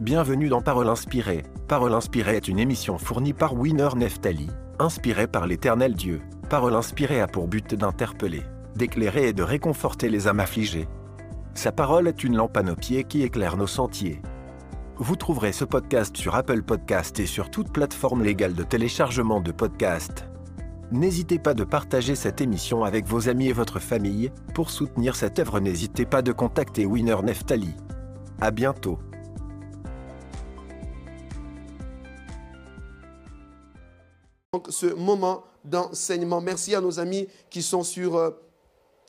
[0.00, 1.42] Bienvenue dans Parole inspirée.
[1.66, 4.46] Parole inspirée est une émission fournie par Winner Neftali,
[4.78, 6.22] inspirée par l'éternel Dieu.
[6.48, 8.44] Parole inspirée a pour but d'interpeller,
[8.76, 10.86] d'éclairer et de réconforter les âmes affligées.
[11.54, 14.22] Sa parole est une lampe à nos pieds qui éclaire nos sentiers.
[14.98, 19.50] Vous trouverez ce podcast sur Apple Podcast et sur toute plateforme légale de téléchargement de
[19.50, 20.28] podcasts.
[20.92, 24.30] N'hésitez pas de partager cette émission avec vos amis et votre famille.
[24.54, 27.74] Pour soutenir cette œuvre, n'hésitez pas de contacter Winner Neftali.
[28.40, 29.00] À bientôt.
[34.68, 36.40] Ce moment d'enseignement.
[36.40, 38.30] Merci à nos amis qui sont sur, euh,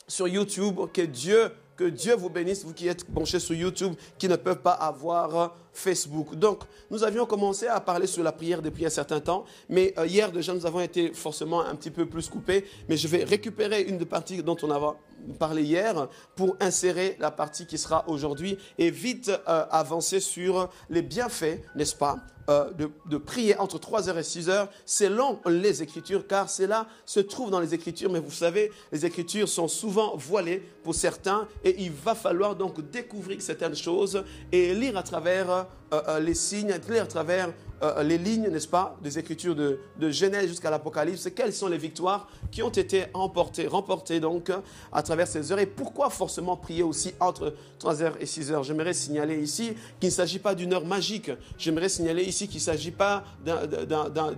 [0.07, 0.79] sur YouTube.
[0.93, 4.61] Que Dieu, que Dieu vous bénisse, vous qui êtes branchés sur YouTube, qui ne peuvent
[4.61, 6.35] pas avoir euh, Facebook.
[6.35, 10.05] Donc, nous avions commencé à parler sur la prière depuis un certain temps, mais euh,
[10.05, 12.65] hier déjà, nous avons été forcément un petit peu plus coupés.
[12.89, 14.97] Mais je vais récupérer une des parties dont on avait
[15.39, 21.61] parlé hier pour insérer la partie qui sera aujourd'hui et vite avancer sur les bienfaits,
[21.75, 22.17] n'est-ce pas,
[22.49, 27.51] euh, de, de, prier entre 3h et 6h selon les Écritures, car cela se trouve
[27.51, 31.91] dans les Écritures, mais vous savez, les Écritures sont souvent voilées pour certains, et il
[31.91, 35.63] va falloir donc découvrir certaines choses et lire à travers euh,
[35.93, 40.47] euh, les signes, lire à travers euh, les lignes, n'est-ce pas, des Écritures de, Genèse
[40.47, 44.51] jusqu'à l'Apocalypse, quelles sont les victoires qui ont été remportées, remportées donc
[44.91, 48.63] à travers ces heures, et pourquoi forcément prier aussi entre 3h et 6h.
[48.63, 52.63] J'aimerais signaler ici qu'il ne s'agit pas d'une heure magique, j'aimerais signaler ici qu'il ne
[52.63, 53.23] s'agit pas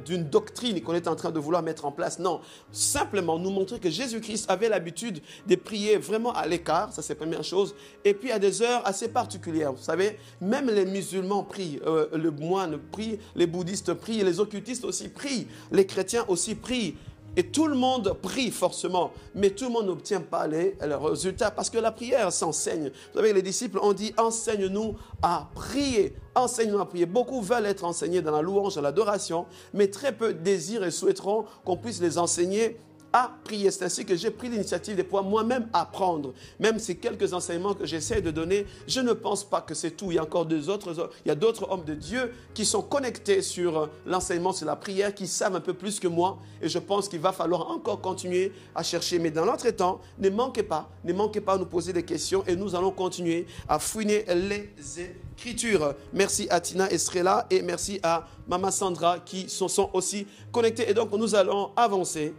[0.05, 3.79] d'une doctrine qu'on est en train de vouloir mettre en place, non, simplement nous montrer
[3.79, 8.13] que Jésus-Christ avait l'habitude de prier vraiment à l'écart, ça c'est la première chose, et
[8.13, 9.73] puis à des heures assez particulières.
[9.73, 14.85] Vous savez, même les musulmans prient, euh, le moine prie, les bouddhistes prient, les occultistes
[14.85, 16.95] aussi prient, les chrétiens aussi prient.
[17.37, 21.69] Et tout le monde prie forcément, mais tout le monde n'obtient pas les, résultats parce
[21.69, 22.91] que la prière s'enseigne.
[23.13, 26.13] Vous savez, les disciples ont dit enseigne-nous à prier.
[26.35, 27.05] Enseigne-nous à prier.
[27.05, 31.45] Beaucoup veulent être enseignés dans la louange, dans l'adoration, mais très peu désirent et souhaiteront
[31.63, 32.77] qu'on puisse les enseigner
[33.13, 33.71] à prier.
[33.71, 36.33] C'est ainsi que j'ai pris l'initiative de pouvoir moi-même apprendre.
[36.59, 40.11] Même ces quelques enseignements que j'essaie de donner, je ne pense pas que c'est tout.
[40.11, 42.81] Il y a encore deux autres, il y a d'autres hommes de Dieu qui sont
[42.81, 46.39] connectés sur l'enseignement, sur la prière, qui savent un peu plus que moi.
[46.61, 49.19] Et je pense qu'il va falloir encore continuer à chercher.
[49.19, 52.55] Mais dans l'entretemps, ne manquez pas, ne manquez pas à nous poser des questions et
[52.55, 55.95] nous allons continuer à fouiner les écritures.
[56.13, 60.89] Merci à Tina Estrella et merci à Mama Sandra qui sont, sont aussi connectés.
[60.89, 62.33] Et donc, nous allons avancer.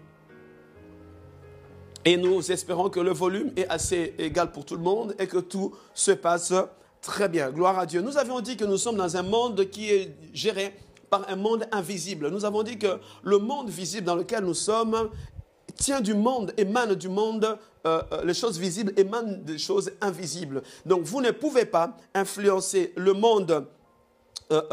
[2.05, 5.39] Et nous espérons que le volume est assez égal pour tout le monde et que
[5.39, 6.53] tout se passe
[7.01, 7.51] très bien.
[7.51, 8.01] Gloire à Dieu.
[8.01, 10.75] Nous avions dit que nous sommes dans un monde qui est géré
[11.11, 12.31] par un monde invisible.
[12.31, 15.11] Nous avons dit que le monde visible dans lequel nous sommes
[15.77, 20.63] tient du monde, émane du monde, euh, les choses visibles émanent des choses invisibles.
[20.87, 23.61] Donc vous ne pouvez pas influencer le monde euh,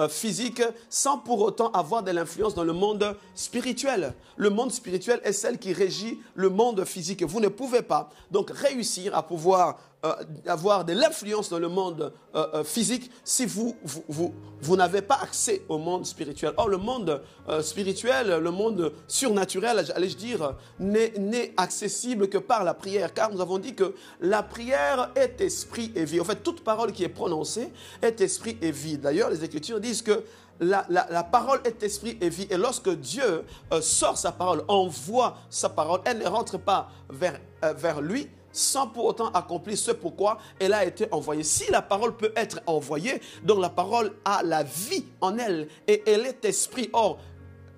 [0.10, 4.14] physique sans pour autant avoir de l'influence dans le monde spirituel.
[4.38, 7.24] Le monde spirituel est celle qui régit le monde physique.
[7.24, 10.14] Vous ne pouvez pas donc réussir à pouvoir euh,
[10.48, 15.20] avoir de l'influence dans le monde euh, euh, physique si vous, vous, vous, n'avez pas
[15.22, 16.54] accès au monde spirituel.
[16.56, 17.22] Or, le monde
[17.62, 23.14] spirituel, le monde surnaturel, allais-je dire, n'est accessible que par la prière.
[23.14, 26.22] Car nous avons dit que la prière est esprit et vie.
[26.22, 27.68] En fait, toute parole qui est prononcée
[28.02, 28.98] est esprit et vie.
[28.98, 30.24] D'ailleurs, les Écritures disent que
[30.62, 32.48] la, la, parole est esprit et vie.
[32.50, 33.44] Et lorsque Dieu
[33.82, 37.38] sort sa parole, envoie sa parole, elle ne rentre pas vers,
[37.76, 41.44] vers lui, sans pour autant accomplir ce pourquoi elle a été envoyée.
[41.44, 46.04] Si la parole peut être envoyée, donc la parole a la vie en elle et
[46.08, 46.90] elle est esprit.
[46.94, 47.20] Or,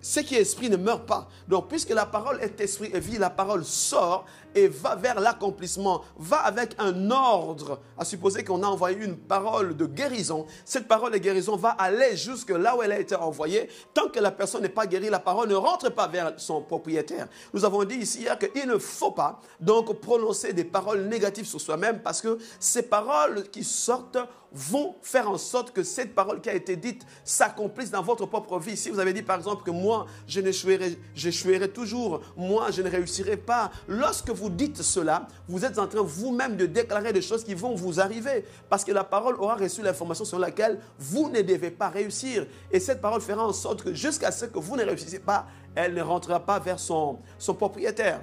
[0.01, 1.29] ce qui est esprit ne meurt pas.
[1.47, 4.25] Donc, puisque la parole est esprit et vie, la parole sort
[4.55, 7.79] et va vers l'accomplissement, va avec un ordre.
[7.97, 12.15] À supposer qu'on a envoyé une parole de guérison, cette parole de guérison va aller
[12.15, 13.69] jusque là où elle a été envoyée.
[13.93, 17.27] Tant que la personne n'est pas guérie, la parole ne rentre pas vers son propriétaire.
[17.53, 21.61] Nous avons dit ici hier qu'il ne faut pas donc prononcer des paroles négatives sur
[21.61, 24.17] soi-même parce que ces paroles qui sortent
[24.53, 28.59] vont faire en sorte que cette parole qui a été dite s'accomplisse dans votre propre
[28.59, 28.75] vie.
[28.75, 33.37] Si vous avez dit par exemple que moi, je n'échouerai toujours, moi, je ne réussirai
[33.37, 37.53] pas, lorsque vous dites cela, vous êtes en train vous-même de déclarer des choses qui
[37.53, 41.71] vont vous arriver parce que la parole aura reçu l'information sur laquelle vous ne devez
[41.71, 42.45] pas réussir.
[42.71, 45.93] Et cette parole fera en sorte que jusqu'à ce que vous ne réussissez pas, elle
[45.93, 48.21] ne rentrera pas vers son, son propriétaire.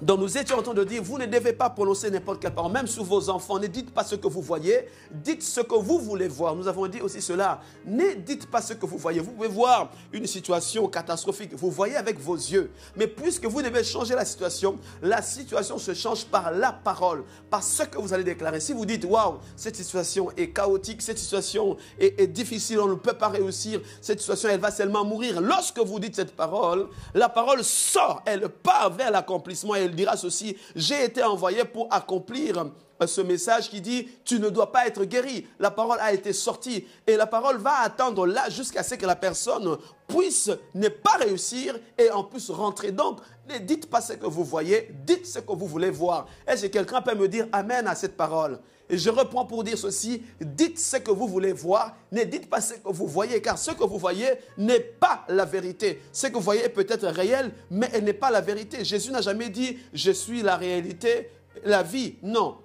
[0.00, 2.70] Donc nous étions en train de dire, vous ne devez pas prononcer n'importe quelle parole,
[2.70, 3.58] même sur vos enfants.
[3.58, 6.54] Ne dites pas ce que vous voyez, dites ce que vous voulez voir.
[6.54, 7.60] Nous avons dit aussi cela.
[7.84, 9.18] Ne dites pas ce que vous voyez.
[9.18, 12.70] Vous pouvez voir une situation catastrophique, vous voyez avec vos yeux.
[12.96, 17.64] Mais puisque vous devez changer la situation, la situation se change par la parole, par
[17.64, 18.60] ce que vous allez déclarer.
[18.60, 22.94] Si vous dites, waouh, cette situation est chaotique, cette situation est, est difficile, on ne
[22.94, 25.40] peut pas réussir, cette situation, elle va seulement mourir.
[25.40, 30.56] Lorsque vous dites cette parole, la parole sort, elle part vers l'accomplissement il dira ceci,
[30.74, 32.66] j'ai été envoyé pour accomplir
[33.02, 35.46] euh, ce message qui dit, tu ne dois pas être guéri.
[35.58, 39.16] La parole a été sortie et la parole va attendre là jusqu'à ce que la
[39.16, 39.76] personne
[40.06, 42.92] puisse ne pas réussir et en plus rentrer.
[42.92, 46.26] Donc, ne dites pas ce que vous voyez, dites ce que vous voulez voir.
[46.46, 48.58] Est-ce que quelqu'un peut me dire Amen à cette parole?
[48.96, 52.74] Je reprends pour dire ceci, dites ce que vous voulez voir, ne dites pas ce
[52.74, 56.00] que vous voyez, car ce que vous voyez n'est pas la vérité.
[56.12, 58.84] Ce que vous voyez peut-être réel, mais elle n'est pas la vérité.
[58.84, 61.30] Jésus n'a jamais dit, je suis la réalité,
[61.64, 62.16] la vie.
[62.22, 62.58] Non.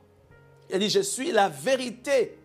[0.71, 2.37] Il dit, je suis la vérité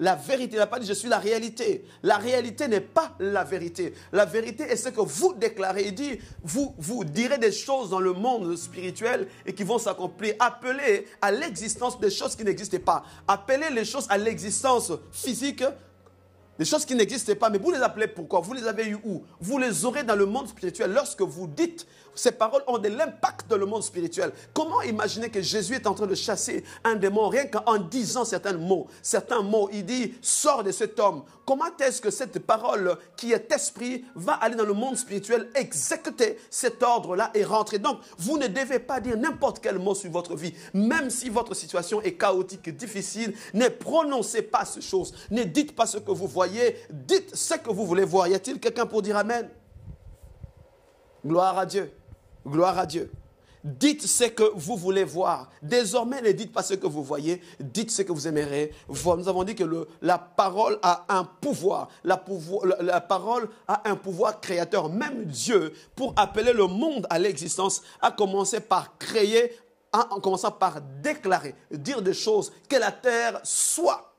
[0.00, 0.56] la vérité.
[0.56, 1.84] Il n'a pas dit je suis la réalité.
[2.02, 3.94] La réalité n'est pas la vérité.
[4.12, 5.84] La vérité est ce que vous déclarez.
[5.86, 10.34] Il dit vous, vous direz des choses dans le monde spirituel et qui vont s'accomplir.
[10.40, 13.04] Appelez à l'existence des choses qui n'existaient pas.
[13.28, 15.62] Appelez les choses à l'existence physique
[16.58, 18.40] des choses qui n'existaient pas, mais vous les appelez pourquoi?
[18.40, 19.22] Vous les avez eues où?
[19.40, 20.92] Vous les aurez dans le monde spirituel.
[20.92, 24.32] Lorsque vous dites ces paroles ont de l'impact dans le monde spirituel.
[24.54, 28.52] Comment imaginer que Jésus est en train de chasser un démon rien qu'en disant certains
[28.52, 28.88] mots?
[29.02, 31.22] Certains mots, il dit, sors de cet homme.
[31.46, 36.38] Comment est-ce que cette parole qui est esprit va aller dans le monde spirituel, exécuter
[36.48, 37.78] cet ordre-là et rentrer?
[37.78, 40.54] Donc, vous ne devez pas dire n'importe quel mot sur votre vie.
[40.74, 45.12] Même si votre situation est chaotique, difficile, ne prononcez pas ces choses.
[45.30, 48.28] Ne dites pas ce que vous voyez, dites ce que vous voulez voir.
[48.28, 49.48] Y a-t-il quelqu'un pour dire Amen?
[51.24, 51.92] Gloire à Dieu.
[52.46, 53.10] Gloire à Dieu.
[53.62, 55.50] Dites ce que vous voulez voir.
[55.60, 58.72] Désormais, ne dites pas ce que vous voyez, dites ce que vous aimerez.
[58.88, 59.64] Nous avons dit que
[60.00, 61.88] la parole a un pouvoir.
[62.02, 62.24] La,
[62.80, 64.88] la, parole a un pouvoir créateur.
[64.88, 69.52] Même Dieu, pour appeler le monde à l'existence, a commencé par créer,
[69.92, 74.14] en commençant par déclarer, dire des choses, que la terre soit.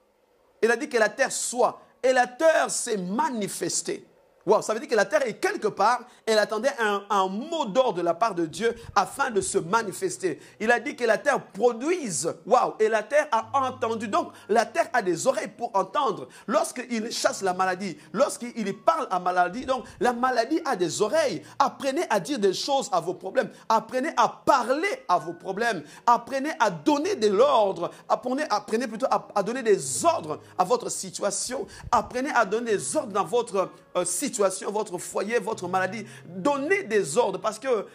[0.62, 1.82] Il a dit que la terre soit.
[2.04, 4.06] Et la terre s'est manifestée.
[4.46, 7.94] Wow, ça veut dire que la terre est quelque part, elle attendait un, mot d'ordre
[7.98, 10.40] de la part de Dieu afin de se manifester.
[10.60, 12.34] Il a dit que la terre produise.
[12.46, 14.08] Waouh, et la terre a entendu.
[14.08, 16.28] Donc, la terre a des oreilles pour entendre.
[16.48, 21.44] Lorsqu'il chasse la maladie, lorsqu'il parle à maladie, donc la maladie a des oreilles.
[21.60, 23.50] Apprenez à dire des choses à vos problèmes.
[23.70, 25.84] Apprenez à parler à vos problèmes.
[26.08, 27.92] Apprenez à donner de l'ordre.
[28.10, 31.68] Apprenez, apprenez plutôt à, donner des ordres à votre situation.
[31.92, 36.06] Apprenez à donner des ordres dans votre euh, situation votre foyer, votre maladie.
[36.26, 37.86] Donnez des ordres parce que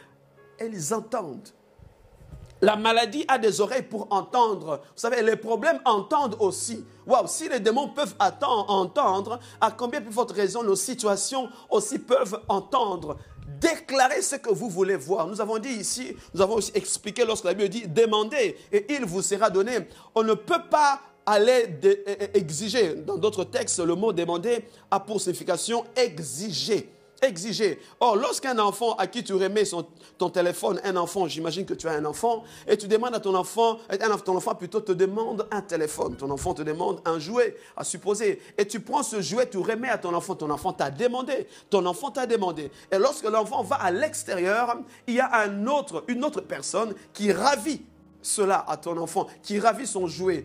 [0.59, 1.49] elles entendent.
[2.63, 4.81] La maladie a des oreilles pour entendre.
[4.83, 6.85] Vous savez, les problèmes entendent aussi.
[7.07, 11.99] Waouh, si les démons peuvent attendre, entendre, à combien plus forte raison nos situations aussi
[11.99, 13.19] peuvent entendre?
[13.61, 15.27] Déclarez ce que vous voulez voir.
[15.27, 19.05] Nous avons dit ici, nous avons aussi expliqué lorsque la Bible dit demandez et il
[19.05, 19.89] vous sera donné.
[20.15, 21.69] On ne peut pas aller
[22.33, 22.95] exiger.
[22.95, 26.93] Dans d'autres textes, le mot demander a pour signification exiger.
[27.23, 27.79] Exiger.
[27.99, 29.65] Or, lorsqu'un enfant à qui tu remets
[30.19, 33.35] ton téléphone, un enfant, j'imagine que tu as un enfant, et tu demandes à ton
[33.35, 33.79] enfant,
[34.23, 38.43] ton enfant plutôt te demande un téléphone, ton enfant te demande un jouet, à supposer,
[38.59, 41.87] et tu prends ce jouet, tu remets à ton enfant, ton enfant t'a demandé, ton
[41.87, 42.71] enfant t'a demandé.
[42.93, 44.77] Et lorsque l'enfant va à l'extérieur,
[45.07, 47.81] il y a un autre, une autre personne qui ravit
[48.21, 50.45] cela à ton enfant, qui ravit son jouet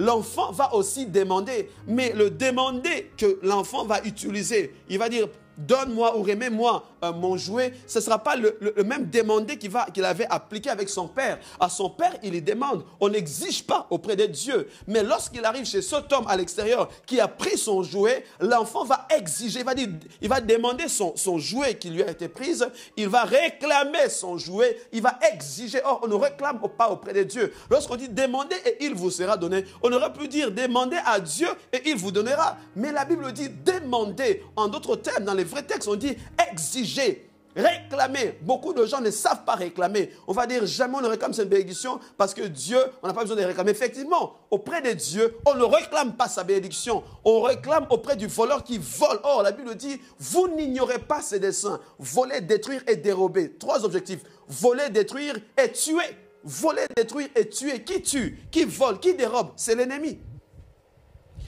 [0.00, 1.70] l'enfant va aussi demander.
[1.86, 5.28] Mais le demander que l'enfant va utiliser, il va dire,
[5.66, 10.26] donne-moi ou remets-moi euh, mon jouet, ce ne sera pas le, même demandé qu'il avait
[10.28, 11.38] appliqué avec son père.
[11.58, 12.84] À son père, il lui demande.
[13.00, 14.68] On n'exige pas auprès de Dieu.
[14.86, 19.06] Mais lorsqu'il arrive chez cet homme à l'extérieur qui a pris son jouet, l'enfant va
[19.16, 19.88] exiger, il va, dire,
[20.20, 22.58] il va demander son, son jouet qui lui a été pris,
[22.96, 25.80] il va réclamer son jouet, il va exiger.
[25.84, 27.52] Or, on ne réclame pas auprès de Dieu.
[27.70, 31.48] Lorsqu'on dit demandez et il vous sera donné, on aurait pu dire demandez à Dieu
[31.72, 32.56] et il vous donnera.
[32.76, 34.42] Mais la Bible dit demandez.
[34.56, 36.16] En d'autres termes, dans les vrais textes, on dit
[36.50, 37.30] exiger.
[37.56, 38.38] Réclamer.
[38.42, 40.10] Beaucoup de gens ne savent pas réclamer.
[40.28, 43.22] On va dire jamais on ne réclame cette bénédiction parce que Dieu, on n'a pas
[43.22, 43.72] besoin de réclamer.
[43.72, 47.02] Effectivement, auprès de Dieu, on ne réclame pas sa bénédiction.
[47.24, 49.18] On réclame auprès du voleur qui vole.
[49.24, 51.80] Or, la Bible dit, vous n'ignorez pas ses desseins.
[51.98, 53.56] Voler, détruire et dérober.
[53.58, 54.20] Trois objectifs.
[54.46, 56.16] Voler, détruire et tuer.
[56.44, 57.82] Voler, détruire et tuer.
[57.82, 59.50] Qui tue Qui vole Qui dérobe?
[59.56, 60.20] C'est l'ennemi.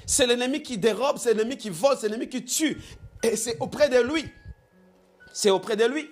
[0.04, 2.76] C'est l'ennemi qui dérobe, c'est l'ennemi qui vole, c'est l'ennemi qui tue.
[3.22, 4.24] Et c'est auprès de lui.
[5.32, 6.10] C'est auprès de lui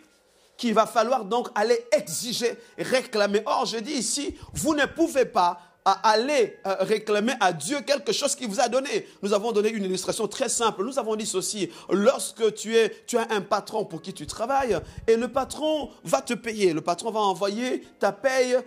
[0.56, 3.42] qu'il va falloir donc aller exiger, réclamer.
[3.46, 8.34] Or, je dis ici, vous ne pouvez pas aller euh, réclamer à Dieu quelque chose
[8.34, 9.06] qu'il vous a donné.
[9.22, 10.84] Nous avons donné une illustration très simple.
[10.84, 11.70] Nous avons dit ceci.
[11.88, 16.20] Lorsque tu, es, tu as un patron pour qui tu travailles et le patron va
[16.20, 18.62] te payer, le patron va envoyer ta paye euh,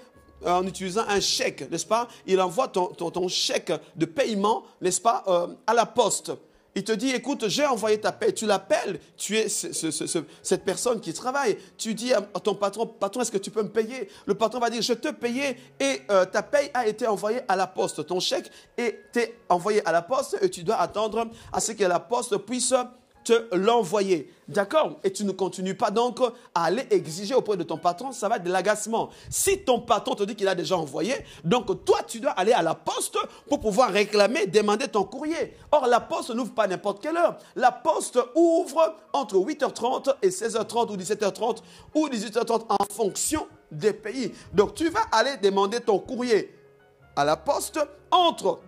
[0.52, 2.08] en utilisant un chèque, n'est-ce pas?
[2.26, 6.32] Il envoie ton, ton, chèque de paiement, n'est-ce pas, euh, à la poste.
[6.76, 8.34] Il te dit, écoute, j'ai envoyé ta paie.
[8.34, 11.58] Tu l'appelles, tu es cette personne qui travaille.
[11.78, 14.10] Tu dis à ton patron, patron, est-ce que tu peux me payer?
[14.26, 17.56] Le patron va dire, je te paye et euh, ta paie a été envoyée à
[17.56, 18.06] la poste.
[18.08, 19.00] Ton chèque est
[19.50, 22.74] envoyé à la poste et tu dois attendre à ce que la poste puisse
[23.24, 24.32] te l'envoyer.
[24.48, 26.20] D'accord Et tu ne continues pas donc
[26.54, 29.10] à aller exiger auprès de ton patron, ça va être de l'agacement.
[29.30, 31.14] Si ton patron te dit qu'il a déjà envoyé,
[31.44, 35.56] donc toi, tu dois aller à la poste pour pouvoir réclamer, demander ton courrier.
[35.72, 37.38] Or, la poste n'ouvre pas n'importe quelle heure.
[37.56, 41.58] La poste ouvre entre 8h30 et 16h30 ou 17h30
[41.96, 44.34] ou 18h30 en fonction des pays.
[44.54, 46.54] Donc, tu vas aller demander ton courrier
[47.16, 47.80] à la poste
[48.12, 48.60] entre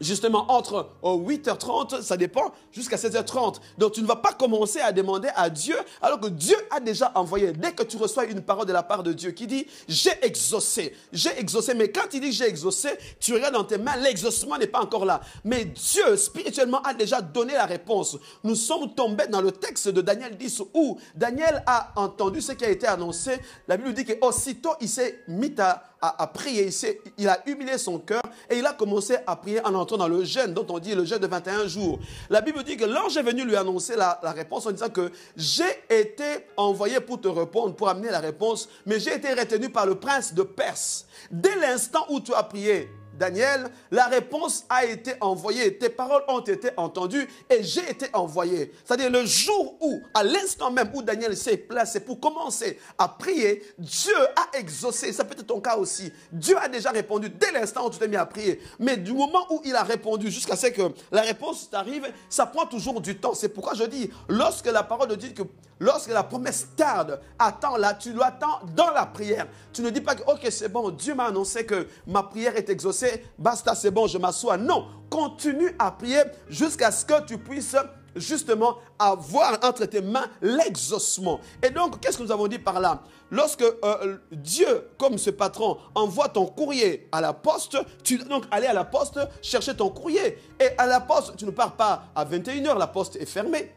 [0.00, 3.56] justement entre 8h30, ça dépend, jusqu'à 16h30.
[3.78, 7.12] Donc tu ne vas pas commencer à demander à Dieu alors que Dieu a déjà
[7.14, 7.52] envoyé.
[7.52, 10.94] Dès que tu reçois une parole de la part de Dieu qui dit j'ai exaucé,
[11.12, 14.66] j'ai exaucé, mais quand il dit j'ai exaucé, tu regardes dans tes mains, l'exaucement n'est
[14.66, 15.20] pas encore là.
[15.44, 18.18] Mais Dieu spirituellement a déjà donné la réponse.
[18.42, 22.64] Nous sommes tombés dans le texte de Daniel 10 où Daniel a entendu ce qui
[22.64, 23.38] a été annoncé.
[23.68, 26.70] La Bible dit qu'aussitôt il s'est mis à a, prié,
[27.18, 30.24] il, a humilié son cœur et il a commencé à prier en entrant dans le
[30.24, 31.98] jeûne, dont on dit le jeûne de 21 jours.
[32.30, 35.64] La Bible dit que l'ange est venu lui annoncer la réponse en disant que j'ai
[35.88, 36.24] été
[36.56, 40.34] envoyé pour te répondre, pour amener la réponse, mais j'ai été retenu par le prince
[40.34, 41.06] de Perse.
[41.30, 46.40] Dès l'instant où tu as prié, Daniel, la réponse a été envoyée, tes paroles ont
[46.40, 48.72] été entendues et j'ai été envoyé.
[48.84, 53.62] C'est-à-dire le jour où, à l'instant même où Daniel s'est placé pour commencer à prier,
[53.78, 55.12] Dieu a exaucé.
[55.12, 56.12] Ça peut être ton cas aussi.
[56.32, 58.60] Dieu a déjà répondu dès l'instant où tu t'es mis à prier.
[58.78, 62.66] Mais du moment où il a répondu jusqu'à ce que la réponse t'arrive, ça prend
[62.66, 63.34] toujours du temps.
[63.34, 65.42] C'est pourquoi je dis, lorsque la parole de Dieu que
[65.80, 69.46] lorsque la promesse tarde, attends là, tu l'attends dans la prière.
[69.72, 72.68] Tu ne dis pas que, ok, c'est bon, Dieu m'a annoncé que ma prière est
[72.68, 73.03] exaucée,
[73.38, 74.56] basta, c'est bon, je m'assois.
[74.56, 77.76] Non, continue à prier jusqu'à ce que tu puisses
[78.16, 81.40] justement avoir entre tes mains l'exaucement.
[81.62, 83.02] Et donc, qu'est-ce que nous avons dit par là?
[83.30, 88.44] Lorsque euh, Dieu, comme ce patron, envoie ton courrier à la poste, tu dois donc
[88.50, 90.38] aller à la poste chercher ton courrier.
[90.60, 93.72] Et à la poste, tu ne pars pas à 21h, la poste est fermée.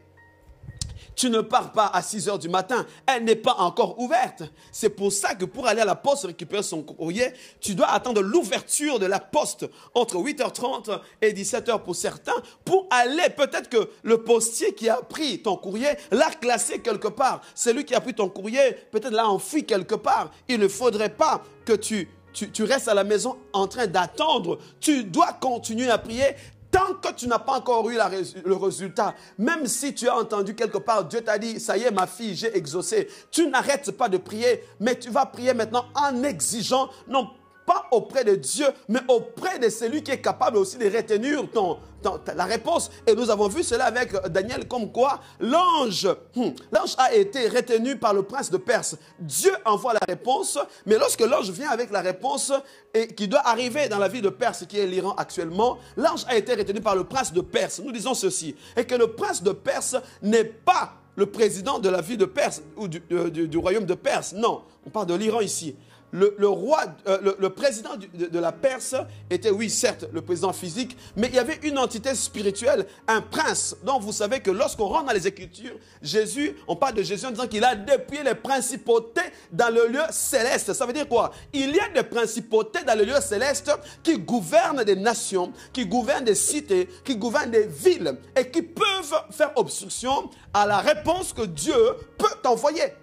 [1.18, 2.86] Tu ne pars pas à 6 heures du matin.
[3.04, 4.44] Elle n'est pas encore ouverte.
[4.70, 8.22] C'est pour ça que pour aller à la poste récupérer son courrier, tu dois attendre
[8.22, 13.30] l'ouverture de la poste entre 8h30 et 17h pour certains pour aller.
[13.36, 17.40] Peut-être que le postier qui a pris ton courrier l'a classé quelque part.
[17.52, 20.30] Celui qui a pris ton courrier peut-être l'a enfoui quelque part.
[20.46, 22.08] Il ne faudrait pas que tu,
[22.60, 24.60] restes à la maison en train d'attendre.
[24.78, 26.36] Tu dois continuer à prier
[26.70, 27.98] Tant que tu n'as pas encore eu
[28.44, 31.90] le résultat, même si tu as entendu quelque part, Dieu t'a dit, ça y est
[31.90, 36.22] ma fille, j'ai exaucé, tu n'arrêtes pas de prier, mais tu vas prier maintenant en
[36.24, 37.30] exigeant, non
[37.68, 41.44] pas auprès de Dieu, mais auprès de celui qui est capable aussi de retenir
[42.34, 42.90] la réponse.
[43.06, 47.96] Et nous avons vu cela avec Daniel, comme quoi l'ange, hmm, l'ange a été retenu
[47.96, 48.96] par le prince de Perse.
[49.20, 52.54] Dieu envoie la réponse, mais lorsque l'ange vient avec la réponse
[52.94, 56.38] et qui doit arriver dans la ville de Perse, qui est l'Iran actuellement, l'ange a
[56.38, 57.82] été retenu par le prince de Perse.
[57.84, 62.00] Nous disons ceci, et que le prince de Perse n'est pas le président de la
[62.00, 64.32] ville de Perse ou du euh, royaume de Perse.
[64.32, 65.76] Non, on parle de l'Iran ici
[66.12, 68.94] le, roi, euh, le, président de, la Perse
[69.30, 73.76] était, oui, certes, le président physique, mais il y avait une entité spirituelle, un prince.
[73.84, 77.30] Donc vous savez que lorsqu'on rentre dans les Écritures, Jésus, on parle de Jésus en
[77.30, 79.20] disant qu'il a dépouillé les principautés
[79.52, 80.72] dans le lieu céleste.
[80.72, 81.30] Ça veut dire quoi?
[81.52, 83.70] Il y a des principautés dans le lieu céleste
[84.02, 89.22] qui gouvernent des nations, qui gouvernent des cités, qui gouvernent des villes et qui peuvent
[89.30, 91.76] faire obstruction à la réponse que Dieu
[92.16, 92.94] peut envoyer.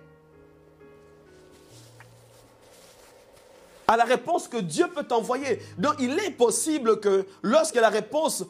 [3.88, 5.60] À la réponse que Dieu peut t'envoyer.
[5.78, 8.44] Donc il est possible que lorsque la réponse,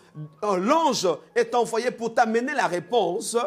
[0.44, 3.38] euh, l'ange est envoyé pour t'amener la réponse,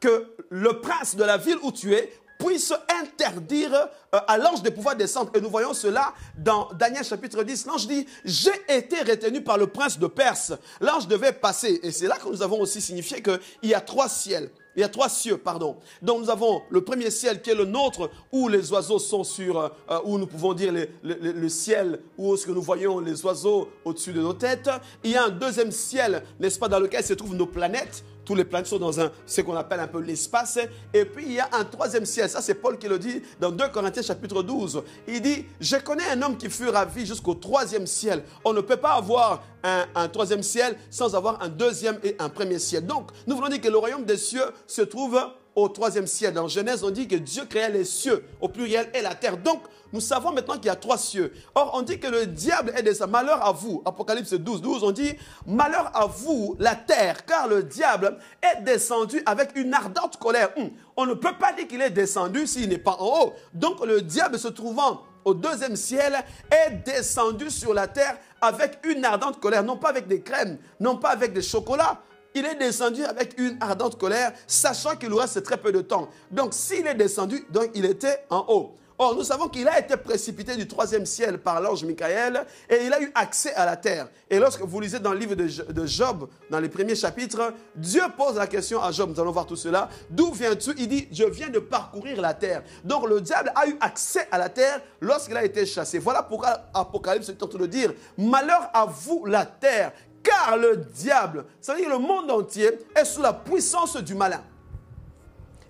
[0.00, 4.70] que le prince de la ville où tu es puisse interdire euh, à l'ange de
[4.70, 5.30] pouvoir descendre.
[5.34, 7.66] Et nous voyons cela dans Daniel chapitre 10.
[7.66, 10.52] L'ange dit, j'ai été retenu par le prince de Perse.
[10.80, 11.80] L'ange devait passer.
[11.82, 13.38] Et c'est là que nous avons aussi signifié qu'il
[13.70, 14.50] y a trois ciels.
[14.80, 15.76] Il y a trois cieux, pardon.
[16.00, 19.58] Donc nous avons le premier ciel qui est le nôtre, où les oiseaux sont sur,
[19.60, 19.68] euh,
[20.04, 20.72] où nous pouvons dire
[21.02, 24.70] le ciel, où est-ce que nous voyons les oiseaux au-dessus de nos têtes.
[25.04, 28.36] Il y a un deuxième ciel, n'est-ce pas, dans lequel se trouvent nos planètes tous
[28.36, 30.56] les planètes sont dans un, ce qu'on appelle un peu l'espace.
[30.94, 32.30] Et puis il y a un troisième ciel.
[32.30, 34.84] Ça, c'est Paul qui le dit dans 2 Corinthiens chapitre 12.
[35.08, 38.22] Il dit, je connais un homme qui fut ravi jusqu'au troisième ciel.
[38.44, 42.28] On ne peut pas avoir un, un, troisième ciel sans avoir un deuxième et un
[42.28, 42.86] premier ciel.
[42.86, 45.20] Donc, nous voulons dire que le royaume des cieux se trouve
[45.54, 46.34] au troisième ciel.
[46.34, 49.36] Dans Genèse, on dit que Dieu créa les cieux au pluriel et la terre.
[49.36, 51.32] Donc, nous savons maintenant qu'il y a trois cieux.
[51.54, 53.10] Or, on dit que le diable est descendu.
[53.10, 53.82] Malheur à vous.
[53.84, 55.14] Apocalypse 12, 12, on dit
[55.46, 60.50] Malheur à vous, la terre, car le diable est descendu avec une ardente colère.
[60.56, 63.32] Hum, on ne peut pas dire qu'il est descendu s'il n'est pas en haut.
[63.52, 66.14] Donc, le diable se trouvant au deuxième ciel
[66.50, 70.96] est descendu sur la terre avec une ardente colère, non pas avec des crèmes, non
[70.96, 72.00] pas avec des chocolats,
[72.34, 76.08] il est descendu avec une ardente colère, sachant qu'il reste très peu de temps.
[76.30, 78.76] Donc, s'il est descendu, donc il était en haut.
[79.02, 82.92] Or, nous savons qu'il a été précipité du troisième ciel par l'ange Michael et il
[82.92, 84.08] a eu accès à la terre.
[84.28, 88.36] Et lorsque vous lisez dans le livre de Job, dans les premiers chapitres, Dieu pose
[88.36, 90.72] la question à Job, nous allons voir tout cela, d'où viens-tu?
[90.76, 92.62] Il dit, je viens de parcourir la terre.
[92.84, 95.98] Donc le diable a eu accès à la terre lorsqu'il a été chassé.
[95.98, 100.76] Voilà pourquoi Apocalypse est en train de dire, malheur à vous la terre, car le
[100.76, 104.42] diable, c'est-à-dire le monde entier, est sous la puissance du malin.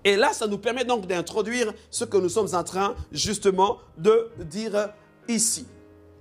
[0.05, 4.31] Et là, ça nous permet donc d'introduire ce que nous sommes en train justement de
[4.39, 4.91] dire
[5.29, 5.67] ici.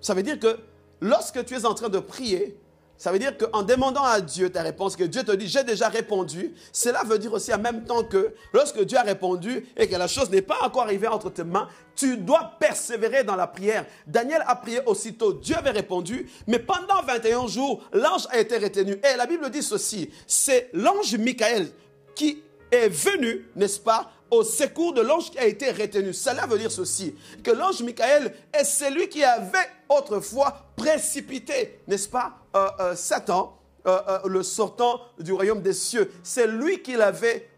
[0.01, 0.57] Ça veut dire que
[1.01, 2.59] lorsque tu es en train de prier,
[2.99, 5.87] ça veut dire qu'en demandant à Dieu ta réponse, que Dieu te dit, j'ai déjà
[5.87, 9.95] répondu, cela veut dire aussi en même temps que lorsque Dieu a répondu et que
[9.95, 13.85] la chose n'est pas encore arrivée entre tes mains, tu dois persévérer dans la prière.
[14.05, 18.99] Daniel a prié aussitôt, Dieu avait répondu, mais pendant 21 jours, l'ange a été retenu.
[19.01, 21.69] Et la Bible dit ceci, c'est l'ange Michael
[22.15, 26.13] qui est venu, n'est-ce pas, au secours de l'ange qui a été retenu.
[26.13, 29.57] Cela veut dire ceci, que l'ange Michael est celui qui avait
[29.87, 33.57] autrefois précipité, n'est-ce pas, euh, euh, Satan,
[33.87, 36.11] euh, le sortant du royaume des cieux.
[36.23, 37.49] C'est lui qui l'avait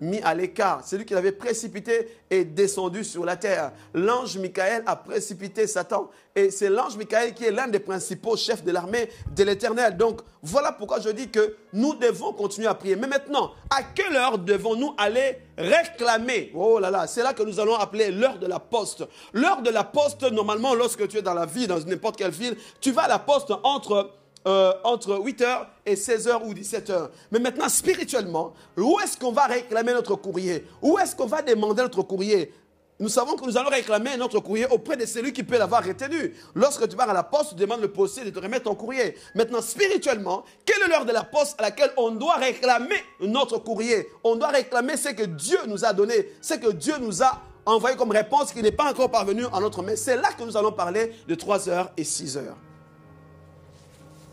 [0.00, 0.80] mis à l'écart.
[0.84, 3.72] C'est lui qui l'avait précipité et descendu sur la terre.
[3.94, 6.10] L'ange Michael a précipité Satan.
[6.34, 9.96] Et c'est l'ange Michael qui est l'un des principaux chefs de l'armée de l'Éternel.
[9.96, 12.96] Donc voilà pourquoi je dis que nous devons continuer à prier.
[12.96, 16.52] Mais maintenant, à quelle heure devons-nous aller réclamer?
[16.54, 19.04] Oh là là, c'est là que nous allons appeler l'heure de la poste.
[19.32, 22.56] L'heure de la poste, normalement, lorsque tu es dans la vie, dans n'importe quelle ville,
[22.80, 24.12] tu vas à la poste entre
[24.46, 27.10] euh, entre 8h et 16h ou 17h.
[27.30, 30.66] Mais maintenant, spirituellement, où est-ce qu'on va réclamer notre courrier?
[30.80, 32.52] Où est-ce qu'on va demander notre courrier?
[32.98, 36.34] Nous savons que nous allons réclamer notre courrier auprès de celui qui peut l'avoir retenu.
[36.54, 39.14] Lorsque tu vas à la poste, tu demandes le postier de te remettre ton courrier.
[39.34, 44.06] Maintenant, spirituellement, quelle est l'heure de la poste à laquelle on doit réclamer notre courrier?
[44.22, 47.96] On doit réclamer ce que Dieu nous a donné, ce que Dieu nous a envoyé
[47.96, 49.96] comme réponse qui n'est pas encore parvenu à notre main.
[49.96, 52.40] C'est là que nous allons parler de 3h et 6h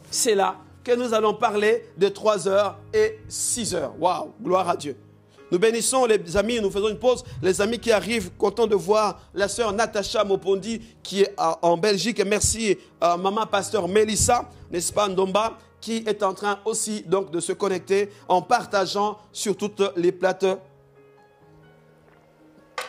[0.09, 3.93] c'est là que nous allons parler de 3 heures et 6 heures.
[3.99, 4.95] Waouh, gloire à Dieu.
[5.51, 7.23] Nous bénissons les amis, nous faisons une pause.
[7.41, 12.21] Les amis qui arrivent, contents de voir la sœur Natacha Mopondi qui est en Belgique.
[12.25, 17.39] Merci à maman pasteur Melissa, n'est-ce pas, Ndomba, qui est en train aussi donc de
[17.39, 20.59] se connecter en partageant sur toutes les plateformes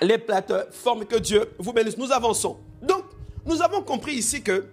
[0.00, 1.98] les plateformes que Dieu vous bénisse.
[1.98, 2.58] Nous avançons.
[2.82, 3.04] Donc,
[3.44, 4.66] nous avons compris ici que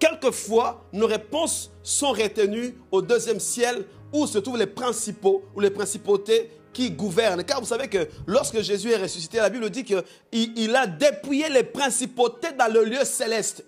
[0.00, 5.70] Quelquefois, nos réponses sont retenues au deuxième ciel où se trouvent les principaux ou les
[5.70, 7.44] principautés qui gouvernent.
[7.44, 11.50] Car vous savez que lorsque Jésus est ressuscité, la Bible dit qu'il il a dépouillé
[11.50, 13.64] les principautés dans le lieu céleste.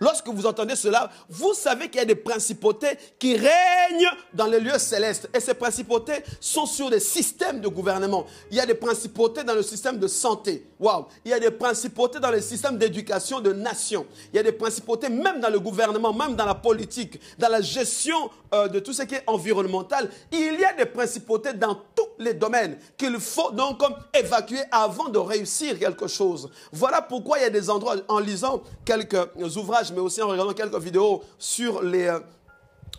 [0.00, 4.60] Lorsque vous entendez cela, vous savez qu'il y a des principautés qui règnent dans les
[4.60, 5.28] lieux célestes.
[5.34, 8.26] Et ces principautés sont sur des systèmes de gouvernement.
[8.50, 10.66] Il y a des principautés dans le système de santé.
[10.78, 11.06] Waouh!
[11.24, 14.06] Il y a des principautés dans le système d'éducation de nation.
[14.32, 17.60] Il y a des principautés même dans le gouvernement, même dans la politique, dans la
[17.60, 20.10] gestion euh, de tout ce qui est environnemental.
[20.32, 23.82] Il y a des principautés dans tous les domaines qu'il faut donc
[24.14, 26.50] évacuer avant de réussir quelque chose.
[26.72, 29.16] Voilà pourquoi il y a des endroits, en lisant quelques
[29.56, 32.18] ouvrages mais aussi en regardant quelques vidéos sur les, euh,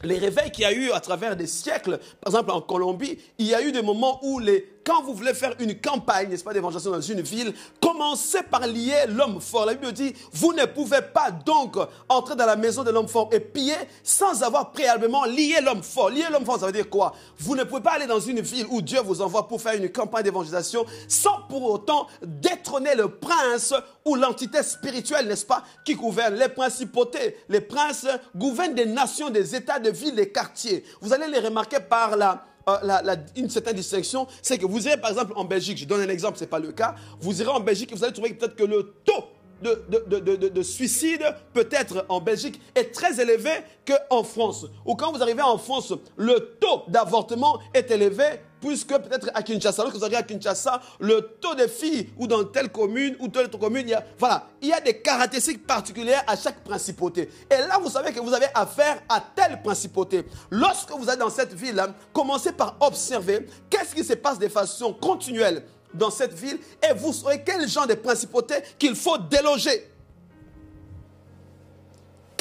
[0.04, 2.00] les réveils qu'il y a eu à travers des siècles.
[2.22, 5.34] Par exemple, en Colombie, il y a eu des moments où les quand vous voulez
[5.34, 9.66] faire une campagne, n'est-ce pas, d'évangélisation dans une ville, commencez par lier l'homme fort.
[9.66, 11.76] La Bible dit, vous ne pouvez pas donc
[12.08, 16.10] entrer dans la maison de l'homme fort et piller sans avoir préalablement lié l'homme fort.
[16.10, 17.14] Lier l'homme fort, ça veut dire quoi?
[17.38, 19.92] Vous ne pouvez pas aller dans une ville où Dieu vous envoie pour faire une
[19.92, 23.74] campagne d'évangélisation sans pour autant détrôner le prince
[24.06, 27.36] ou l'entité spirituelle, n'est-ce pas, qui gouverne les principautés.
[27.50, 30.86] Les princes gouvernent des nations, des états, des villes, des quartiers.
[31.02, 35.10] Vous allez les remarquer par la euh, une certaine distinction, c'est que vous irez par
[35.12, 37.60] exemple en Belgique, je donne un exemple, ce n'est pas le cas, vous irez en
[37.60, 39.26] Belgique et vous allez trouver peut-être que le taux
[39.62, 43.50] de, de, de, de suicide, peut-être en Belgique, est très élevé
[43.86, 44.66] qu'en France.
[44.86, 48.24] Ou quand vous arrivez en France, le taux d'avortement est élevé
[48.62, 52.44] puisque peut-être à Kinshasa, lorsque vous arrivez à Kinshasa, le taux de filles ou dans
[52.44, 55.66] telle commune ou telle autre commune, il y a, voilà, il y a des caractéristiques
[55.66, 57.30] particulières à chaque principauté.
[57.50, 60.26] Et là, vous savez que vous avez affaire à telle principauté.
[60.50, 61.82] Lorsque vous êtes dans cette ville,
[62.14, 67.14] commencez par observer qu'est-ce qui se passe de façon continuelle dans cette ville et vous
[67.14, 69.90] saurez quel genre de principauté qu'il faut déloger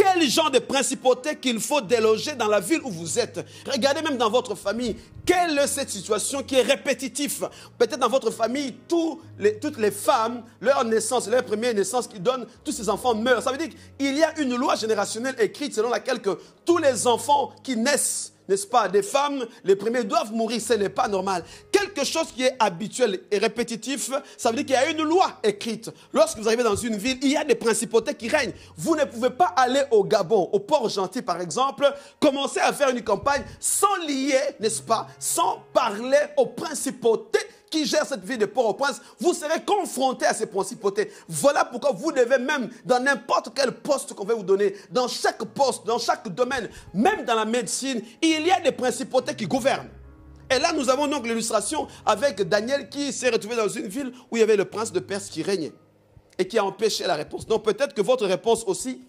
[0.07, 3.45] quel genre de principauté qu'il faut déloger dans la ville où vous êtes?
[3.71, 7.49] Regardez même dans votre famille, quelle est cette situation qui est répétitive?
[7.77, 8.75] Peut-être dans votre famille,
[9.39, 13.43] les, toutes les femmes, leur naissance, leur première naissance qui donne, tous ces enfants meurent.
[13.43, 17.07] Ça veut dire qu'il y a une loi générationnelle écrite selon laquelle que tous les
[17.07, 21.45] enfants qui naissent n'est-ce pas, des femmes, les premiers doivent mourir, ce n'est pas normal.
[21.71, 25.39] Quelque chose qui est habituel et répétitif, ça veut dire qu'il y a une loi
[25.43, 25.91] écrite.
[26.13, 28.53] Lorsque vous arrivez dans une ville, il y a des principautés qui règnent.
[28.77, 33.03] Vous ne pouvez pas aller au Gabon, au Port-Gentil par exemple, commencer à faire une
[33.03, 37.39] campagne sans lier, n'est-ce pas, sans parler aux principautés
[37.71, 41.11] qui gère cette ville de Port-au-Prince, vous serez confronté à ces principautés.
[41.29, 45.45] Voilà pourquoi vous devez même, dans n'importe quel poste qu'on va vous donner, dans chaque
[45.45, 49.91] poste, dans chaque domaine, même dans la médecine, il y a des principautés qui gouvernent.
[50.51, 54.37] Et là, nous avons donc l'illustration avec Daniel qui s'est retrouvé dans une ville où
[54.37, 55.73] il y avait le prince de Perse qui régnait
[56.39, 57.47] et qui a empêché la réponse.
[57.47, 59.03] Donc peut-être que votre réponse aussi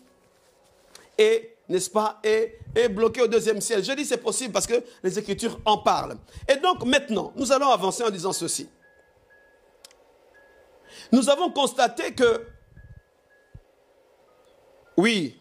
[1.18, 3.84] est n'est-ce pas, est, est bloqué au deuxième ciel.
[3.84, 6.18] Je dis c'est possible parce que les Écritures en parlent.
[6.48, 8.70] Et donc maintenant, nous allons avancer en disant ceci.
[11.12, 12.48] Nous avons constaté que,
[14.98, 15.40] oui,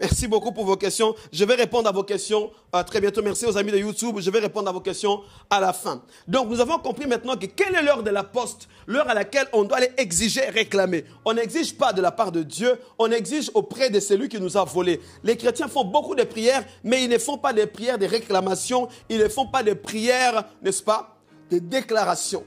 [0.00, 1.16] Merci beaucoup pour vos questions.
[1.32, 3.20] Je vais répondre à vos questions euh, très bientôt.
[3.20, 4.18] Merci aux amis de YouTube.
[4.20, 6.02] Je vais répondre à vos questions à la fin.
[6.28, 9.48] Donc, nous avons compris maintenant que quelle est l'heure de la poste L'heure à laquelle
[9.52, 11.04] on doit aller exiger, réclamer.
[11.24, 14.56] On n'exige pas de la part de Dieu, on exige auprès de celui qui nous
[14.56, 15.00] a volé.
[15.24, 18.88] Les chrétiens font beaucoup de prières, mais ils ne font pas des prières de réclamation.
[19.08, 21.18] Ils ne font pas de prières, n'est-ce pas,
[21.50, 22.44] de déclaration.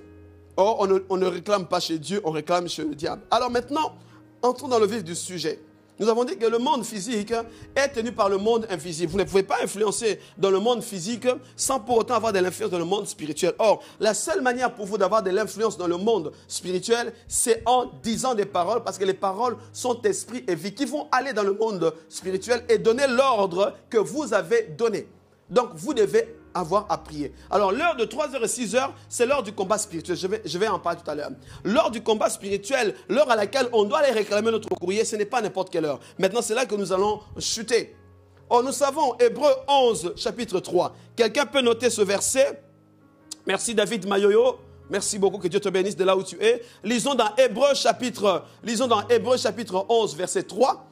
[0.56, 3.24] Or, on ne, on ne réclame pas chez Dieu, on réclame chez le diable.
[3.30, 3.94] Alors maintenant,
[4.42, 5.60] entrons dans le vif du sujet.
[6.00, 7.34] Nous avons dit que le monde physique
[7.76, 9.12] est tenu par le monde invisible.
[9.12, 12.72] Vous ne pouvez pas influencer dans le monde physique sans pour autant avoir de l'influence
[12.72, 13.54] dans le monde spirituel.
[13.60, 17.92] Or, la seule manière pour vous d'avoir de l'influence dans le monde spirituel, c'est en
[18.02, 21.44] disant des paroles, parce que les paroles sont esprit et vie qui vont aller dans
[21.44, 25.08] le monde spirituel et donner l'ordre que vous avez donné.
[25.50, 27.34] Donc, vous devez avoir à prier.
[27.50, 30.18] Alors, l'heure de 3h et 6h, c'est l'heure du combat spirituel.
[30.18, 31.32] Je vais, je vais en parler tout à l'heure.
[31.64, 35.26] L'heure du combat spirituel, l'heure à laquelle on doit aller réclamer notre courrier, ce n'est
[35.26, 36.00] pas n'importe quelle heure.
[36.20, 37.96] Maintenant, c'est là que nous allons chuter.
[38.50, 40.96] Or, nous savons, Hébreu 11, chapitre 3.
[41.16, 42.62] Quelqu'un peut noter ce verset?
[43.46, 44.60] Merci David Mayoyo.
[44.90, 46.62] Merci beaucoup, que Dieu te bénisse de là où tu es.
[46.84, 50.91] Lisons dans Hébreu chapitre, lisons dans Hébreu chapitre 11, verset 3.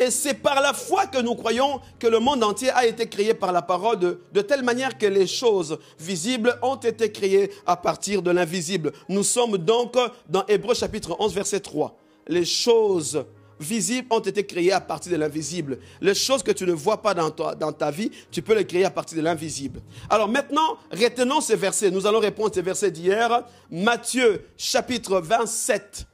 [0.00, 3.34] Et c'est par la foi que nous croyons que le monde entier a été créé
[3.34, 8.22] par la parole de, telle manière que les choses visibles ont été créées à partir
[8.22, 8.92] de l'invisible.
[9.10, 11.94] Nous sommes donc dans Hébreu chapitre 11 verset 3.
[12.28, 13.26] Les choses
[13.60, 15.78] visibles ont été créées à partir de l'invisible.
[16.00, 18.86] Les choses que tu ne vois pas dans, dans ta vie, tu peux les créer
[18.86, 19.82] à partir de l'invisible.
[20.08, 21.90] Alors maintenant, retenons ces versets.
[21.90, 23.44] Nous allons répondre à ces versets d'hier.
[23.70, 26.06] Matthieu chapitre 27.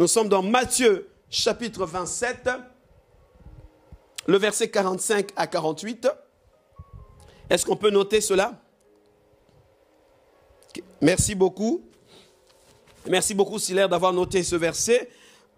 [0.00, 2.48] Nous sommes dans Matthieu chapitre 27
[4.28, 6.06] le verset 45 à 48.
[7.48, 8.60] Est-ce qu'on peut noter cela?
[11.00, 11.82] Merci beaucoup.
[13.08, 15.08] Merci beaucoup, Silaire, d'avoir noté ce verset.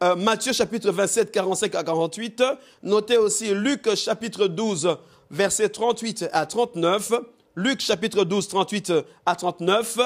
[0.05, 2.45] Euh, Matthieu chapitre 27, 45 à 48.
[2.85, 4.97] Notez aussi Luc chapitre 12,
[5.33, 7.13] verset 38 à 39.
[7.57, 8.93] Luc chapitre 12, 38
[9.27, 9.99] à 39.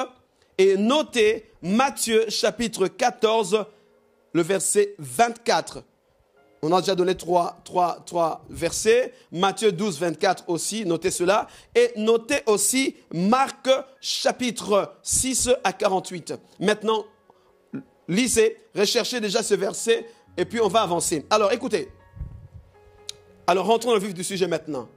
[0.57, 3.65] Et notez Matthieu chapitre 14,
[4.33, 5.83] le verset 24
[6.61, 7.55] on a déjà donné trois,
[8.49, 9.13] versets.
[9.31, 11.47] Matthieu 12, 24 aussi, notez cela.
[11.75, 13.69] Et notez aussi Marc
[14.01, 16.33] chapitre 6 à 48.
[16.59, 17.05] Maintenant,
[18.07, 21.25] lisez, recherchez déjà ce verset et puis on va avancer.
[21.29, 21.89] Alors écoutez.
[23.47, 24.87] Alors rentrons dans le vif du sujet maintenant.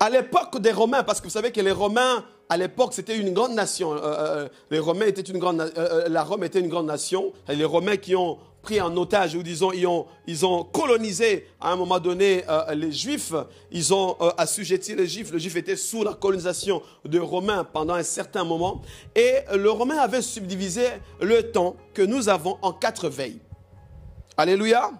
[0.00, 3.32] À l'époque des Romains, parce que vous savez que les Romains, à l'époque, c'était une
[3.32, 3.92] grande nation.
[3.92, 7.32] Euh, euh, les Romains étaient une grande, euh, la Rome était une grande nation.
[7.48, 11.72] Les Romains qui ont pris en otage, ou disons, ils ont, ils ont colonisé à
[11.72, 13.34] un moment donné euh, les Juifs,
[13.72, 15.32] ils ont euh, assujetti les Juifs.
[15.32, 18.80] Le Juif était sous la colonisation de Romains pendant un certain moment.
[19.16, 20.86] Et le Romain avait subdivisé
[21.20, 23.40] le temps que nous avons en quatre veilles.
[24.36, 24.90] Alléluia.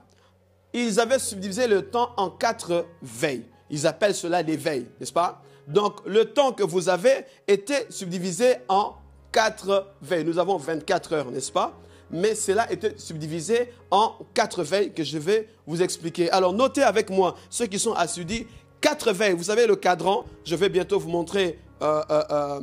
[0.75, 3.45] Ils avaient subdivisé le temps en quatre veilles.
[3.71, 5.43] Ils appellent cela des veilles, n'est-ce pas?
[5.69, 8.95] Donc le temps que vous avez était subdivisé en
[9.31, 10.25] quatre veilles.
[10.25, 11.79] Nous avons 24 heures, n'est-ce pas?
[12.13, 16.31] Mais cela était subdivisé en quatre veilles que je vais vous expliquer.
[16.31, 18.47] Alors notez avec moi, ceux qui sont assidus,
[18.81, 19.35] quatre veilles.
[19.35, 22.61] Vous savez le cadran, je vais bientôt vous montrer euh, euh,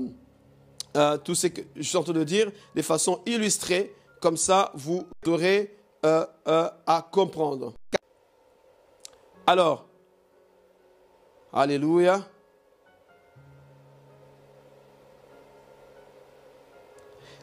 [0.96, 4.72] euh, tout ce que je suis en train de dire de façon illustrée, comme ça
[4.76, 7.74] vous aurez à comprendre.
[9.46, 9.90] Alors,
[11.52, 12.28] Alléluia.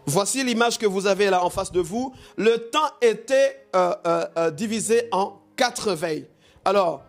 [0.06, 2.14] Voici l'image que vous avez là en face de vous.
[2.36, 6.28] Le temps était euh, euh, euh, divisé en quatre veilles.
[6.64, 7.02] Alors,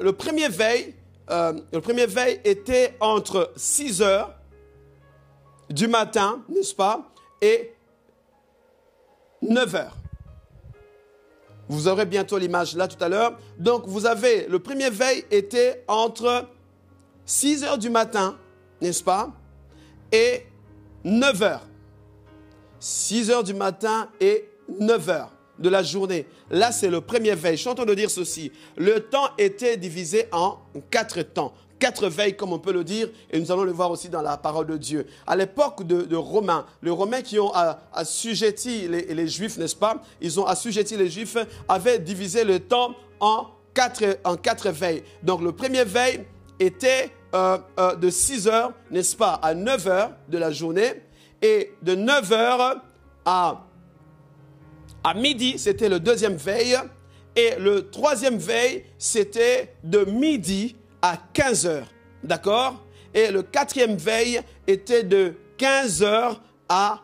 [0.00, 0.94] le premier veille,
[1.28, 4.34] le premier veille était entre 6 heures
[5.68, 7.74] du matin, n'est-ce pas, et
[9.42, 9.96] 9 heures.
[11.68, 13.36] Vous aurez bientôt l'image là tout à l'heure.
[13.58, 16.46] Donc, vous avez, le premier veille était entre
[17.26, 18.38] 6 heures du matin,
[18.80, 19.30] n'est-ce pas,
[20.12, 20.46] et
[21.04, 21.68] 9 heures.
[22.80, 26.26] 6 heures du matin et 9 heures de la journée.
[26.50, 27.56] Là, c'est le premier veille.
[27.56, 28.52] Je suis en train de dire ceci.
[28.76, 30.58] Le temps était divisé en
[30.90, 31.52] quatre temps.
[31.78, 34.36] Quatre veilles, comme on peut le dire, et nous allons le voir aussi dans la
[34.36, 35.06] parole de Dieu.
[35.26, 37.52] À l'époque de, Romains, les Romains qui ont
[37.92, 40.02] assujetti les, Juifs, n'est-ce pas?
[40.20, 41.36] Ils ont assujetti les Juifs,
[41.68, 45.04] avaient divisé le temps en quatre, en quatre veilles.
[45.22, 46.24] Donc, le premier veille
[46.58, 51.02] était euh, euh, de 6 heures, n'est-ce pas, à 9 heures de la journée.
[51.42, 52.82] Et de 9 heures
[53.24, 53.64] à,
[55.04, 56.76] à midi, c'était le deuxième veille.
[57.36, 61.86] Et le troisième veille, c'était de midi à 15 heures.
[62.24, 62.84] D'accord?
[63.14, 67.00] Et le quatrième veille était de 15 heures à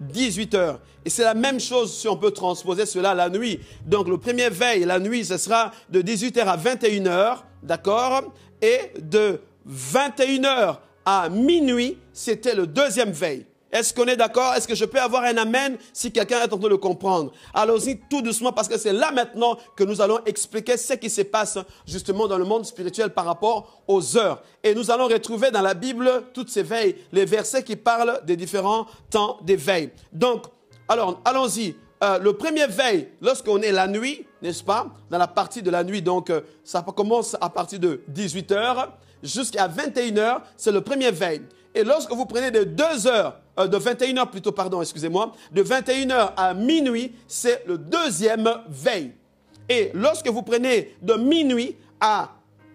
[0.00, 0.80] 18 heures.
[1.04, 3.60] Et c'est la même chose si on peut transposer cela la nuit.
[3.84, 7.46] Donc le premier veille, la nuit, ce sera de 18 heures à 21 heures.
[7.62, 8.34] D'accord?
[8.60, 13.46] Et de 21 heures à minuit, c'était le deuxième veille.
[13.76, 14.54] Est-ce qu'on est, d'accord?
[14.54, 17.30] Est-ce que je peux avoir un amen si quelqu'un est en train de le comprendre?
[17.52, 21.20] Allons-y tout doucement parce que c'est là maintenant que nous allons expliquer ce qui se
[21.20, 24.42] passe justement dans le monde spirituel par rapport aux heures.
[24.64, 28.36] Et nous allons retrouver dans la Bible toutes ces veilles, les versets qui parlent des
[28.36, 29.90] différents temps d'éveil.
[30.10, 30.44] Donc,
[30.88, 31.74] alors, allons-y.
[32.02, 34.86] Euh, le premier veille, lorsqu'on est la nuit, n'est-ce pas?
[35.10, 38.88] Dans la partie de la nuit, donc euh, ça commence à partir de 18h
[39.22, 41.42] jusqu'à 21h, c'est le premier veille.
[41.76, 45.60] Et lorsque vous prenez de 2 heures, euh, de 21 heures plutôt, pardon, excusez-moi, de
[45.60, 49.12] 21 heures à minuit, c'est le deuxième veille.
[49.68, 52.30] Et lorsque vous prenez de minuit à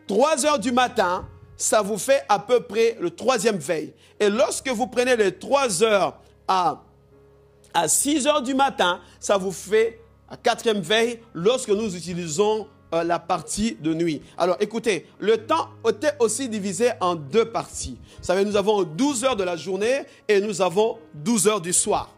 [0.06, 3.92] 3 heures du matin, ça vous fait à peu près le troisième veille.
[4.20, 6.84] Et lorsque vous prenez de 3 heures à,
[7.74, 13.04] à 6 heures du matin, ça vous fait la quatrième veille lorsque nous utilisons euh,
[13.04, 14.22] la partie de nuit.
[14.38, 17.98] Alors écoutez, le temps était aussi divisé en deux parties.
[18.18, 21.72] Vous savez, nous avons 12 heures de la journée et nous avons 12 heures du
[21.72, 22.14] soir.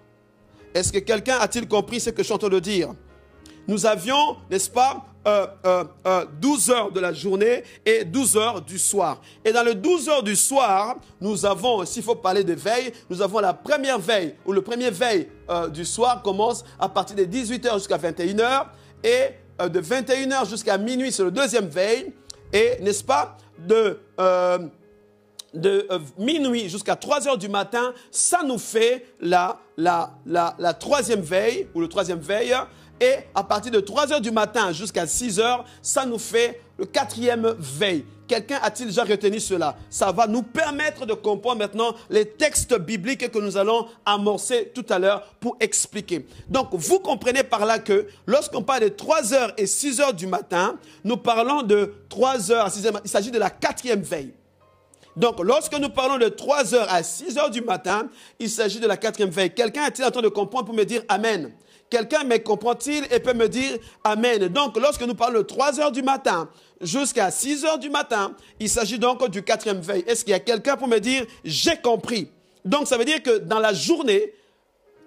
[0.74, 2.90] Est-ce que quelqu'un a-t-il compris ce que je suis en train de dire?
[3.68, 5.32] Nous avions, n'est-ce pas, 12
[5.68, 9.22] euh, euh, heures de la journée et 12 heures du soir.
[9.46, 13.22] Et dans les 12 heures du soir, nous avons, s'il faut parler de veille, nous
[13.22, 15.30] avons la première veille, ou le premier veille
[15.72, 18.70] du soir commence à partir de 18 heures jusqu'à 21 heures.
[19.04, 19.30] Et euh,
[19.70, 22.14] de 21h jusqu'à minuit, c'est le deuxième veille.
[22.52, 24.60] Et, n'est-ce pas, de, euh,
[25.54, 31.22] de euh, minuit jusqu'à 3h du matin, ça nous fait la, la, la, la troisième
[31.22, 32.54] veille, ou le troisième veille.
[33.02, 36.86] Et à partir de 3 heures du matin jusqu'à 6 heures, ça nous fait le
[36.86, 38.06] quatrième veille.
[38.28, 39.76] Quelqu'un a-t-il déjà retenu cela?
[39.90, 44.86] Ça va nous permettre de comprendre maintenant les textes bibliques que nous allons amorcer tout
[44.90, 46.26] à l'heure pour expliquer.
[46.48, 50.28] Donc, vous comprenez par là que lorsqu'on parle de 3 heures et 6 heures du
[50.28, 53.02] matin, nous parlons de 3 heures à 6 heures.
[53.04, 54.34] Il s'agit de la quatrième veille.
[55.16, 58.08] Donc, lorsque nous parlons de 3 heures à 6 heures du matin,
[58.40, 59.54] il s'agit de la quatrième veille.
[59.54, 61.52] Quelqu'un est-il en train de comprendre pour me dire Amen?
[61.90, 64.48] Quelqu'un me comprend-il et peut me dire Amen?
[64.48, 66.50] Donc, lorsque nous parlons de 3 heures du matin
[66.84, 70.04] jusqu'à 6 heures du matin, il s'agit donc du quatrième veille.
[70.08, 72.30] Est-ce qu'il y a quelqu'un pour me dire J'ai compris?
[72.66, 74.34] Donc, ça veut dire que dans la journée,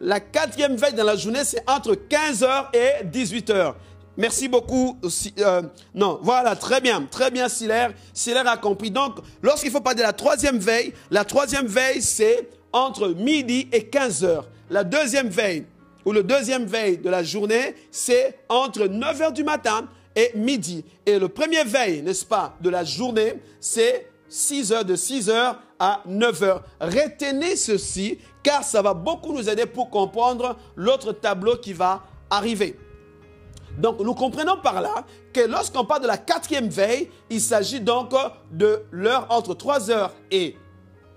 [0.01, 3.77] la quatrième veille dans la journée, c'est entre 15 heures et 18 heures.
[4.17, 4.99] Merci beaucoup.
[5.39, 5.63] Euh,
[5.95, 7.93] non, voilà, très bien, très bien, Silaire.
[8.15, 8.91] Silaire a compris.
[8.91, 13.85] Donc, lorsqu'il faut parler de la troisième veille, la troisième veille, c'est entre midi et
[13.85, 14.49] 15 heures.
[14.71, 15.67] La deuxième veille,
[16.05, 20.85] ou le deuxième veille de la journée, c'est entre 9 heures du matin et midi.
[21.05, 25.61] Et le premier veille, n'est-ce pas, de la journée, c'est 6 heures, de 6 heures
[25.79, 26.65] à 9 heures.
[26.81, 32.77] Retenez ceci, car ça va beaucoup nous aider pour comprendre l'autre tableau qui va arriver.
[33.79, 38.15] Donc nous comprenons par là que lorsqu'on parle de la quatrième veille, il s'agit donc
[38.51, 40.57] de l'heure entre 3 heures et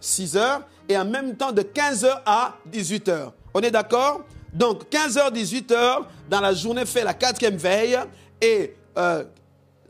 [0.02, 3.34] 6 heures et en même temps de 15 heures à 18 heures.
[3.54, 4.22] On est d'accord?
[4.54, 7.98] Donc 15h, 18h, dans la journée fait la quatrième veille.
[8.42, 8.76] Et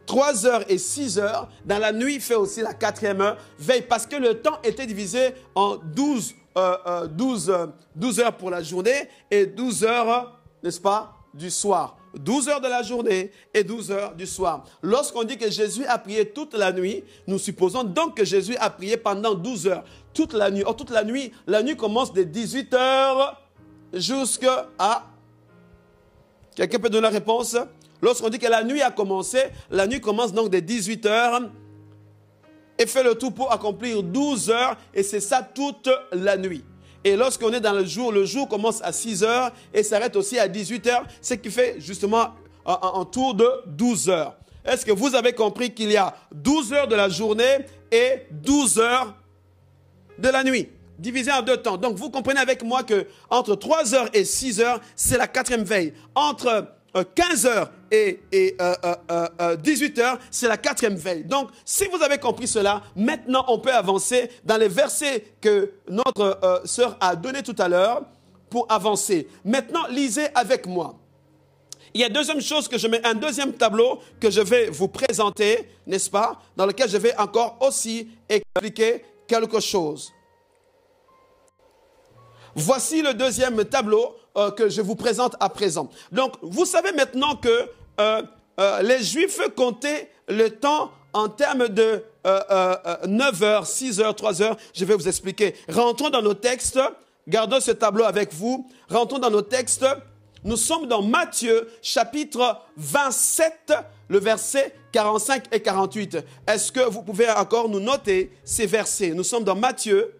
[0.07, 3.83] 3h et 6h, dans la nuit fait aussi la quatrième veille.
[3.83, 6.35] Parce que le temps était divisé en 12,
[7.11, 7.53] 12,
[7.95, 11.95] 12 heures pour la journée et 12 heures, n'est-ce pas, du soir.
[12.15, 14.63] 12 heures de la journée et 12 heures du soir.
[14.81, 18.71] Lorsqu'on dit que Jésus a prié toute la nuit, nous supposons donc que Jésus a
[18.71, 20.63] prié pendant 12 heures, toute la nuit.
[20.65, 23.39] Or, toute la nuit, la nuit commence de 18 heures
[23.93, 24.69] jusqu'à...
[26.55, 27.55] Quelqu'un peut donner la réponse?
[28.01, 31.41] Lorsqu'on dit que la nuit a commencé, la nuit commence donc de 18 heures
[32.77, 36.63] et fait le tout pour accomplir 12 heures et c'est ça toute la nuit.
[37.03, 40.37] Et lorsqu'on est dans le jour, le jour commence à 6 heures et s'arrête aussi
[40.37, 42.29] à 18 heures, ce qui fait justement
[42.65, 44.35] un, tour de 12 heures.
[44.65, 48.79] Est-ce que vous avez compris qu'il y a 12 heures de la journée et 12
[48.79, 49.15] heures
[50.17, 51.77] de la nuit, divisé en deux temps.
[51.77, 55.63] Donc vous comprenez avec moi que entre 3 heures et 6 heures, c'est la quatrième
[55.63, 55.93] veille.
[56.13, 56.67] Entre
[57.15, 58.75] 15 euh, heures et, 18 euh,
[59.11, 61.23] euh, heures, c'est la quatrième veille.
[61.23, 66.61] Donc, si vous avez compris cela, maintenant on peut avancer dans les versets que notre
[66.65, 68.03] sœur a donné tout à l'heure
[68.49, 69.27] pour avancer.
[69.45, 70.95] Maintenant, lisez avec moi.
[71.93, 74.87] Il y a deuxième chose que je mets, un deuxième tableau que je vais vous
[74.87, 80.11] présenter, n'est-ce pas, dans lequel je vais encore aussi expliquer quelque chose.
[82.55, 85.89] Voici le deuxième tableau euh, que je vous présente à présent.
[86.11, 88.21] Donc, vous savez maintenant que euh,
[88.59, 92.03] euh, les Juifs comptaient le temps en termes de
[93.07, 94.57] 9 heures, 6 heures, 3 heures.
[94.73, 95.55] Je vais vous expliquer.
[95.67, 96.79] Rentrons dans nos textes.
[97.27, 98.69] Gardons ce tableau avec vous.
[98.89, 99.85] Rentrons dans nos textes.
[100.43, 103.73] Nous sommes dans Matthieu chapitre 27,
[104.07, 106.17] le verset 45 et 48.
[106.47, 109.09] Est-ce que vous pouvez encore nous noter ces versets?
[109.09, 110.13] Nous sommes dans Matthieu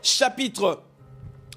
[0.00, 0.82] chapitre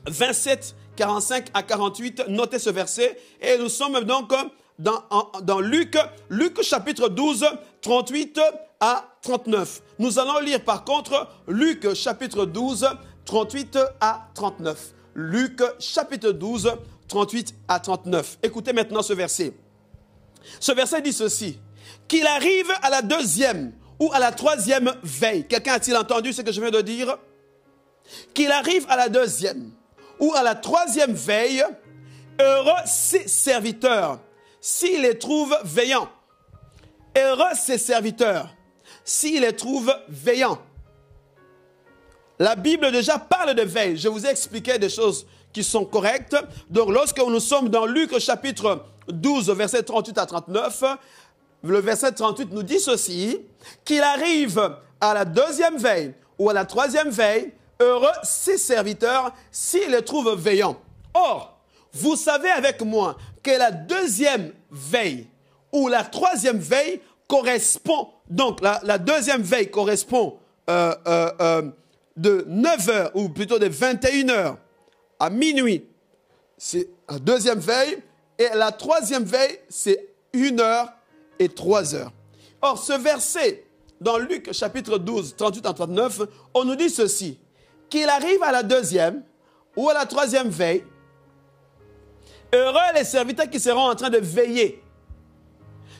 [0.07, 2.25] 27, 45 à 48.
[2.27, 3.19] Notez ce verset.
[3.41, 4.31] Et nous sommes donc
[4.77, 5.97] dans, Luc,
[6.29, 7.43] Luc chapitre 12,
[7.81, 8.39] 38
[8.79, 9.81] à 39.
[9.97, 12.87] Nous allons lire par contre Luc chapitre 12,
[13.25, 14.93] 38 à 39.
[15.15, 16.71] Luc chapitre 12,
[17.07, 18.37] 38 à 39.
[18.43, 19.53] Écoutez maintenant ce verset.
[20.59, 21.57] Ce verset dit ceci.
[22.07, 25.47] Qu'il arrive à la deuxième ou à la troisième veille.
[25.47, 27.17] Quelqu'un a-t-il entendu ce que je viens de dire?
[28.35, 29.71] Qu'il arrive à la deuxième
[30.21, 31.65] ou à la troisième veille,
[32.39, 34.19] heureux ses serviteurs
[34.62, 36.10] s'il les trouve veillants.
[37.17, 38.55] Heureux ses serviteurs
[39.03, 40.62] s'il les trouve veillants.
[42.39, 43.97] La Bible déjà parle de veille.
[43.97, 46.38] Je vous ai expliqué des choses qui sont correctes.
[46.69, 50.84] Donc lorsque nous sommes dans Luc chapitre 12, verset 38 à 39,
[51.63, 53.39] le verset 38 nous dit ceci,
[53.84, 57.51] qu'il arrive à la deuxième veille ou à la troisième veille,
[57.82, 60.78] Heureux ses serviteurs s'ils les trouvent veillants.
[61.15, 61.60] Or,
[61.94, 65.28] vous savez avec moi que la deuxième veille
[65.72, 70.38] ou la troisième veille correspond, donc la, deuxième veille correspond
[70.70, 71.62] euh, euh, euh,
[72.15, 74.58] de 9h ou plutôt de 21h
[75.20, 75.84] à minuit.
[76.58, 77.98] C'est la deuxième veille.
[78.38, 80.89] Et la troisième veille, c'est 1h
[81.39, 82.10] et 3h.
[82.62, 83.65] Or, ce verset,
[84.00, 86.22] dans Luc chapitre 12, 38 à 39,
[86.54, 87.39] on nous dit ceci
[87.91, 89.21] qu'il arrive à la deuxième
[89.75, 90.84] ou à la troisième veille,
[92.54, 94.82] heureux les serviteurs qui seront en train de veiller.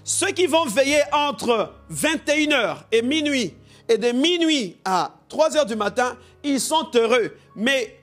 [0.04, 3.54] Ceux qui vont veiller entre 21h et minuit
[3.88, 7.38] et de minuit à 3h du matin, ils sont heureux.
[7.56, 8.00] Mais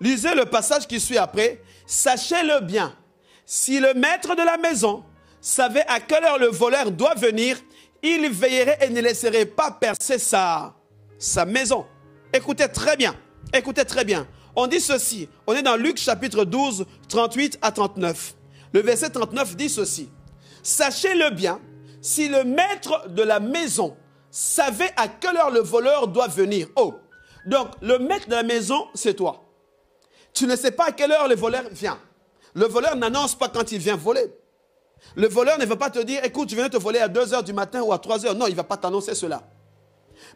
[0.00, 1.62] lisez le passage qui suit après.
[1.86, 2.94] Sachez-le bien,
[3.46, 5.02] si le maître de la maison
[5.40, 7.56] savait à quelle heure le voleur doit venir,
[8.02, 10.74] il veillerait et ne laisserait pas percer sa,
[11.18, 11.86] sa maison.
[12.32, 13.14] Écoutez très bien.
[13.52, 14.26] Écoutez très bien.
[14.54, 15.28] On dit ceci.
[15.46, 18.34] On est dans Luc chapitre 12, 38 à 39.
[18.72, 20.10] Le verset 39 dit ceci.
[20.62, 21.60] Sachez-le bien,
[22.00, 23.96] si le maître de la maison
[24.30, 26.68] savait à quelle heure le voleur doit venir.
[26.76, 26.94] Oh,
[27.46, 29.44] donc le maître de la maison, c'est toi.
[30.32, 31.98] Tu ne sais pas à quelle heure le voleur vient.
[32.54, 34.32] Le voleur n'annonce pas quand il vient voler.
[35.16, 37.42] Le voleur ne va pas te dire, écoute, je viens te voler à 2 heures
[37.42, 38.34] du matin ou à 3 heures.
[38.34, 39.42] Non, il ne va pas t'annoncer cela.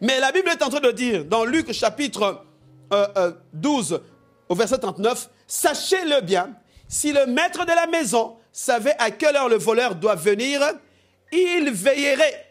[0.00, 2.44] Mais la Bible est en train de dire, dans Luc chapitre
[3.52, 3.98] 12 euh, euh,
[4.48, 6.54] au verset 39, sachez-le bien,
[6.88, 10.60] si le maître de la maison savait à quelle heure le voleur doit venir,
[11.32, 12.44] il veillerait.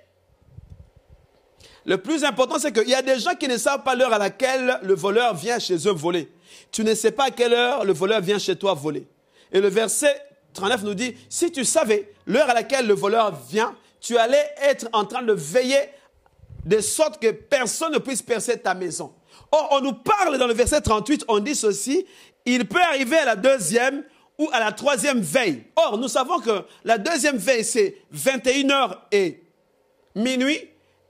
[1.85, 4.17] Le plus important, c'est qu'il y a des gens qui ne savent pas l'heure à
[4.17, 6.31] laquelle le voleur vient chez eux voler.
[6.71, 9.07] Tu ne sais pas à quelle heure le voleur vient chez toi voler.
[9.51, 10.15] Et le verset
[10.53, 14.87] 39 nous dit, si tu savais l'heure à laquelle le voleur vient, tu allais être
[14.93, 15.79] en train de veiller
[16.65, 19.13] de sorte que personne ne puisse percer ta maison.
[19.51, 22.05] Or, on nous parle dans le verset 38, on dit ceci,
[22.45, 24.03] il peut arriver à la deuxième
[24.37, 25.63] ou à la troisième veille.
[25.75, 29.43] Or, nous savons que la deuxième veille, c'est 21h et
[30.15, 30.59] minuit,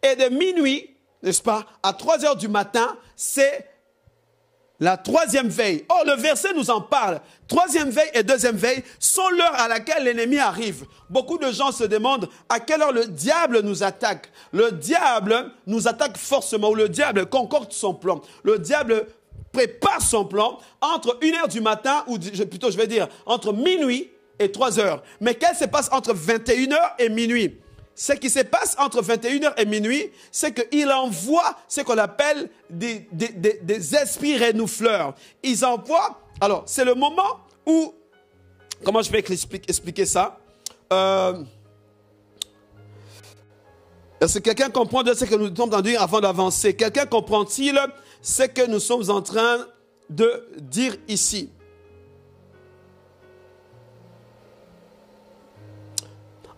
[0.01, 3.72] et de minuit, n'est-ce pas, à 3 heures du matin, c'est
[4.79, 5.85] la troisième veille.
[5.87, 7.21] Or, le verset nous en parle.
[7.47, 10.85] Troisième veille et deuxième veille sont l'heure à laquelle l'ennemi arrive.
[11.09, 14.29] Beaucoup de gens se demandent à quelle heure le diable nous attaque.
[14.51, 18.21] Le diable nous attaque forcément, ou le diable concorde son plan.
[18.43, 19.07] Le diable
[19.51, 24.09] prépare son plan entre 1 heure du matin, ou plutôt je vais dire entre minuit
[24.39, 25.03] et 3 heures.
[25.21, 27.59] Mais qu'est-ce qui se passe entre 21 heures et minuit?
[27.95, 33.05] Ce qui se passe entre 21h et minuit, c'est qu'il envoie ce qu'on appelle des,
[33.95, 35.15] esprits renouveleurs.
[35.43, 37.93] Ils envoient, alors c'est le moment où,
[38.83, 40.39] comment je vais expliquer, ça?
[40.91, 41.43] Euh,
[44.19, 46.75] Est-ce que quelqu'un comprend de ce que nous sommes en dire avant d'avancer?
[46.75, 47.79] Quelqu'un comprend-il
[48.21, 49.67] ce que nous sommes en train
[50.09, 51.49] de dire ici?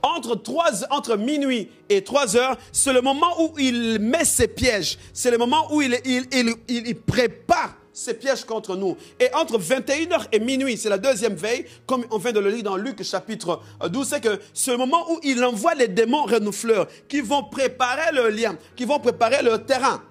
[0.05, 4.97] Entre, minuit et 3 heures, c'est le moment où il met ses pièges.
[5.13, 8.97] C'est le moment où il, prépare ses pièges contre nous.
[9.19, 12.63] Et entre 21h et minuit, c'est la deuxième veille, comme on vient de le lire
[12.63, 17.21] dans Luc chapitre 12, c'est que le moment où il envoie les démons renouveleurs qui
[17.21, 20.01] vont préparer le lien, qui vont préparer le terrain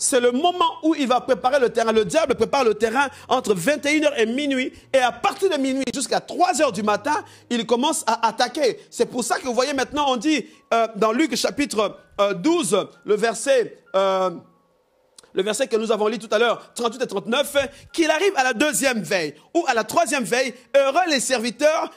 [0.00, 1.92] c'est le moment où il va préparer le terrain.
[1.92, 4.72] Le diable prépare le terrain entre 21h et minuit.
[4.94, 8.80] Et à partir de minuit jusqu'à 3h du matin, il commence à attaquer.
[8.90, 12.84] C'est pour ça que vous voyez maintenant, on dit euh, dans Luc chapitre 12, euh,
[13.04, 13.76] le verset...
[13.94, 14.30] Euh,
[15.32, 17.56] le verset que nous avons lu tout à l'heure, 38 et 39,
[17.92, 21.88] qu'il arrive à la deuxième veille ou à la troisième veille, heureux les serviteurs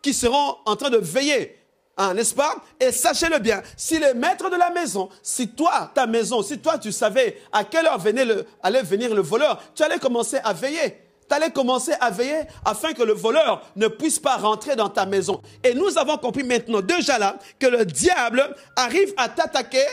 [0.00, 1.59] qui seront en train de veiller.
[2.02, 2.54] Hein, n'est-ce pas?
[2.80, 6.78] Et sachez-le bien, si les maîtres de la maison, si toi, ta maison, si toi
[6.78, 10.96] tu savais à quelle heure le, allait venir le voleur, tu allais commencer à veiller.
[11.28, 15.04] Tu allais commencer à veiller afin que le voleur ne puisse pas rentrer dans ta
[15.04, 15.42] maison.
[15.62, 19.84] Et nous avons compris maintenant déjà là que le diable arrive à t'attaquer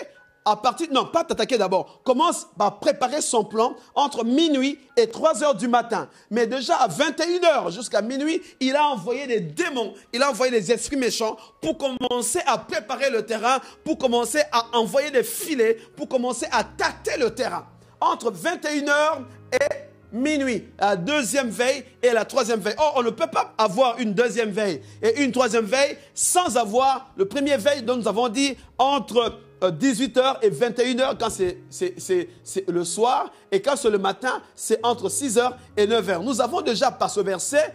[0.47, 5.43] à partir, non, pas t'attaquer d'abord, commence par préparer son plan entre minuit et 3
[5.43, 6.07] heures du matin.
[6.31, 10.53] Mais déjà à 21 heures jusqu'à minuit, il a envoyé des démons, il a envoyé
[10.53, 15.77] des esprits méchants pour commencer à préparer le terrain, pour commencer à envoyer des filets,
[15.97, 17.65] pour commencer à tâter le terrain.
[17.99, 19.21] Entre 21 heures
[19.51, 22.75] et minuit, la deuxième veille et la troisième veille.
[22.77, 27.11] Or, on ne peut pas avoir une deuxième veille et une troisième veille sans avoir
[27.17, 32.83] le premier veille dont nous avons dit entre 18h euh, et 21h quand c'est le
[32.83, 36.23] soir et quand c'est le matin, c'est entre 6h et 9h.
[36.23, 37.73] Nous avons déjà par ce verset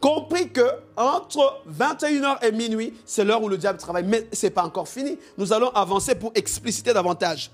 [0.00, 0.66] compris que
[0.96, 4.04] entre 21h et minuit, c'est l'heure où le diable travaille.
[4.04, 5.18] Mais ce n'est pas encore fini.
[5.38, 7.50] Nous allons avancer pour expliciter davantage.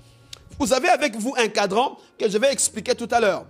[0.59, 3.45] Vous avez avec vous un cadran que je vais expliquer tout à l'heure.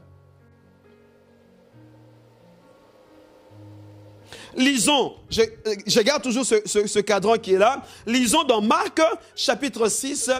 [4.58, 7.82] Lisons, je, garde toujours ce, cadran qui est là.
[8.06, 9.00] Lisons dans Marc
[9.36, 10.30] chapitre 6,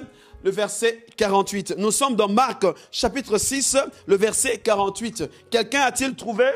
[0.43, 1.77] le verset 48.
[1.79, 5.31] Nous sommes dans Marc chapitre 6, le verset 48.
[5.51, 6.47] Quelqu'un a-t-il trouvé?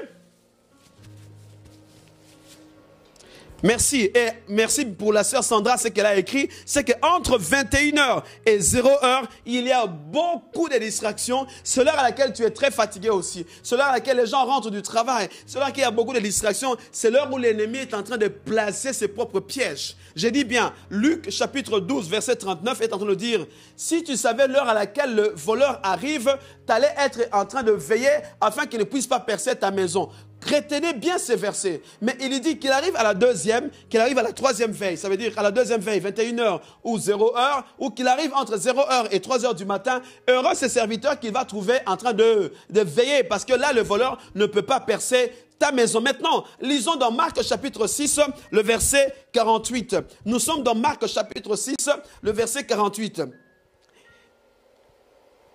[3.63, 4.11] Merci.
[4.15, 6.49] Et merci pour la sœur Sandra, ce qu'elle a écrit.
[6.67, 11.47] C'est qu'entre 21h et 0h, il y a beaucoup de distractions.
[11.63, 13.47] C'est l'heure à laquelle tu es très fatigué aussi.
[13.63, 15.29] C'est l'heure à laquelle les gens rentrent du travail.
[15.47, 16.77] C'est l'heure qu'il y a beaucoup de distractions.
[16.91, 19.97] C'est l'heure où l'ennemi est en train de placer ses propres pièges.
[20.17, 23.47] J'ai dit bien, Luc chapitre 12, verset 39 est en train de dire,
[23.77, 26.37] si tu savais l'heure à laquelle le voleur arrive,
[26.67, 28.11] tu allais être en train de veiller
[28.41, 30.11] afin qu'il ne puisse pas percer ta maison.
[30.45, 31.83] Retenez bien ces versets.
[32.01, 34.97] Mais il dit qu'il arrive à la deuxième, qu'il arrive à la troisième veille.
[34.97, 39.09] Ça veut dire à la deuxième veille, 21h ou 0h, ou qu'il arrive entre 0h
[39.13, 40.03] et 3h du matin.
[40.29, 43.23] Heureux ces serviteurs qu'il va trouver en train de veiller.
[43.25, 46.01] Parce que là, le voleur ne peut pas percer ta maison.
[46.01, 48.21] Maintenant, lisons dans Marc chapitre 6,
[48.51, 49.97] le verset 48.
[50.25, 51.77] Nous sommes dans Marc chapitre 6,
[52.21, 53.23] le verset 48.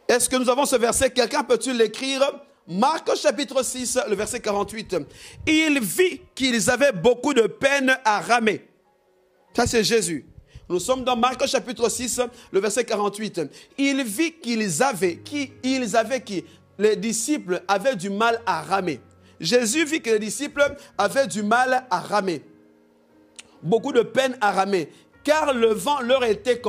[0.07, 1.09] Est-ce que nous avons ce verset?
[1.09, 2.21] Quelqu'un peut-il l'écrire?
[2.67, 4.97] Marc chapitre 6, le verset 48.
[5.47, 8.67] Il vit qu'ils avaient beaucoup de peine à ramer.
[9.55, 10.25] Ça, c'est Jésus.
[10.69, 13.41] Nous sommes dans Marc chapitre 6, le verset 48.
[13.77, 16.43] Il vit qu'ils avaient, qui, ils avaient qui?
[16.77, 18.99] Les disciples avaient du mal à ramer.
[19.39, 22.41] Jésus vit que les disciples avaient du mal à ramer.
[23.63, 24.89] Beaucoup de peine à ramer.
[25.23, 26.59] Car le vent leur était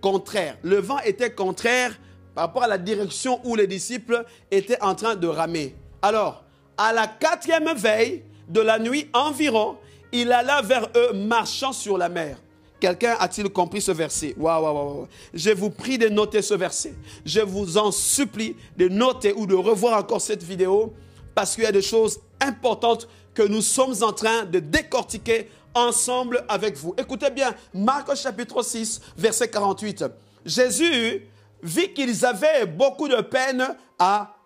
[0.00, 0.56] contraire.
[0.62, 1.98] Le vent était contraire
[2.34, 5.74] par rapport à la direction où les disciples étaient en train de ramer.
[6.02, 6.44] Alors,
[6.76, 9.76] à la quatrième veille de la nuit environ,
[10.12, 12.38] il alla vers eux marchant sur la mer.
[12.80, 14.34] Quelqu'un a-t-il compris ce verset?
[14.36, 15.08] Waouh, waouh, waouh.
[15.32, 16.94] Je vous prie de noter ce verset.
[17.24, 20.92] Je vous en supplie de noter ou de revoir encore cette vidéo
[21.34, 26.44] parce qu'il y a des choses importantes que nous sommes en train de décortiquer ensemble
[26.48, 26.94] avec vous.
[26.98, 30.04] Écoutez bien, Marc chapitre 6, verset 48.
[30.44, 31.22] Jésus
[31.64, 34.36] vit qu'ils avaient beaucoup de peine à,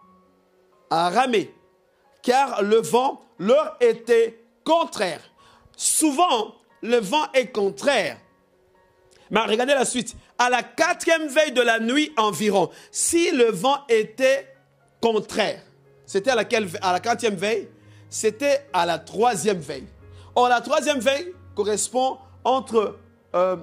[0.90, 1.54] ramer,
[2.22, 5.20] car le vent leur était contraire.
[5.76, 8.16] Souvent, le vent est contraire.
[9.30, 10.16] Mais regardez la suite.
[10.38, 14.54] À la quatrième veille de la nuit environ, si le vent était
[15.02, 15.60] contraire,
[16.06, 17.68] c'était à la quatrième veille,
[18.08, 19.86] c'était à la troisième veille.
[20.34, 22.96] Or, la troisième veille correspond entre
[23.34, 23.56] euh,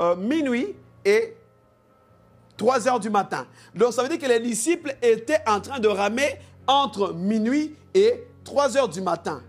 [0.00, 0.74] euh, minuit
[1.04, 1.34] et
[2.56, 3.46] 3 heures du matin.
[3.74, 8.24] Donc, ça veut dire que les disciples étaient en train de ramer entre minuit et
[8.44, 9.42] 3 heures du matin.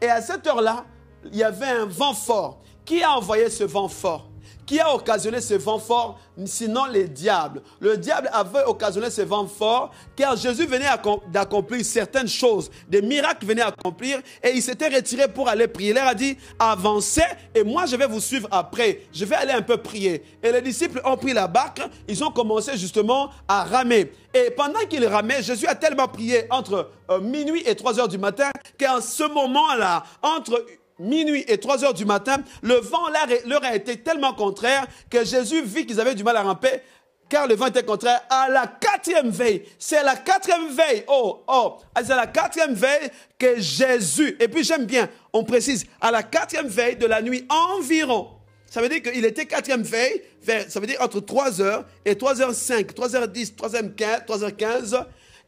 [0.00, 0.84] Et à cette heure-là,
[1.24, 2.60] il y avait un vent fort.
[2.84, 4.27] Qui a envoyé ce vent fort?
[4.68, 7.62] Qui a occasionné ce vent fort, sinon les diables.
[7.80, 10.84] Le diable avait occasionné ce vent fort car Jésus venait
[11.32, 15.88] d'accomplir certaines choses, des miracles venaient accomplir et il s'était retiré pour aller prier.
[15.88, 17.22] Il leur a dit, avancez
[17.54, 19.00] et moi je vais vous suivre après.
[19.10, 20.22] Je vais aller un peu prier.
[20.42, 24.12] Et les disciples ont pris la barque, ils ont commencé justement à ramer.
[24.34, 28.18] Et pendant qu'ils ramaient, Jésus a tellement prié entre euh, minuit et 3 heures du
[28.18, 30.62] matin qu'en ce moment-là, entre
[30.98, 33.08] minuit et 3 heures du matin, le vent
[33.46, 36.80] leur a été tellement contraire que Jésus vit qu'ils avaient du mal à ramper
[37.28, 39.64] car le vent était contraire à la quatrième veille.
[39.78, 41.04] C'est la quatrième veille.
[41.08, 46.10] Oh, oh, c'est la quatrième veille que Jésus, et puis j'aime bien, on précise, à
[46.10, 48.28] la quatrième veille de la nuit environ.
[48.66, 50.22] Ça veut dire qu'il était quatrième veille,
[50.68, 53.94] ça veut dire entre 3 heures et 3 heures 5, 3 heures 10, 3 heures
[53.96, 54.98] 15, 3 heures 15.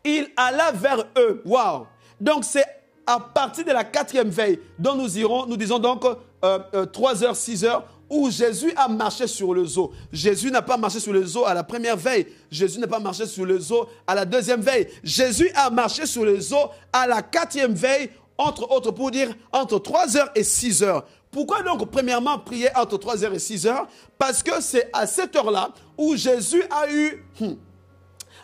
[0.04, 1.42] Il alla vers eux.
[1.44, 1.86] Waouh!
[2.18, 2.64] Donc c'est
[3.10, 6.04] à partir de la quatrième veille, dont nous irons, nous disons donc
[6.44, 9.90] euh, 3 euh, heures, 6 heures, où Jésus a marché sur le zoo.
[10.12, 12.28] Jésus n'a pas marché sur le zoo à la première veille.
[12.52, 14.86] Jésus n'a pas marché sur le zoo à la deuxième veille.
[15.02, 19.80] Jésus a marché sur le zoo à la quatrième veille, entre autres, pour dire entre
[19.80, 21.04] 3 heures et 6 heures.
[21.32, 23.88] Pourquoi donc, premièrement, prier entre 3 heures et 6 heures?
[24.18, 27.54] Parce que c'est à cette heure-là où Jésus a eu hmm,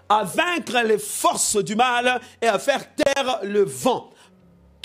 [0.09, 4.11] à vaincre les forces du mal et à faire taire le vent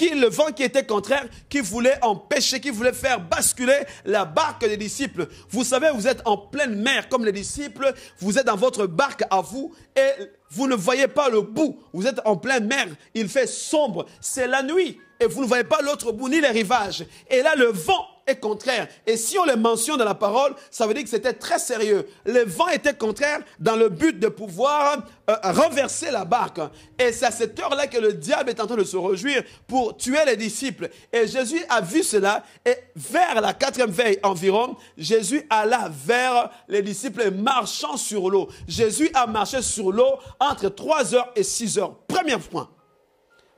[0.10, 4.78] le vent qui était contraire, qui voulait empêcher, qui voulait faire basculer la barque des
[4.78, 5.28] disciples.
[5.50, 9.24] Vous savez, vous êtes en pleine mer comme les disciples, vous êtes dans votre barque
[9.30, 11.80] à vous et vous ne voyez pas le bout.
[11.94, 15.64] Vous êtes en pleine mer, il fait sombre, c'est la nuit et vous ne voyez
[15.64, 17.06] pas l'autre bout ni les rivages.
[17.30, 18.88] Et là, le vent est contraire.
[19.06, 22.08] Et si on le mentionne dans la parole, ça veut dire que c'était très sérieux.
[22.26, 26.60] Le vent était contraire dans le but de pouvoir euh, renverser la barque.
[27.00, 29.98] Et c'est à cette heure-là que le diable est en train de se réjouir pour
[29.98, 30.90] tuer les disciples.
[31.12, 32.44] Et Jésus a vu cela.
[32.66, 38.50] Et vers la quatrième veille environ, Jésus alla vers les disciples marchant sur l'eau.
[38.68, 41.96] Jésus a marché sur l'eau entre 3 heures et 6 heures.
[42.08, 42.70] Premier point.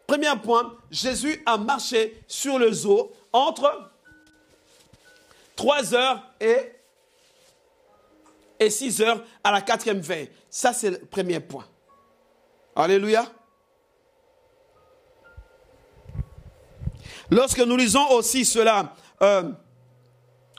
[0.08, 3.93] Premier point, Jésus a marché sur le zoo entre
[5.56, 6.72] 3 heures et,
[8.60, 10.30] et 6 heures à la quatrième veille.
[10.50, 11.66] Ça, c'est le premier point.
[12.76, 13.26] Alléluia.
[17.30, 19.52] Lorsque nous lisons aussi cela, euh,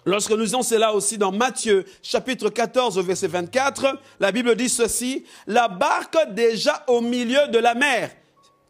[0.04, 5.24] lorsque nous lisons cela aussi dans Matthieu chapitre 14 verset 24, la Bible dit ceci,
[5.46, 8.10] la barque déjà au milieu de la mer.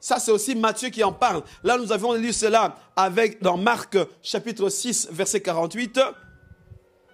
[0.05, 1.43] Ça, c'est aussi Matthieu qui en parle.
[1.63, 2.77] Là, nous avons lu cela
[3.41, 5.99] dans Marc chapitre 6 verset 48.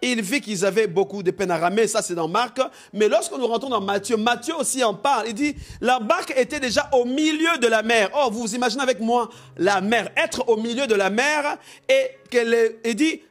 [0.02, 2.58] Il vit qu'ils avaient beaucoup de peine à ramer, ça c'est dans Marc.
[2.92, 5.28] Mais lorsque nous rentrons dans Matthieu, Matthieu aussi en parle.
[5.28, 8.10] Il dit, la barque était déjà au milieu de la mer.
[8.12, 12.10] Oh, vous vous imaginez avec moi la mer, être au milieu de la mer et
[12.28, 13.22] qu'elle, il dit,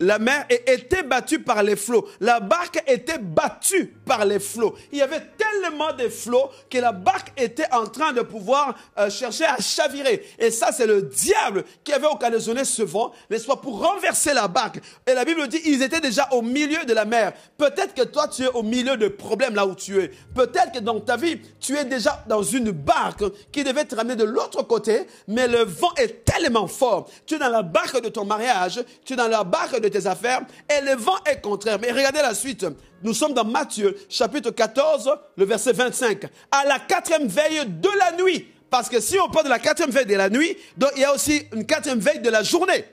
[0.00, 2.08] la mer était battue par les flots.
[2.20, 4.74] La barque était battue par les flots.
[4.90, 9.10] Il y avait tellement de flots que la barque était en train de pouvoir euh,
[9.10, 10.26] chercher à chavirer.
[10.38, 14.48] Et ça, c'est le diable qui avait occasionné ce vent, n'est-ce pas, pour renverser la
[14.48, 14.80] barque.
[15.06, 17.32] Et la Bible dit, ils étaient déjà au milieu de la mer.
[17.56, 20.08] Peut-être que toi, tu es au milieu de problèmes là où tu es.
[20.34, 24.16] Peut-être que dans ta vie, tu es déjà dans une barque qui devait te ramener
[24.16, 27.08] de l'autre côté, mais le vent est tellement fort.
[27.26, 30.06] Tu es dans la barque de ton mariage, tu es dans la barque de tes
[30.06, 31.78] affaires et le vent est contraire.
[31.80, 32.66] Mais regardez la suite.
[33.02, 36.24] Nous sommes dans Matthieu chapitre 14, le verset 25.
[36.50, 38.46] À la quatrième veille de la nuit.
[38.70, 40.56] Parce que si on parle de la quatrième veille de la nuit,
[40.96, 42.84] il y a aussi une quatrième veille de la journée.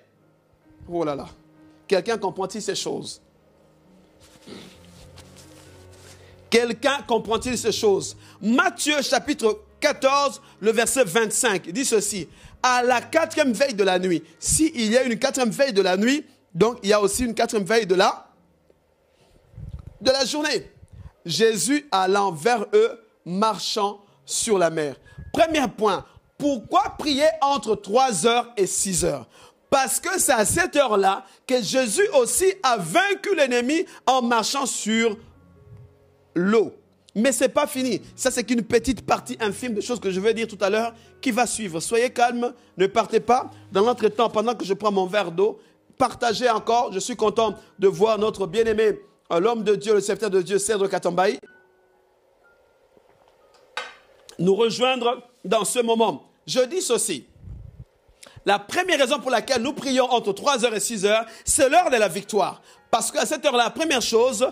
[0.89, 1.28] Oh là là.
[1.88, 3.22] Quelqu'un comprend-il ces choses?
[6.50, 8.18] Quelqu'un comprend-il ces choses?
[8.41, 12.28] Matthieu chapitre 14, le verset 25 dit ceci.
[12.62, 15.95] À la quatrième veille de la nuit, s'il y a une quatrième veille de la
[15.95, 18.26] nuit, donc il y a aussi une quatrième veille de la
[20.02, 20.72] de la journée.
[21.26, 24.95] Jésus allant vers eux, marchant sur la mer.
[25.34, 26.06] Premier point,
[26.38, 29.28] pourquoi prier entre 3 heures et 6 heures?
[29.70, 35.18] Parce que c'est à cette heure-là que Jésus aussi a vaincu l'ennemi en marchant sur
[36.34, 36.74] l'eau.
[37.14, 38.02] Mais ce n'est pas fini.
[38.16, 40.93] Ça, c'est qu'une petite partie infime de choses que je vais dire tout à l'heure
[41.22, 41.80] qui va suivre.
[41.80, 43.52] Soyez calme, ne partez pas.
[43.72, 45.60] Dans l'entretemps, pendant que je prends mon verre d'eau,
[46.00, 46.91] partagez encore.
[46.91, 49.00] Je suis content de voir notre bien-aimé,
[49.32, 51.39] euh, l'homme de Dieu, le serviteur de Dieu, Cèdre Katambaï,
[54.39, 56.24] nous rejoindre dans ce moment.
[56.47, 57.28] Je dis ceci.
[58.45, 62.08] La première raison pour laquelle nous prions entre 3h et 6h, c'est l'heure de la
[62.08, 62.62] victoire.
[62.89, 64.52] Parce qu'à cette heure-là, la première chose,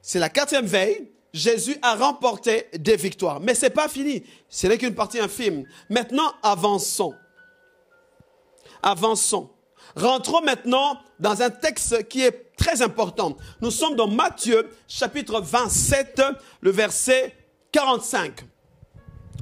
[0.00, 3.40] c'est la quatrième veille, Jésus a remporté des victoires.
[3.40, 4.22] Mais ce n'est pas fini.
[4.48, 5.64] Ce n'est qu'une partie infime.
[5.88, 7.14] Maintenant, avançons.
[8.82, 9.50] Avançons.
[9.96, 13.36] Rentrons maintenant dans un texte qui est très important.
[13.60, 16.22] Nous sommes dans Matthieu, chapitre 27,
[16.60, 17.34] le verset
[17.72, 18.40] 45.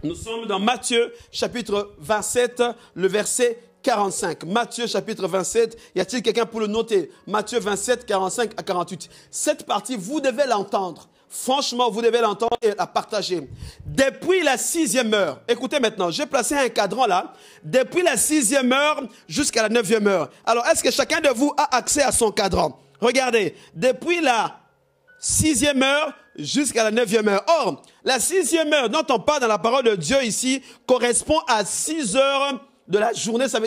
[0.05, 2.63] Nous sommes dans Matthieu, chapitre 27,
[2.95, 4.45] le verset 45.
[4.45, 7.11] Matthieu chapitre 27, y a-t-il quelqu'un pour le noter?
[7.27, 9.11] Matthieu 27, 45 à 48.
[9.31, 11.09] Cette partie, vous devez l'entendre.
[11.31, 13.49] Franchement, vous devez l'entendre et la partager.
[13.85, 19.03] Depuis la sixième heure, écoutez maintenant, j'ai placé un cadran là, depuis la sixième heure
[19.29, 20.31] jusqu'à la neuvième heure.
[20.47, 22.79] Alors, est-ce que chacun de vous a accès à son cadran?
[23.01, 24.59] Regardez, depuis la
[25.19, 27.45] sixième heure jusqu'à la neuvième heure.
[27.47, 31.65] Or, la sixième heure dont on parle dans la parole de Dieu ici correspond à
[31.65, 33.61] six heures de la journée, ça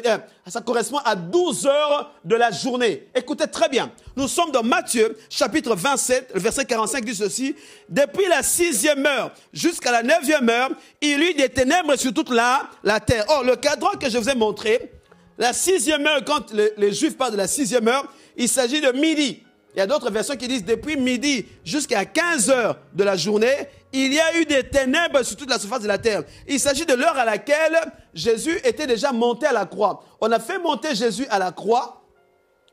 [0.48, 3.08] ça correspond à 12 heures de la journée.
[3.14, 3.92] Écoutez très bien.
[4.16, 7.56] Nous sommes dans Matthieu, chapitre 27, le verset 45 dit ceci.
[7.88, 12.32] Depuis la sixième heure jusqu'à la neuvième heure, il y eut des ténèbres sur toute
[12.32, 13.26] la, la terre.
[13.30, 14.92] Or, le cadran que je vous ai montré,
[15.38, 18.92] la sixième heure, quand les, les Juifs parlent de la sixième heure, il s'agit de
[18.92, 19.44] midi.
[19.76, 23.68] Il y a d'autres versions qui disent depuis midi jusqu'à 15 heures de la journée,
[23.94, 26.24] il y a eu des ténèbres sur toute la surface de la terre.
[26.48, 27.78] Il s'agit de l'heure à laquelle
[28.14, 30.04] Jésus était déjà monté à la croix.
[30.20, 32.02] On a fait monter Jésus à la croix,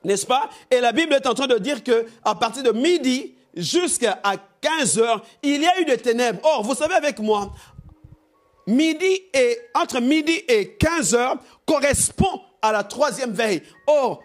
[0.04, 0.48] n'est-ce pas?
[0.70, 4.20] Et la Bible est en train de dire que à partir de midi jusqu'à
[4.60, 6.40] 15 heures, il y a eu des ténèbres.
[6.44, 7.52] Or, vous savez avec moi,
[8.66, 13.62] midi et entre midi et 15 heures correspond à la troisième veille.
[13.86, 14.22] Or,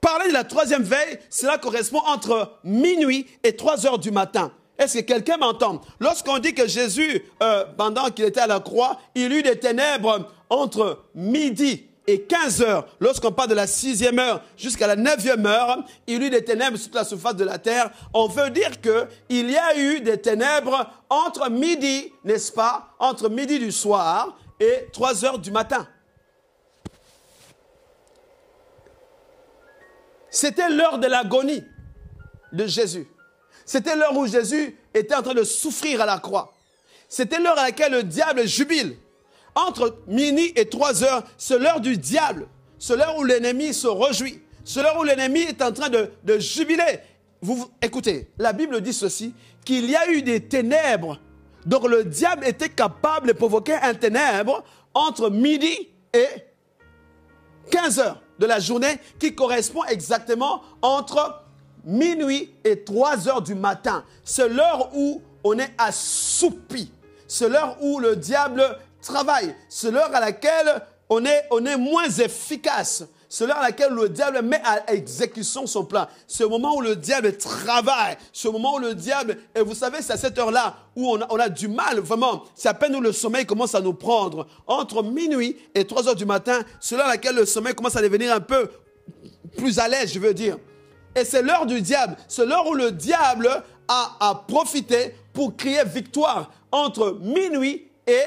[0.00, 4.52] Parler de la troisième veille, cela correspond entre minuit et 3 heures du matin.
[4.78, 5.80] Est-ce que quelqu'un m'entend?
[5.98, 10.30] Lorsqu'on dit que Jésus, euh, pendant qu'il était à la croix, il eut des ténèbres
[10.48, 15.84] entre midi et 15 heures, lorsqu'on parle de la sixième heure jusqu'à la neuvième heure,
[16.06, 17.90] il eut des ténèbres sur la surface de la terre.
[18.14, 23.28] On veut dire que il y a eu des ténèbres entre midi, n'est-ce pas, entre
[23.28, 25.86] midi du soir et 3 heures du matin.
[30.30, 31.64] C'était l'heure de l'agonie
[32.52, 33.06] de Jésus.
[33.68, 36.54] C'était l'heure où Jésus était en train de souffrir à la croix.
[37.06, 38.96] C'était l'heure à laquelle le diable jubile.
[39.54, 42.48] Entre minuit et trois heures, c'est l'heure du diable.
[42.78, 44.40] C'est l'heure où l'ennemi se réjouit.
[44.64, 47.00] C'est l'heure où l'ennemi est en train de, jubiler.
[47.42, 49.34] Vous, écoutez, la Bible dit ceci,
[49.66, 51.20] qu'il y a eu des ténèbres.
[51.66, 54.64] Donc le diable était capable de provoquer un ténèbre
[54.94, 56.26] entre midi et
[57.70, 61.44] 15 heures de la journée qui correspond exactement entre
[61.84, 64.04] minuit et 3 heures du matin.
[64.24, 66.90] C'est l'heure où on est assoupi.
[67.26, 69.54] C'est l'heure où le diable travaille.
[69.68, 73.04] C'est l'heure à laquelle on est, on est moins efficace.
[73.30, 76.06] C'est l'heure à laquelle le diable met à exécution son plan.
[76.26, 78.16] C'est le moment où le diable travaille.
[78.32, 81.20] C'est le moment où le diable, et vous savez, c'est à cette heure-là où on
[81.20, 82.44] a, on a, du mal, vraiment.
[82.54, 84.46] C'est à peine où le sommeil commence à nous prendre.
[84.66, 88.02] Entre minuit et 3 heures du matin, c'est l'heure à laquelle le sommeil commence à
[88.02, 88.70] devenir un peu
[89.58, 90.56] plus à l'aise, je veux dire.
[91.16, 92.16] Et c'est l'heure du diable.
[92.28, 93.48] C'est l'heure où le diable
[93.88, 98.22] a, profité pour crier victoire entre minuit et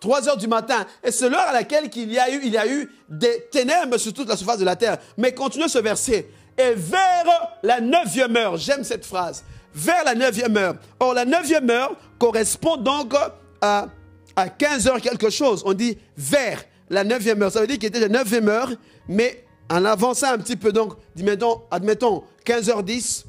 [0.00, 0.86] 3 heures du matin.
[1.02, 3.98] Et c'est l'heure à laquelle il y, a eu, il y a eu des ténèbres
[3.98, 4.98] sur toute la surface de la terre.
[5.16, 6.28] Mais continuez ce verset.
[6.58, 7.24] Et vers
[7.62, 9.44] la neuvième heure, j'aime cette phrase,
[9.74, 10.76] vers la neuvième heure.
[11.00, 13.14] Or, la neuvième heure correspond donc
[13.60, 13.88] à,
[14.34, 15.62] à 15 heures quelque chose.
[15.66, 17.52] On dit vers la neuvième heure.
[17.52, 18.70] Ça veut dire qu'il était la neuvième heure,
[19.08, 23.24] mais en avançant un petit peu, donc, admettons, admettons 15h10,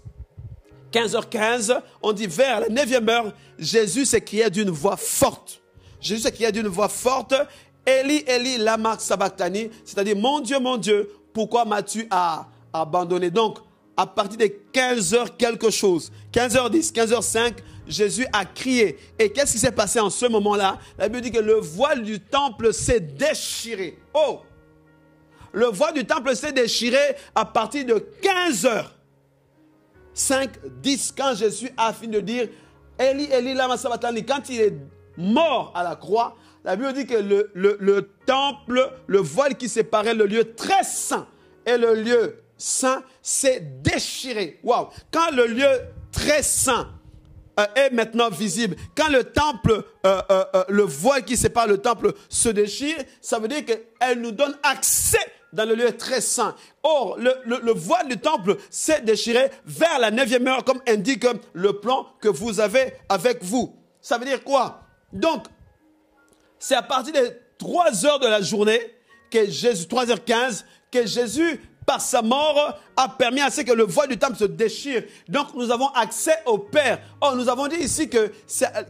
[0.91, 5.61] 15h15, on dit vers la neuvième heure, Jésus s'écriait d'une voix forte.
[5.99, 7.33] Jésus qui a dit une voix forte,
[7.85, 12.07] Eli, Eli, lama sabachthani, c'est-à-dire, mon Dieu, mon Dieu, pourquoi m'as-tu
[12.73, 13.31] abandonné?
[13.31, 13.59] Donc,
[13.95, 17.53] à partir de 15 heures quelque chose, 15h10, 15h05,
[17.87, 18.97] Jésus a crié.
[19.17, 20.77] Et qu'est-ce qui s'est passé en ce moment-là?
[20.97, 23.97] La Bible dit que le voile du temple s'est déchiré.
[24.13, 24.41] Oh
[25.57, 26.99] Le voile du temple s'est déchiré
[27.33, 28.93] à partir de 15 heures.
[30.13, 30.51] 5,
[30.81, 32.47] 10, quand Jésus a fini de dire
[32.99, 34.73] Eli, Eli, lama sabachthani, quand il est
[35.17, 39.67] mort à la croix, la Bible dit que le, le- le temple, le voile qui
[39.67, 41.27] séparait le lieu très saint
[41.65, 44.59] et le lieu saint s'est déchiré.
[44.63, 44.89] Waouh!
[45.11, 45.69] Quand le lieu
[46.11, 46.87] très saint
[47.59, 48.75] euh, est maintenant visible.
[48.95, 53.47] Quand le temple, euh, euh, le voile qui sépare le temple se déchire, ça veut
[53.47, 55.17] dire qu'elle nous donne accès
[55.53, 56.55] dans le lieu très saint.
[56.83, 61.25] Or, le, le- le voile du temple s'est déchiré vers la neuvième heure, comme indique
[61.53, 63.75] le plan que vous avez avec vous.
[64.01, 64.81] Ça veut dire quoi?
[65.13, 65.45] Donc,
[66.59, 68.79] c'est à partir des 3 heures de la journée
[69.31, 74.09] que Jésus, 3h15, que Jésus, par sa mort, a permis à ce que le voile
[74.09, 75.03] du temple se déchire.
[75.29, 76.99] Donc nous avons accès au Père.
[77.21, 78.31] Or, nous avons dit ici que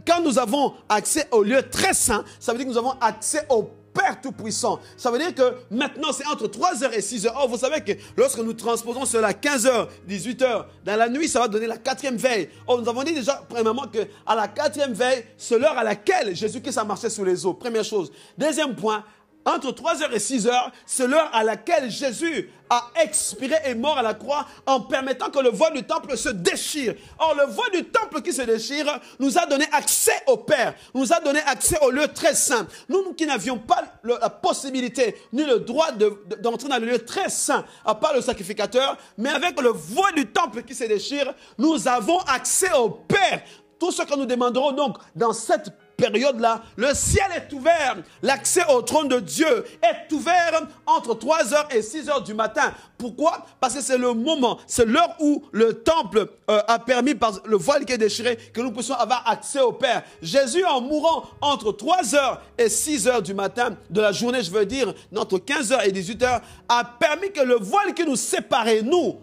[0.05, 3.45] quand nous avons accès au lieu très saint, ça veut dire que nous avons accès
[3.49, 4.79] au Père Tout-Puissant.
[4.95, 7.31] Ça veut dire que maintenant, c'est entre 3h et 6h.
[7.35, 11.47] Or, vous savez que lorsque nous transposons cela 15h, 18h, dans la nuit, ça va
[11.47, 12.49] donner la quatrième veille.
[12.67, 16.35] Or, nous avons dit déjà, premièrement, que à la quatrième veille, c'est l'heure à laquelle
[16.35, 17.53] Jésus-Christ a marché sur les eaux.
[17.53, 18.11] Première chose.
[18.37, 19.03] Deuxième point,
[19.47, 20.51] entre 3h et 6h,
[20.85, 25.39] c'est l'heure à laquelle Jésus a expiré et mort à la croix en permettant que
[25.39, 26.95] le voile du temple se déchire.
[27.17, 31.13] Or, le voile du temple qui se déchire nous a donné accès au Père, nous
[31.13, 32.67] a donné accès au lieu très saint.
[32.89, 36.85] Nous, nous qui n'avions pas la possibilité ni le droit de- de- d'entrer dans le
[36.85, 40.83] lieu très saint, à part le sacrificateur, mais avec le voile du temple qui se
[40.83, 43.41] déchire, nous avons accès au Père.
[43.79, 47.97] Tout ce que nous demanderons donc dans cette période-là, le ciel est ouvert.
[48.21, 52.71] L'accès au trône de Dieu est ouvert entre 3h et 6h du matin.
[52.97, 53.45] Pourquoi?
[53.59, 57.57] Parce que c'est le moment, c'est l'heure où le temple euh, a permis par le
[57.57, 60.03] voile qui est déchiré que nous puissions avoir accès au Père.
[60.21, 64.93] Jésus, en mourant entre 3h et 6h du matin de la journée, je veux dire,
[65.15, 69.19] entre 15h et 18h, a permis que le voile qui nous séparait, nous,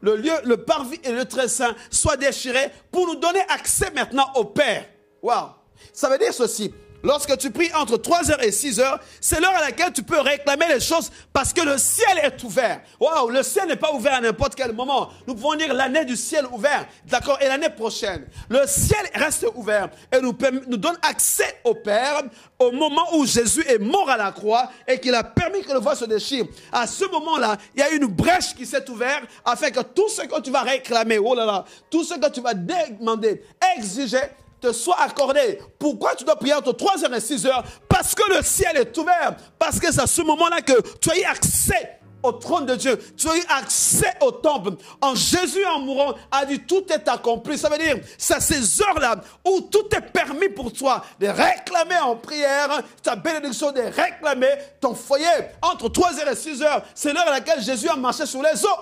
[0.00, 4.26] le lieu, le parvis et le très saint soient déchirés pour nous donner accès maintenant
[4.34, 4.86] au Père.
[5.22, 5.59] Waouh!
[5.92, 6.72] Ça veut dire ceci.
[7.02, 10.80] Lorsque tu pries entre 3h et 6h, c'est l'heure à laquelle tu peux réclamer les
[10.80, 12.82] choses parce que le ciel est ouvert.
[13.00, 15.08] Waouh, le ciel n'est pas ouvert à n'importe quel moment.
[15.26, 18.26] Nous pouvons dire l'année du ciel ouvert, d'accord, et l'année prochaine.
[18.48, 20.36] Le ciel reste ouvert et nous,
[20.68, 22.22] nous donne accès au Père
[22.58, 25.78] au moment où Jésus est mort à la croix et qu'il a permis que le
[25.78, 26.44] voile se déchire.
[26.70, 30.22] À ce moment-là, il y a une brèche qui s'est ouverte afin que tout ce
[30.22, 33.42] que tu vas réclamer, oh là là, tout ce que tu vas demander,
[33.78, 34.18] exiger,
[34.60, 35.58] te soit accordé.
[35.78, 39.36] Pourquoi tu dois prier entre 3h et 6h Parce que le ciel est ouvert.
[39.58, 42.98] Parce que c'est à ce moment-là que tu as eu accès au trône de Dieu.
[43.16, 44.72] Tu as eu accès au temple.
[45.00, 47.56] En Jésus, en mourant, a dit tout est accompli.
[47.56, 52.16] Ça veut dire, c'est ces heures-là où tout est permis pour toi de réclamer en
[52.16, 55.26] prière ta bénédiction, de réclamer ton foyer.
[55.62, 58.80] Entre 3h et 6h, c'est l'heure à laquelle Jésus a marché sur les eaux.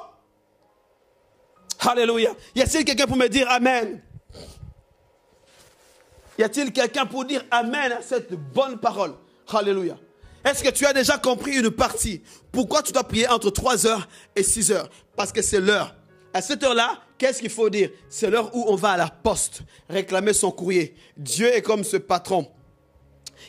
[1.81, 2.31] Alléluia.
[2.55, 4.03] Y a-t-il quelqu'un pour me dire Amen?
[6.39, 9.15] Y a-t-il quelqu'un pour dire Amen à cette bonne parole?
[9.49, 9.99] Alléluia.
[10.45, 12.23] Est-ce que tu as déjà compris une partie?
[12.53, 14.05] Pourquoi tu dois prier entre 3h
[14.37, 14.87] et 6h
[15.17, 15.95] Parce que c'est l'heure.
[16.33, 17.91] À cette heure-là, qu'est-ce qu'il faut dire?
[18.09, 20.95] C'est l'heure où on va à la poste réclamer son courrier.
[21.17, 22.47] Dieu est comme ce patron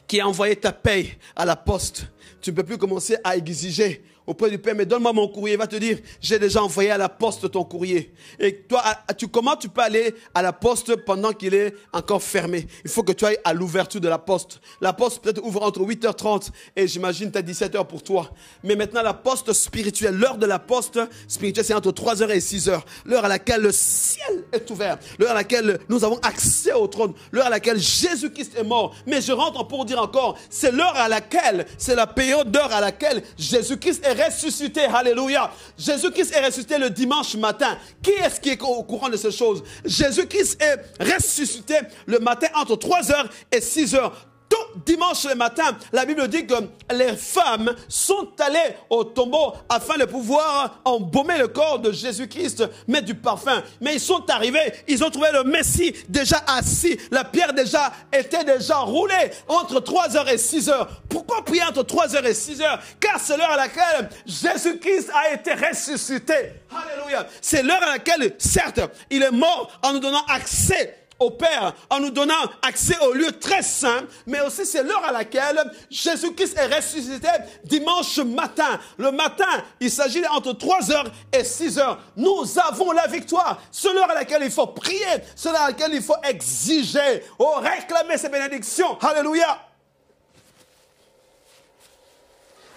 [0.08, 2.08] qui a envoyé ta paye à la poste.
[2.42, 5.56] Tu ne peux plus commencer à exiger auprès du Père, mais donne-moi mon courrier.
[5.56, 8.14] Il va te dire, j'ai déjà envoyé à la poste ton courrier.
[8.40, 12.22] Et toi, à- tu, comment tu peux aller à la poste pendant qu'il est encore
[12.22, 12.68] fermé?
[12.86, 14.62] Il faut que tu ailles à l'ouverture de la poste.
[14.82, 18.30] La poste peut-être ouvre entre 8h30 et j'imagine as 17h pour toi.
[18.64, 22.80] Mais maintenant, la poste spirituelle, l'heure de la poste spirituelle, c'est entre 3h et 6h.
[23.06, 25.00] L'heure à laquelle le ciel est ouvert.
[25.18, 27.14] L'heure à laquelle nous avons accès au trône.
[27.32, 28.96] L'heure à laquelle Jésus-Christ est mort.
[29.08, 32.80] Mais je rentre pour dire encore, c'est l'heure à laquelle, c'est la période d'heure à
[32.80, 34.82] laquelle Jésus-Christ est ressuscité.
[34.82, 35.52] Alléluia.
[35.78, 37.78] Jésus-Christ est ressuscité le dimanche matin.
[38.02, 39.64] Qui est-ce qui est au courant de ces choses?
[39.86, 44.12] Jésus-Christ est ressuscité le matin entre 3h et 6h.
[44.50, 46.56] Tout dimanche le matin, la Bible dit que
[46.92, 53.06] les femmes sont allées au tombeau afin de pouvoir embaumer le corps de Jésus-Christ, mettre
[53.06, 53.62] du parfum.
[53.80, 58.44] Mais ils sont arrivés, ils ont trouvé le Messie déjà assis, la pierre déjà était
[58.44, 60.88] déjà roulée entre 3h et 6h.
[61.08, 66.54] Pourquoi prier entre 3h et 6h Car c'est l'heure à laquelle Jésus-Christ a été ressuscité.
[66.72, 67.28] Alléluia.
[67.42, 68.80] C'est l'heure à laquelle, certes,
[69.12, 73.32] il est mort en nous donnant accès au Père en nous donnant accès au lieu
[73.40, 75.60] très saint, mais aussi c'est l'heure à laquelle
[75.90, 77.28] Jésus-Christ est ressuscité
[77.64, 78.80] dimanche matin.
[78.98, 81.98] Le matin, il s'agit entre 3h et 6h.
[82.18, 83.62] Nous avons la victoire.
[83.72, 85.06] C'est l'heure à laquelle il faut prier,
[85.36, 88.98] c'est l'heure à laquelle il faut exiger, oh, réclamer ses bénédictions.
[89.00, 89.69] Alléluia.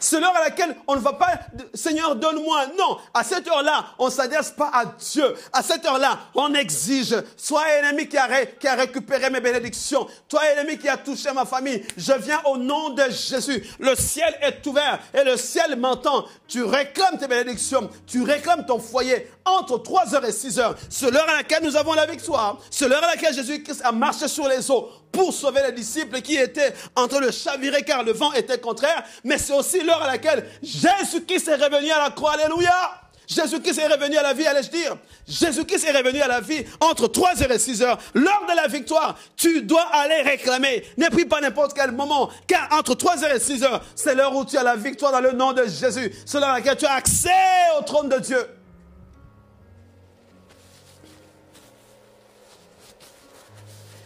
[0.03, 1.39] C'est l'heure à laquelle on ne va pas,
[1.75, 2.67] Seigneur, donne-moi.
[2.77, 5.33] Non, à cette heure-là, on ne s'adresse pas à Dieu.
[5.53, 7.15] À cette heure-là, on exige.
[7.37, 10.09] Sois ennemi qui a, qui a récupéré mes bénédictions.
[10.29, 11.85] Toi, ennemi qui a touché ma famille.
[11.97, 13.65] Je viens au nom de Jésus.
[13.79, 16.25] Le ciel est ouvert et le ciel m'entend.
[16.49, 17.89] Tu réclames tes bénédictions.
[18.05, 20.75] Tu réclames ton foyer entre 3h et 6h.
[20.91, 22.59] C'est l'heure à laquelle nous avons la victoire.
[22.71, 26.37] C'est l'heure à laquelle Jésus-Christ a marché sur les eaux pour sauver les disciples qui
[26.37, 30.07] étaient en train de chavirer car le vent était contraire, mais c'est aussi l'heure à
[30.07, 32.33] laquelle Jésus-Christ est revenu à la croix.
[32.33, 33.03] Alléluia!
[33.29, 34.97] Jésus-Christ est revenu à la vie, allais-je dire?
[35.29, 37.99] Jésus-Christ est revenu à la vie entre 3h et 6h.
[38.15, 40.85] L'heure de la victoire, tu dois aller réclamer.
[40.99, 44.57] Ne prie pas n'importe quel moment, car entre 3h et 6h, c'est l'heure où tu
[44.57, 46.13] as la victoire dans le nom de Jésus.
[46.27, 47.31] C'est l'heure à laquelle tu as accès
[47.79, 48.47] au trône de Dieu.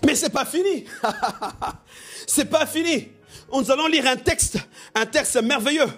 [0.05, 0.85] Mais c'est pas fini.
[2.27, 3.16] c'est pas fini.
[3.53, 4.59] Nous allons lire un texte,
[4.95, 5.89] un texte merveilleux.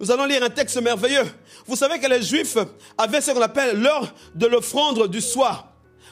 [0.00, 1.26] Nous allons lire un texte merveilleux.
[1.66, 2.56] Vous savez que les Juifs
[2.98, 5.68] avaient ce qu'on appelle l'heure de l'offrande du soir.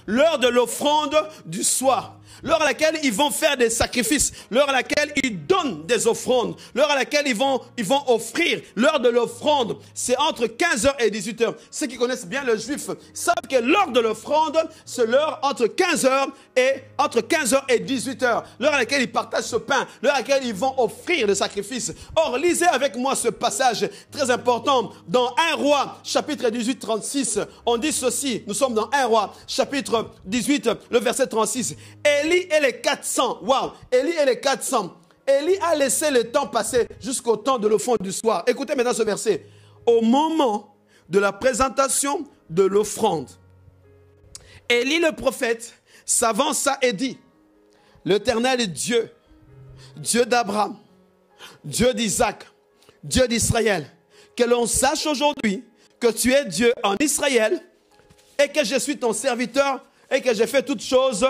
[0.07, 4.73] L'heure de l'offrande du soir l'heure à laquelle ils vont faire des sacrifices, l'heure à
[4.73, 7.61] laquelle ils donnent des offrandes, l'heure à laquelle ils vont,
[8.07, 11.55] offrir, l'heure de l'offrande, c'est entre 15h et 18h.
[11.71, 16.29] Ceux qui connaissent bien le juif savent que l'heure de l'offrande, c'est l'heure entre 15h
[16.57, 18.43] et, entre 15h et 18h.
[18.59, 21.93] L'heure à laquelle ils partagent ce pain, l'heure à laquelle ils vont offrir le sacrifice.
[22.17, 27.41] Or, lisez avec moi ce passage très important dans 1 roi, chapitre 18, 36.
[27.67, 31.77] On dit ceci, nous sommes dans 1 roi, chapitre 18, le verset 36.
[32.05, 33.41] Et Élie et les 400.
[33.43, 33.73] Waouh!
[33.91, 34.97] Élie et les 400.
[35.27, 38.45] Élie a laissé le temps passer jusqu'au temps de l'offrande du soir.
[38.47, 39.47] Écoutez maintenant ce verset.
[39.87, 40.75] Au moment
[41.09, 43.29] de la présentation de l'offrande,
[44.69, 45.75] Élie le prophète
[46.05, 47.19] s'avança et dit,
[48.05, 49.11] l'Éternel est Dieu,
[49.97, 50.77] Dieu d'Abraham,
[51.65, 52.47] Dieu d'Isaac,
[53.03, 53.87] Dieu d'Israël,
[54.37, 55.65] que l'on sache aujourd'hui
[55.99, 57.61] que tu es Dieu en Israël
[58.43, 61.27] et que je suis ton serviteur et que j'ai fait toutes choses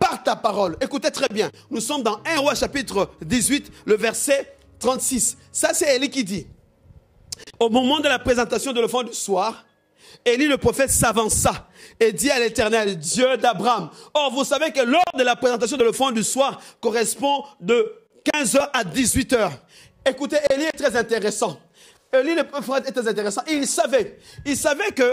[0.00, 0.76] par ta parole.
[0.80, 1.50] Écoutez très bien.
[1.70, 5.36] Nous sommes dans 1 roi chapitre 18, le verset 36.
[5.52, 6.46] Ça, c'est Élie qui dit.
[7.60, 9.64] Au moment de la présentation de l'enfant du soir,
[10.24, 11.68] Élie le prophète s'avança
[12.00, 13.90] et dit à l'Éternel, Dieu d'Abraham.
[14.14, 17.94] Or, vous savez que lors de la présentation de l'enfant du soir correspond de
[18.34, 19.50] 15h à 18h.
[20.06, 21.60] Écoutez, Élie est très intéressant.
[22.12, 23.42] Élie le prophète est très intéressant.
[23.48, 25.12] Il savait, il savait que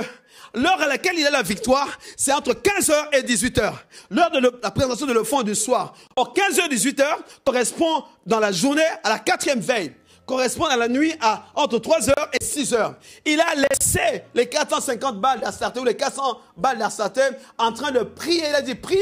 [0.54, 3.74] L'heure à laquelle il a la victoire, c'est entre 15h et 18h.
[4.10, 5.94] L'heure de la présentation de l'enfant du soir.
[6.16, 7.06] Or, 15h et 18h
[7.46, 9.94] correspond dans la journée à la quatrième veille
[10.28, 12.96] correspond à la nuit à entre 3 heures et 6 heures.
[13.26, 16.22] Il a laissé les 450 balles d'Astarté ou les 400
[16.58, 17.22] balles d'Astarté
[17.58, 18.44] en train de prier.
[18.50, 19.02] Il a dit priez.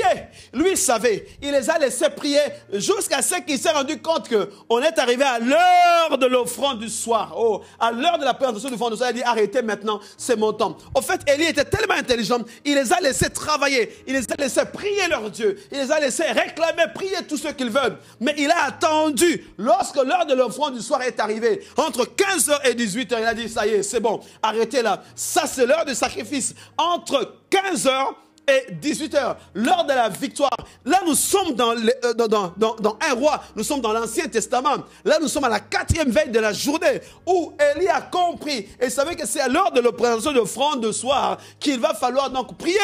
[0.54, 1.28] Lui savait.
[1.42, 2.40] Il les a laissés prier
[2.72, 7.34] jusqu'à ce qu'il s'est rendu compte qu'on est arrivé à l'heure de l'offrande du soir.
[7.36, 9.10] Oh, à l'heure de la présentation du fond du soir.
[9.10, 10.78] Il a dit arrêtez maintenant, c'est mon temps.
[10.94, 12.40] Au fait, Élie était tellement intelligent.
[12.64, 14.04] Il les a laissés travailler.
[14.06, 15.58] Il les a laissés prier leur Dieu.
[15.72, 17.98] Il les a laissés réclamer, prier tout ce qu'ils veulent.
[18.20, 22.74] Mais il a attendu lorsque l'heure de l'offrande du soir est arrivé, entre 15h et
[22.74, 25.04] 18h, il a dit, ça y est, c'est bon, arrêtez là.
[25.16, 26.56] Ça, c'est l'heure du sacrifice.
[26.78, 28.16] Entre 15h
[28.48, 30.56] et 18h, l'heure de la victoire.
[30.84, 34.78] Là, nous sommes dans, euh, dans, dans, dans, un roi, nous sommes dans l'Ancien Testament.
[35.04, 38.90] Là, nous sommes à la quatrième veille de la journée où Élie a compris et
[38.90, 42.30] savait que c'est à l'heure de la présentation de offrande de soir qu'il va falloir
[42.30, 42.78] donc prier.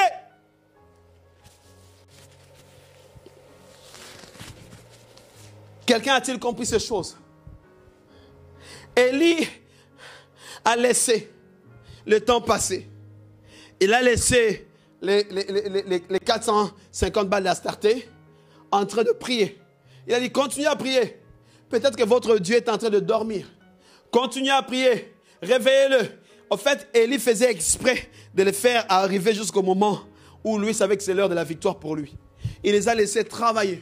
[5.85, 7.17] Quelqu'un a-t-il compris ces choses?
[8.95, 9.47] Élie
[10.65, 11.29] a laissé
[12.05, 12.87] le temps passer.
[13.79, 14.67] Il a laissé
[15.01, 15.25] les,
[16.23, 18.07] 450 balles d'Astarté
[18.71, 19.59] en train de prier.
[20.07, 21.17] Il a dit, continuez à prier.
[21.69, 23.47] Peut-être que votre Dieu est en train de dormir.
[24.11, 25.13] Continuez à prier.
[25.41, 26.09] Réveillez-le.
[26.49, 30.01] En fait, Élie faisait exprès de le faire arriver jusqu'au moment
[30.43, 32.15] où lui savait que c'est l'heure de la victoire pour lui.
[32.63, 33.81] Il les a laissés travailler,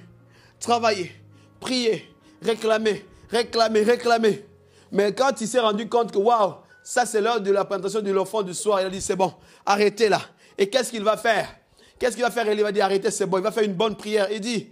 [0.60, 1.12] travailler,
[1.60, 2.05] prier,
[2.41, 4.45] réclamer, réclamer, réclamer.
[4.91, 8.11] Mais quand il s'est rendu compte que, waouh, ça c'est l'heure de la présentation de
[8.11, 9.33] l'enfant du soir, il a dit, c'est bon,
[9.65, 10.21] arrêtez là.
[10.57, 11.55] Et qu'est-ce qu'il va faire?
[11.97, 12.51] Qu'est-ce qu'il va faire?
[12.51, 13.37] Il va dire, arrêtez, c'est bon.
[13.37, 14.27] Il va faire une bonne prière.
[14.31, 14.71] Il dit,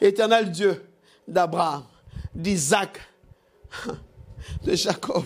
[0.00, 0.84] éternel Dieu
[1.26, 1.84] d'Abraham,
[2.34, 3.00] d'Isaac,
[4.64, 5.24] de Jacob,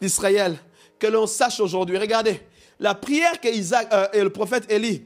[0.00, 0.56] d'Israël,
[0.98, 1.96] que l'on sache aujourd'hui.
[1.96, 2.40] Regardez,
[2.78, 5.05] la prière que Isaac, euh, et le prophète Élie,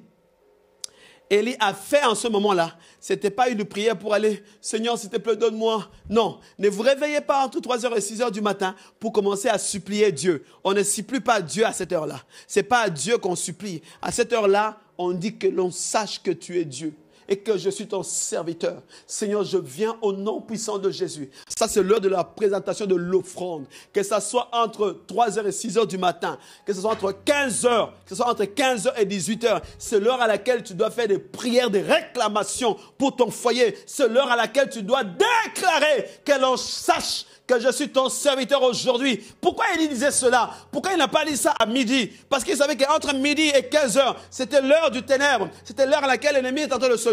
[1.31, 5.11] Élie a fait en ce moment-là, ce n'était pas une prière pour aller, Seigneur, s'il
[5.11, 5.89] te plaît, donne-moi.
[6.09, 10.11] Non, ne vous réveillez pas entre 3h et 6h du matin pour commencer à supplier
[10.11, 10.45] Dieu.
[10.65, 12.21] On ne supplie pas Dieu à cette heure-là.
[12.49, 13.81] Ce n'est pas à Dieu qu'on supplie.
[14.03, 16.95] À cette heure-là, on dit que l'on sache que tu es Dieu
[17.31, 18.83] et que je suis ton serviteur.
[19.07, 21.31] Seigneur, je viens au nom puissant de Jésus.
[21.57, 23.67] Ça, c'est l'heure de la présentation de l'offrande.
[23.93, 28.11] Que ça soit entre 3h et 6h du matin, que ce soit entre 15h, que
[28.11, 29.63] ce soit entre 15h et 18h.
[29.79, 33.79] C'est l'heure à laquelle tu dois faire des prières, des réclamations pour ton foyer.
[33.87, 38.63] C'est l'heure à laquelle tu dois déclarer que l'on sache que je suis ton serviteur
[38.63, 39.25] aujourd'hui.
[39.41, 40.51] Pourquoi il disait cela?
[40.71, 42.13] Pourquoi il n'a pas dit ça à midi?
[42.29, 45.49] Parce qu'il savait qu'entre midi et 15 heures, c'était l'heure du ténèbre.
[45.65, 47.13] C'était l'heure à laquelle l'ennemi est en train de se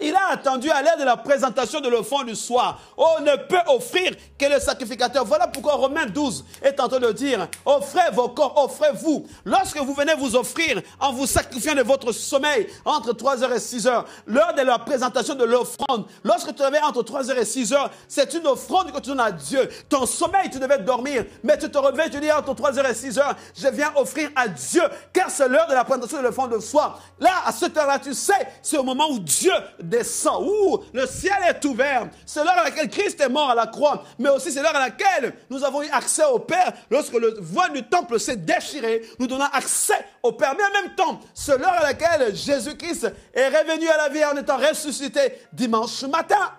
[0.00, 2.80] Il a attendu à l'heure de la présentation de l'offrande du soir.
[2.96, 5.24] Oh, ne peut offrir que le sacrificateur.
[5.24, 9.26] Voilà pourquoi Romains 12 est en train de dire, offrez vos corps, offrez-vous.
[9.44, 14.04] Lorsque vous venez vous offrir en vous sacrifiant de votre sommeil entre 3h et 6h,
[14.26, 18.46] l'heure de la présentation de l'offrande, lorsque tu avais entre 3h et 6h, c'est une
[18.46, 19.68] offrande que tu donnes à Dieu.
[19.88, 23.22] Ton sommeil, tu devais dormir, mais tu te réveilles, tu dis entre 3h et 6h,
[23.56, 24.82] je viens offrir à Dieu,
[25.12, 26.98] car c'est l'heure de la présentation de l'offrande de soi.
[27.18, 28.32] Là, à cette heure-là, tu sais,
[28.62, 29.41] c'est au moment où Dieu
[29.82, 32.08] descend, où le ciel est ouvert.
[32.26, 34.80] C'est l'heure à laquelle Christ est mort à la croix, mais aussi c'est l'heure à
[34.80, 39.26] laquelle nous avons eu accès au Père lorsque le voile du temple s'est déchiré, nous
[39.26, 40.54] donnons accès au Père.
[40.56, 44.36] Mais en même temps, c'est l'heure à laquelle Jésus-Christ est revenu à la vie en
[44.36, 46.52] étant ressuscité dimanche matin.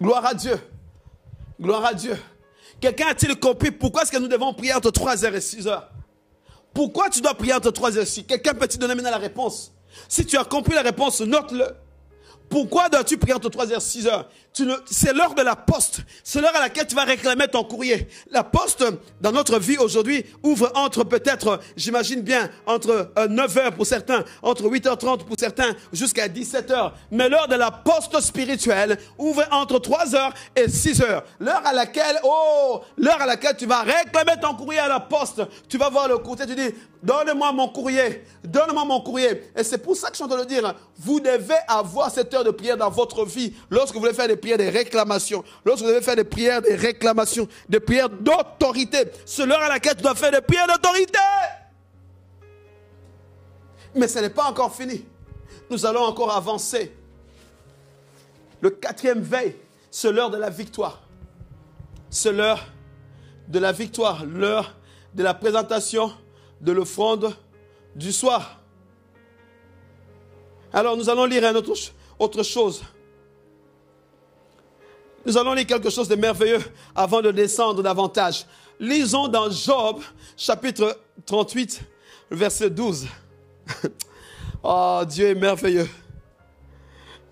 [0.00, 0.58] Gloire à Dieu.
[1.60, 2.16] Gloire à Dieu.
[2.80, 5.82] Quelqu'un a-t-il compris pourquoi est-ce que nous devons prier entre 3h et 6h
[6.74, 9.72] Pourquoi tu dois prier entre 3h et 6 Quelqu'un peut-il donner maintenant la réponse.
[10.08, 11.66] Si tu as compris la réponse, note-le.
[12.48, 14.24] Pourquoi dois-tu prier entre 3h et 6h
[14.86, 16.00] c'est l'heure de la poste.
[16.24, 18.08] C'est l'heure à laquelle tu vas réclamer ton courrier.
[18.30, 18.84] La poste,
[19.20, 24.64] dans notre vie aujourd'hui, ouvre entre peut-être, j'imagine bien, entre 9h euh, pour certains, entre
[24.64, 26.92] 8h30 pour certains, jusqu'à 17h.
[27.10, 31.22] Mais l'heure de la poste spirituelle ouvre entre 3h et 6h.
[31.40, 35.42] L'heure à laquelle, oh, l'heure à laquelle tu vas réclamer ton courrier à la poste.
[35.68, 39.50] Tu vas voir le courrier, tu dis, donne-moi mon courrier, donne-moi mon courrier.
[39.56, 42.32] Et c'est pour ça que je suis en train de dire, vous devez avoir cette
[42.34, 45.82] heure de prière dans votre vie lorsque vous voulez faire des prières des réclamations, lorsque
[45.82, 50.02] vous devez faire des prières des réclamations, des prières d'autorité, c'est l'heure à laquelle tu
[50.02, 51.18] dois faire des prières d'autorité.
[53.94, 55.04] Mais ce n'est pas encore fini.
[55.70, 56.92] Nous allons encore avancer.
[58.60, 59.56] Le quatrième veille,
[59.90, 61.02] c'est l'heure de la victoire.
[62.10, 62.66] C'est l'heure
[63.48, 64.76] de la victoire, l'heure
[65.14, 66.12] de la présentation
[66.60, 67.34] de l'offrande
[67.94, 68.60] du soir.
[70.72, 71.72] Alors nous allons lire une autre,
[72.18, 72.82] autre chose.
[75.28, 76.62] Nous allons lire quelque chose de merveilleux
[76.94, 78.46] avant de descendre davantage.
[78.80, 80.00] Lisons dans Job,
[80.34, 81.82] chapitre 38,
[82.30, 83.06] verset 12.
[84.62, 85.86] oh, Dieu est merveilleux.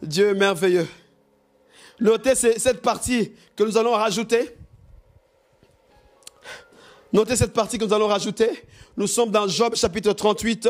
[0.02, 0.86] Dieu est merveilleux.
[1.98, 4.54] Notez cette partie que nous allons rajouter.
[7.14, 8.62] Notez cette partie que nous allons rajouter.
[8.94, 10.68] Nous sommes dans Job chapitre 38,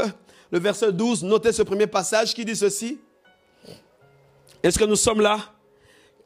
[0.53, 1.25] le verset 12.
[1.25, 3.01] Notez ce premier passage qui dit ceci.
[4.63, 5.56] Est-ce que nous sommes là?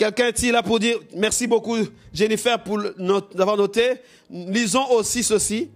[0.01, 1.77] Quelqu'un est là pour dire merci beaucoup
[2.11, 2.79] Jennifer pour
[3.35, 4.01] d'avoir noté?
[4.31, 5.69] Lisons aussi ceci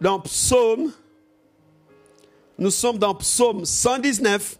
[0.00, 0.90] dans Psaume.
[2.56, 4.58] Nous sommes dans Psaume 119.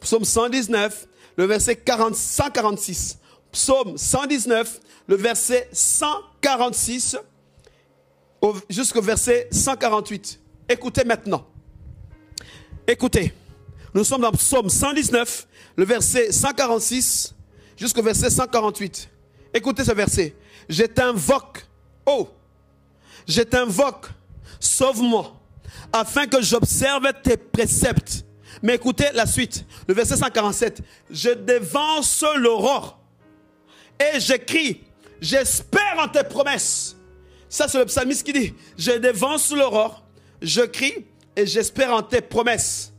[0.00, 1.06] Psaume 119,
[1.36, 3.18] le verset 40, 146.
[3.52, 7.16] Psaume 119, le verset 146
[8.68, 10.40] jusqu'au verset 148.
[10.68, 11.46] Écoutez maintenant.
[12.88, 13.32] Écoutez.
[13.94, 15.46] Nous sommes dans Psaume 119,
[15.76, 17.36] le verset 146
[17.78, 19.08] jusqu'au verset 148.
[19.54, 20.34] Écoutez ce verset.
[20.68, 21.64] Je t'invoque,
[22.04, 22.28] oh,
[23.26, 24.08] je t'invoque,
[24.60, 25.34] sauve-moi,
[25.92, 28.24] afin que j'observe tes préceptes.
[28.62, 30.82] Mais écoutez la suite, le verset 147.
[31.10, 32.98] Je dévance l'aurore
[34.00, 34.82] et j'écris,
[35.20, 36.96] j'espère en tes promesses.
[37.48, 40.04] Ça, c'est le psalmiste qui dit, je dévance l'aurore,
[40.42, 42.92] je crie et j'espère en tes promesses.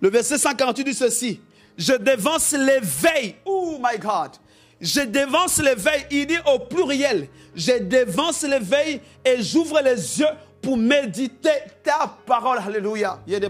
[0.00, 1.40] Le verset 148 dit ceci,
[1.78, 3.36] je dévance l'éveil.
[3.44, 4.32] Oh my God.
[4.80, 6.06] Je dévance l'éveil.
[6.10, 7.28] Il dit au pluriel.
[7.54, 10.26] Je dévance l'éveil et j'ouvre les yeux
[10.60, 11.50] pour méditer
[11.84, 12.58] ta parole.
[12.58, 13.20] Alléluia.
[13.28, 13.40] Il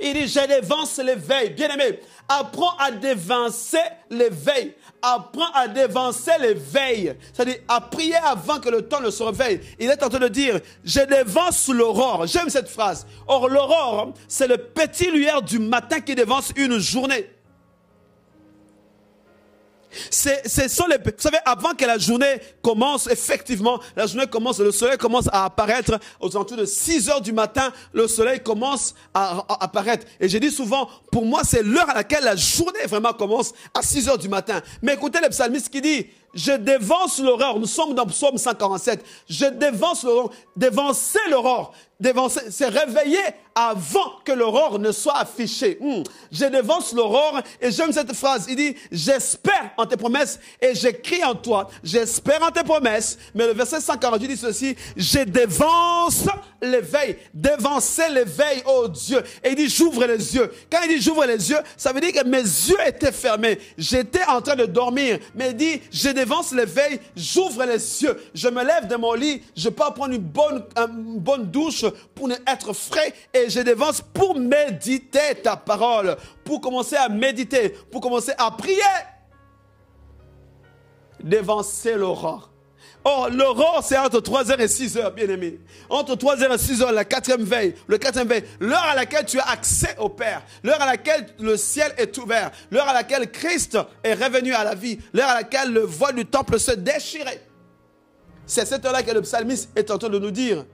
[0.00, 1.50] Il dit, je dévance l'éveil.
[1.50, 3.78] Bien aimé, apprends à dévancer
[4.10, 4.74] l'éveil.
[5.02, 7.14] Apprends à dévancer l'éveil.
[7.32, 9.60] C'est-à-dire à prier avant que le temps ne se réveille.
[9.78, 12.26] Il est en train de dire, je dévance l'aurore.
[12.26, 13.06] J'aime cette phrase.
[13.26, 17.33] Or, l'aurore, c'est le petit lueur du matin qui dévance une journée.
[20.10, 24.72] C'est, sont les, vous savez, avant que la journée commence, effectivement, la journée commence, le
[24.72, 29.44] soleil commence à apparaître aux alentours de 6 heures du matin, le soleil commence à,
[29.60, 30.06] apparaître.
[30.20, 33.82] Et j'ai dit souvent, pour moi, c'est l'heure à laquelle la journée vraiment commence à
[33.82, 34.60] 6 heures du matin.
[34.82, 37.58] Mais écoutez le psalmiste qui dit, je dévance l'aurore.
[37.58, 39.04] Nous sommes dans Psaume 147.
[39.28, 40.30] Je dévance l'aurore.
[40.56, 41.72] Dévancer l'aurore.
[42.50, 43.22] C'est réveiller
[43.54, 45.78] avant que l'aurore ne soit affichée.
[45.80, 46.02] Hmm.
[46.32, 48.46] Je dévance l'aurore et j'aime cette phrase.
[48.48, 51.70] Il dit, j'espère en tes promesses et j'écris en toi.
[51.82, 53.16] J'espère en tes promesses.
[53.34, 56.24] Mais le verset 148 dit ceci, je dévance
[56.60, 57.16] l'éveil.
[57.32, 59.22] Dévancer l'éveil, oh Dieu.
[59.44, 60.52] Et il dit, j'ouvre les yeux.
[60.70, 63.58] Quand il dit, j'ouvre les yeux, ça veut dire que mes yeux étaient fermés.
[63.78, 65.18] J'étais en train de dormir.
[65.34, 66.08] Mais il dit, je
[66.52, 68.16] l'éveil, j'ouvre les yeux.
[68.34, 72.30] Je me lève de mon lit, je pars prendre une bonne, une bonne douche pour
[72.30, 78.32] être frais et je dévance pour méditer ta parole, pour commencer à méditer, pour commencer
[78.38, 78.80] à prier.
[81.22, 82.53] Dévancer l'aurore.
[83.06, 85.60] Or, l'aurore, c'est entre 3h et 6h, bien aimé.
[85.90, 89.48] Entre 3h et 6h, la quatrième veille, le quatrième veille, l'heure à laquelle tu as
[89.50, 94.14] accès au Père, l'heure à laquelle le ciel est ouvert, l'heure à laquelle Christ est
[94.14, 97.42] revenu à la vie, l'heure à laquelle le voile du temple se déchirait.
[98.46, 100.64] C'est cette heure-là que le psalmiste est en train de nous dire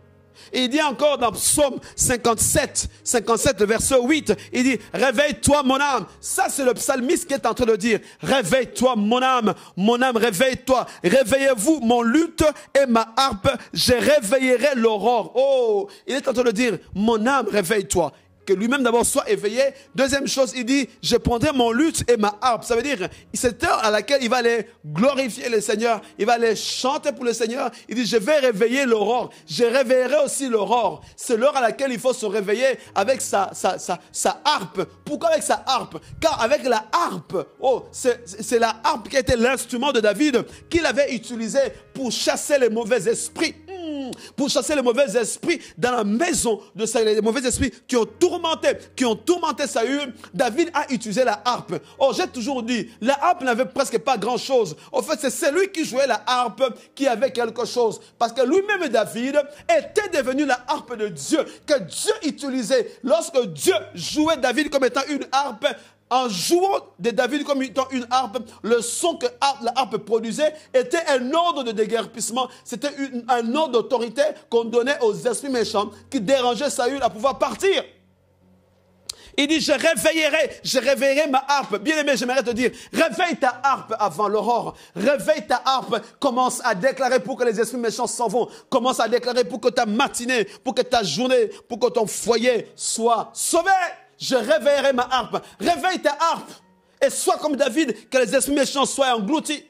[0.53, 6.07] il dit encore dans Psaume 57, 57, le verset 8, il dit, réveille-toi mon âme.
[6.21, 10.17] Ça, c'est le psalmiste qui est en train de dire, réveille-toi mon âme, mon âme,
[10.17, 10.87] réveille-toi.
[11.03, 12.45] Réveillez-vous mon lutte
[12.81, 15.33] et ma harpe, je réveillerai l'aurore.
[15.35, 18.13] Oh, il est en train de dire, mon âme, réveille-toi
[18.47, 19.63] que lui-même d'abord soit éveillé.
[19.95, 22.65] Deuxième chose, il dit, je prendrai mon luth et ma harpe.
[22.65, 26.35] Ça veut dire, cette heure à laquelle il va aller glorifier le Seigneur, il va
[26.35, 27.71] aller chanter pour le Seigneur.
[27.89, 29.31] Il dit, je vais réveiller l'aurore.
[29.49, 31.03] Je réveillerai aussi l'aurore.
[31.17, 34.85] C'est l'heure à laquelle il faut se réveiller avec sa, sa, sa, sa harpe.
[35.05, 35.99] Pourquoi avec sa harpe?
[36.21, 41.15] Car avec la harpe, oh, c'est la harpe qui était l'instrument de David qu'il avait
[41.15, 41.61] utilisé
[41.95, 43.55] pour chasser les mauvais esprits
[44.37, 47.07] pour chasser les mauvais esprits dans la maison de Saül.
[47.09, 50.15] Les mauvais esprits qui ont tourmenté, qui ont tourmenté Saül.
[50.33, 51.75] David a utilisé la harpe.
[51.99, 54.77] Oh, j'ai toujours dit, la harpe n'avait presque pas grand chose.
[54.93, 56.63] En fait, c'est celui qui jouait la harpe
[56.95, 58.01] qui avait quelque chose.
[58.19, 62.99] Parce que lui-même, David, était devenu la harpe de Dieu, que Dieu utilisait.
[63.03, 65.67] Lorsque Dieu jouait David comme étant une harpe,
[66.11, 71.05] en jouant de David comme étant une harpe, le son que la harpe produisait était
[71.09, 72.49] un ordre de déguerpissement.
[72.65, 72.91] C'était
[73.29, 77.85] un ordre d'autorité qu'on donnait aux esprits méchants qui dérangeaient Saül à pouvoir partir.
[79.37, 81.79] Il dit, je réveillerai, je réveillerai ma harpe.
[81.79, 84.77] Bien aimé, j'aimerais te dire, réveille ta harpe avant l'aurore.
[84.95, 85.97] Réveille ta harpe.
[86.19, 88.49] Commence à déclarer pour que les esprits méchants s'en vont.
[88.69, 92.71] Commence à déclarer pour que ta matinée, pour que ta journée, pour que ton foyer
[92.75, 93.71] soit sauvé
[94.21, 95.43] je réveillerai ma harpe.
[95.59, 96.53] Réveille ta harpe
[97.01, 99.65] et sois comme David, que les esprits méchants soient engloutis.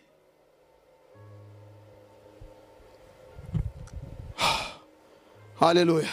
[5.61, 6.09] Alléluia.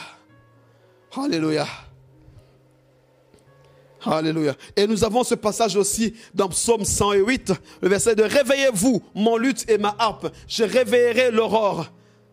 [1.15, 1.65] Alléluia.
[4.05, 4.55] Alléluia.
[4.75, 9.67] Et nous avons ce passage aussi dans Psaume 108, le verset de Réveillez-vous, mon lutte
[9.69, 10.31] et ma harpe.
[10.47, 11.87] Je réveillerai l'aurore.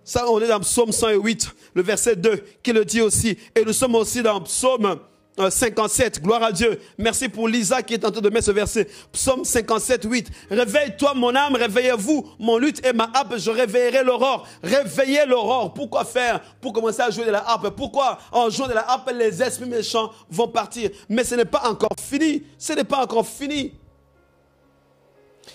[0.04, 3.38] Ça, on est dans Psaume 108, le verset 2, qui le dit aussi.
[3.54, 4.98] Et nous sommes aussi dans Psaume
[5.36, 6.80] 57, gloire à Dieu.
[6.96, 8.88] Merci pour Lisa qui est en train de mettre ce verset.
[9.12, 10.30] Psaume 57, 8.
[10.50, 14.46] Réveille-toi mon âme, réveillez-vous, mon lutte et ma harpe, je réveillerai l'aurore.
[14.62, 15.74] Réveillez l'aurore.
[15.74, 16.40] Pourquoi faire?
[16.60, 17.70] Pour commencer à jouer de la harpe.
[17.70, 18.18] Pourquoi?
[18.30, 21.96] En jouant de la harpe, les esprits méchants vont partir Mais ce n'est pas encore
[22.00, 22.44] fini.
[22.56, 23.74] Ce n'est pas encore fini.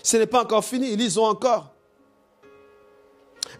[0.02, 0.94] Ce n'est pas encore fini.
[0.94, 1.69] Lisons encore.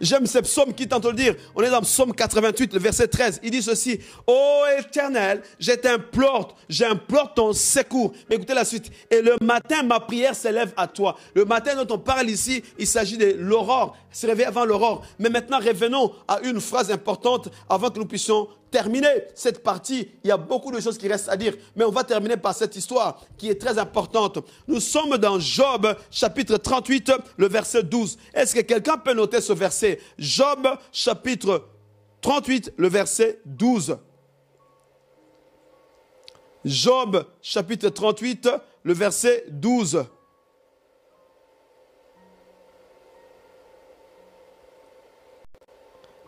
[0.01, 1.35] J'aime ce psaume qui tente le dire.
[1.55, 3.39] On est dans psaume 88, le verset 13.
[3.43, 3.99] Il dit ceci.
[4.25, 8.11] Ô éternel, je t'implore, j'implore ton secours.
[8.27, 8.91] Mais écoutez la suite.
[9.11, 11.17] Et le matin, ma prière s'élève à toi.
[11.35, 13.95] Le matin dont on parle ici, il s'agit de l'aurore.
[14.11, 15.05] Se réveiller avant l'aurore.
[15.19, 20.09] Mais maintenant, revenons à une phrase importante avant que nous puissions terminer cette partie.
[20.23, 22.55] Il y a beaucoup de choses qui restent à dire, mais on va terminer par
[22.55, 24.39] cette histoire qui est très importante.
[24.67, 28.17] Nous sommes dans Job chapitre 38, le verset 12.
[28.33, 29.99] Est-ce que quelqu'un peut noter ce verset?
[30.17, 31.67] Job chapitre
[32.21, 33.97] 38, le verset 12.
[36.63, 38.49] Job chapitre 38,
[38.83, 40.05] le verset 12.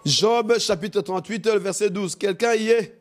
[0.06, 2.16] Job chapitre 38, le verset 12.
[2.16, 3.00] Quelqu'un y est?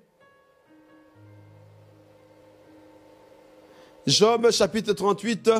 [4.07, 5.51] Job chapitre 38,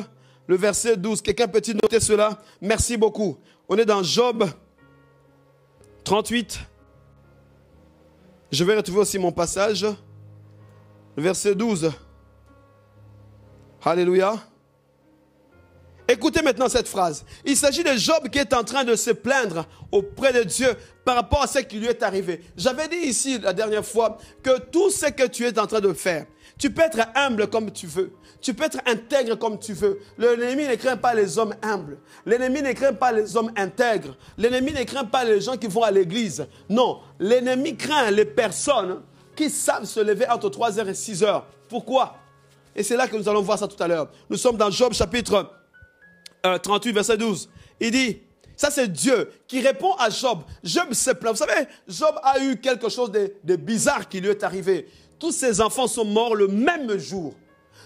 [0.47, 1.21] le verset 12.
[1.21, 2.41] Quelqu'un peut-il noter cela?
[2.61, 3.37] Merci beaucoup.
[3.67, 4.45] On est dans Job
[6.03, 6.59] 38.
[8.51, 9.85] Je vais retrouver aussi mon passage.
[11.15, 11.91] Le verset 12.
[13.83, 14.35] Alléluia.
[16.13, 17.25] Écoutez maintenant cette phrase.
[17.43, 20.67] Il s'agit de Job qui est en train de se plaindre auprès de Dieu
[21.03, 22.41] par rapport à ce qui lui est arrivé.
[22.55, 25.91] J'avais dit ici la dernière fois que tout ce que tu es en train de
[25.91, 26.27] faire,
[26.59, 28.13] tu peux être humble comme tu veux.
[28.41, 30.01] Tu peux être intègre comme tu veux.
[30.19, 31.97] L'ennemi ne craint pas les hommes humbles.
[32.27, 34.15] L'ennemi ne craint pas les hommes intègres.
[34.37, 36.45] L'ennemi ne craint pas les gens qui vont à l'église.
[36.69, 39.01] Non, l'ennemi craint les personnes
[39.35, 41.41] qui savent se lever entre 3h et 6h.
[41.67, 42.17] Pourquoi?
[42.75, 44.11] Et c'est là que nous allons voir ça tout à l'heure.
[44.29, 45.49] Nous sommes dans Job chapitre
[46.43, 47.49] 38, euh, verset 12.
[47.79, 48.19] Il dit,
[48.55, 50.39] ça c'est Dieu qui répond à Job.
[50.63, 51.31] Job se plaint.
[51.31, 54.87] Vous savez, Job a eu quelque chose de, bizarre qui lui est arrivé.
[55.19, 57.33] Tous ses enfants sont morts le même jour.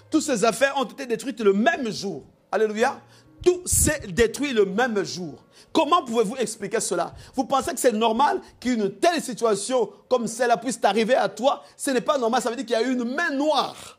[0.10, 2.24] Toutes ses affaires ont été détruites le même jour.
[2.52, 3.00] Alléluia.
[3.44, 5.44] Tout s'est détruit le même jour.
[5.72, 7.14] Comment pouvez-vous expliquer cela?
[7.36, 11.64] Vous pensez que c'est normal qu'une telle situation comme celle-là puisse t'arriver à toi?
[11.76, 13.97] Ce n'est pas normal, ça veut dire qu'il y a eu une main noire.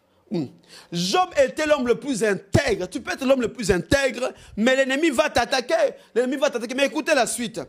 [0.92, 2.88] Job était l'homme le plus intègre.
[2.88, 5.94] Tu peux être l'homme le plus intègre, mais l'ennemi va t'attaquer.
[6.14, 6.74] L'ennemi va t'attaquer.
[6.74, 7.60] Mais écoutez la suite.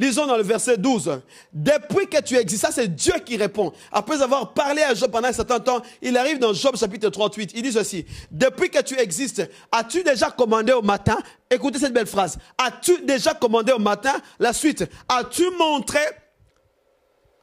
[0.00, 1.20] Lisons dans le verset 12.
[1.52, 3.72] Depuis que tu existes, ça c'est Dieu qui répond.
[3.90, 7.50] Après avoir parlé à Job pendant un certain temps, il arrive dans Job chapitre 38.
[7.54, 8.06] Il dit ceci.
[8.30, 11.18] Depuis que tu existes, as-tu déjà commandé au matin?
[11.50, 12.38] Écoutez cette belle phrase.
[12.56, 14.14] As-tu déjà commandé au matin?
[14.38, 14.84] La suite.
[15.08, 16.00] As-tu montré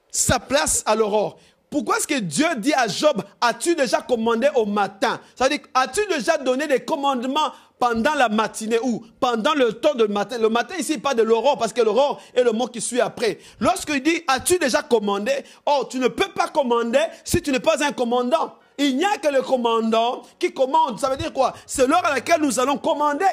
[0.09, 1.37] sa place à l'aurore?
[1.75, 5.19] Pourquoi est-ce que Dieu dit à Job, as-tu déjà commandé au matin?
[5.35, 9.93] Ça veut dire, as-tu déjà donné des commandements pendant la matinée ou pendant le temps
[9.93, 10.37] de matin?
[10.37, 13.39] Le matin ici, pas de l'aurore, parce que l'aurore est le mot qui suit après.
[13.59, 15.33] Lorsqu'il dit, as-tu déjà commandé?
[15.65, 18.53] Oh, tu ne peux pas commander si tu n'es pas un commandant.
[18.77, 20.99] Il n'y a que le commandant qui commande.
[20.99, 21.53] Ça veut dire quoi?
[21.65, 23.25] C'est l'heure à laquelle nous allons commander.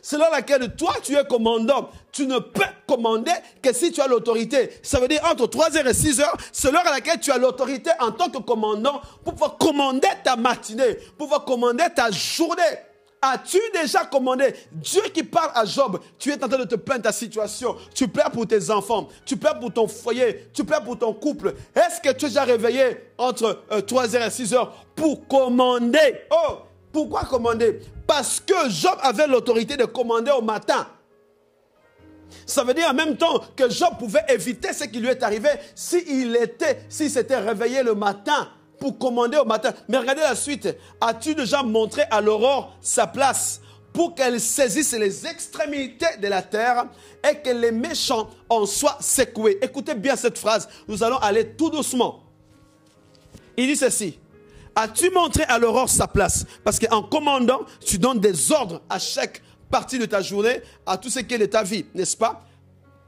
[0.00, 1.90] C'est l'heure à laquelle toi, tu es commandant.
[2.12, 4.70] Tu ne peux commander que si tu as l'autorité.
[4.82, 8.12] Ça veut dire entre 3h et 6h, c'est l'heure à laquelle tu as l'autorité en
[8.12, 12.62] tant que commandant pour pouvoir commander ta matinée, pour pouvoir commander ta journée.
[13.24, 14.52] As-tu déjà commandé?
[14.72, 17.76] Dieu qui parle à Job, tu es en train de te plaindre ta situation.
[17.94, 21.54] Tu pleures pour tes enfants, tu pleures pour ton foyer, tu pleures pour ton couple.
[21.72, 26.22] Est-ce que tu es déjà réveillé entre 3h euh, et 6h pour commander?
[26.32, 26.62] Oh,
[26.92, 27.78] pourquoi commander?
[28.08, 30.88] Parce que Job avait l'autorité de commander au matin.
[32.44, 35.48] Ça veut dire en même temps que Job pouvait éviter ce qui lui est arrivé
[35.76, 38.48] s'il était, s'il s'était réveillé le matin
[38.82, 39.72] pour commander au matin.
[39.88, 40.68] Mais regardez la suite.
[41.00, 43.60] As-tu déjà montré à l'aurore sa place
[43.92, 46.86] pour qu'elle saisisse les extrémités de la terre
[47.22, 49.60] et que les méchants en soient secoués?
[49.62, 50.68] Écoutez bien cette phrase.
[50.88, 52.24] Nous allons aller tout doucement.
[53.56, 54.18] Il dit ceci.
[54.74, 56.44] As-tu montré à l'aurore sa place?
[56.64, 61.08] Parce qu'en commandant, tu donnes des ordres à chaque partie de ta journée, à tout
[61.08, 62.44] ce qui est de ta vie, n'est-ce pas?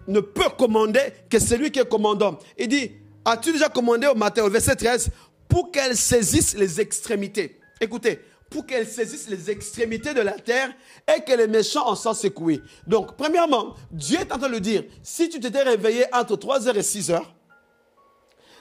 [0.07, 2.39] Ne peut commander que celui qui est commandant.
[2.57, 2.93] Il dit,
[3.25, 5.11] as-tu déjà commandé au matin, au verset 13,
[5.49, 7.61] pour qu'elle saisisse les extrémités.
[7.81, 10.73] Écoutez, pour qu'elle saisisse les extrémités de la terre
[11.13, 12.63] et que les méchants en soient secoués.
[12.87, 16.75] Donc, premièrement, Dieu est en train de le dire, si tu t'étais réveillé entre 3h
[16.77, 17.21] et 6h,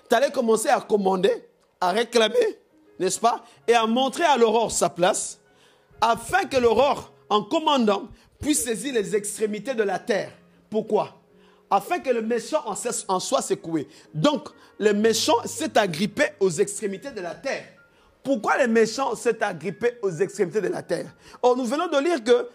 [0.10, 1.48] tu allais commencer à commander,
[1.80, 2.60] à réclamer,
[3.00, 5.40] n'est-ce pas, et à montrer à l'aurore sa place,
[6.02, 8.08] afin que l'aurore, en commandant,
[8.40, 10.32] puisse saisir les extrémités de la terre.
[10.70, 11.23] Pourquoi?
[11.74, 13.88] Afin que le méchant en, soit secoué.
[14.14, 17.66] Donc, le méchant s'est agrippé aux extrémités de la terre.
[18.22, 21.12] Pourquoi le méchant s'est agrippé aux extrémités de la terre?
[21.42, 22.48] Or, nous venons de lire que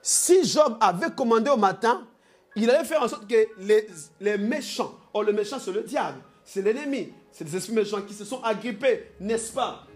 [0.00, 2.06] si Job avait commandé au matin,
[2.54, 6.62] il allait faire en sorte que les, méchants, or le méchant c'est le diable, c'est
[6.62, 9.86] l'ennemi, c'est les esprits méchants qui se sont agrippés, n'est-ce pas,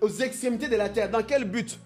[0.00, 1.10] aux extrémités de la terre.
[1.10, 1.78] Dans quel but?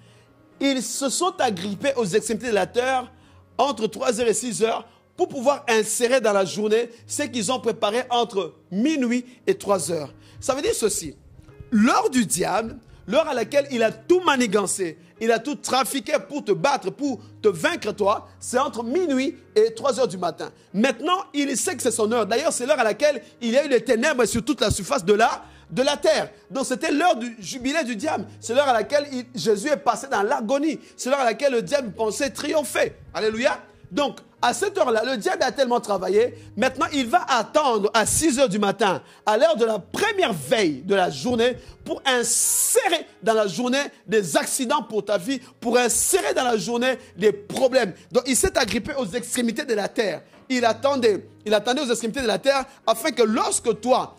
[0.61, 3.11] Ils se sont agrippés aux extrémités de la terre
[3.59, 4.85] entre 3h et 6h
[5.17, 10.09] pour pouvoir insérer dans la journée ce qu'ils ont préparé entre minuit et 3h.
[10.41, 11.15] Ça veut dire ceci.
[11.71, 12.77] L'heure du diable,
[13.07, 17.21] l'heure à laquelle il a tout manigancé, il a tout trafiqué pour te battre, pour
[17.41, 20.51] te vaincre toi, c'est entre minuit et 3 heures du matin.
[20.73, 22.27] Maintenant, il sait que c'est son heure.
[22.27, 25.05] D'ailleurs, c'est l'heure à laquelle il y a eu les ténèbres sur toute la surface
[25.05, 26.31] de la, de la terre.
[26.51, 28.27] Donc c'était l'heure du jubilé du diable.
[28.41, 30.79] C'est l'heure à laquelle Jésus est passé dans l'agonie.
[30.97, 32.93] C'est l'heure à laquelle le diable pensait triompher.
[33.13, 33.59] Alléluia.
[33.91, 36.35] Donc, à cette heure-là, le diable a tellement travaillé.
[36.57, 40.83] Maintenant, il va attendre à 6 heures du matin, à l'heure de la première veille
[40.83, 46.35] de la journée, pour insérer dans la journée des accidents pour ta vie, pour insérer
[46.35, 47.95] dans la journée des problèmes.
[48.11, 50.23] Donc, il s'est agrippé aux extrémités de la terre.
[50.49, 54.17] Il attendait, il attendait aux extrémités de la terre afin que lorsque toi,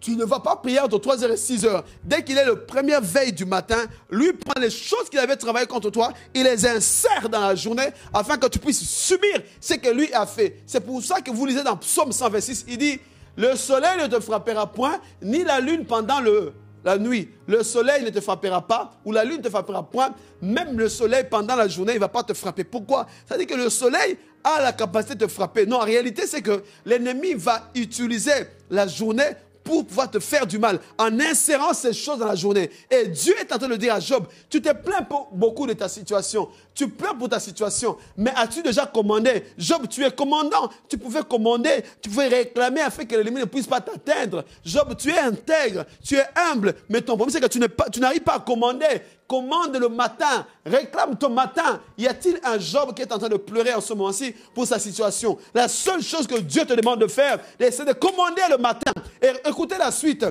[0.00, 1.82] tu ne vas pas prier entre 3h et 6h.
[2.04, 5.66] Dès qu'il est le premier veille du matin, lui prend les choses qu'il avait travaillées
[5.66, 9.88] contre toi, il les insère dans la journée afin que tu puisses subir ce que
[9.90, 10.62] lui a fait.
[10.66, 13.00] C'est pour ça que vous lisez dans Psaume 126, il dit,
[13.36, 16.52] le soleil ne te frappera point, ni la lune pendant le,
[16.84, 20.14] la nuit, le soleil ne te frappera pas ou la lune ne te frappera point.
[20.40, 22.62] Même le soleil pendant la journée, il ne va pas te frapper.
[22.64, 25.66] Pourquoi Ça dire que le soleil a la capacité de te frapper.
[25.66, 29.30] Non, en réalité, c'est que l'ennemi va utiliser la journée
[29.66, 30.78] pour pouvoir te faire du mal.
[30.96, 32.70] En insérant ces choses dans la journée.
[32.90, 35.88] Et Dieu est en train de dire à Job, tu te plains beaucoup de ta
[35.88, 39.42] situation, tu pleures pour ta situation, mais as-tu déjà commandé?
[39.58, 43.66] Job, tu es commandant, tu pouvais commander, tu pouvais réclamer afin que l'ennemi ne puisse
[43.66, 44.44] pas t'atteindre.
[44.64, 48.36] Job, tu es intègre, tu es humble, mais ton problème c'est que tu n'arrives pas
[48.36, 51.80] à commander commande le matin, réclame ton matin.
[51.98, 54.78] Y a-t-il un Job qui est en train de pleurer en ce moment-ci pour sa
[54.78, 55.38] situation?
[55.54, 58.92] La seule chose que Dieu te demande de faire, c'est de commander le matin.
[59.20, 60.24] Et écoutez la suite.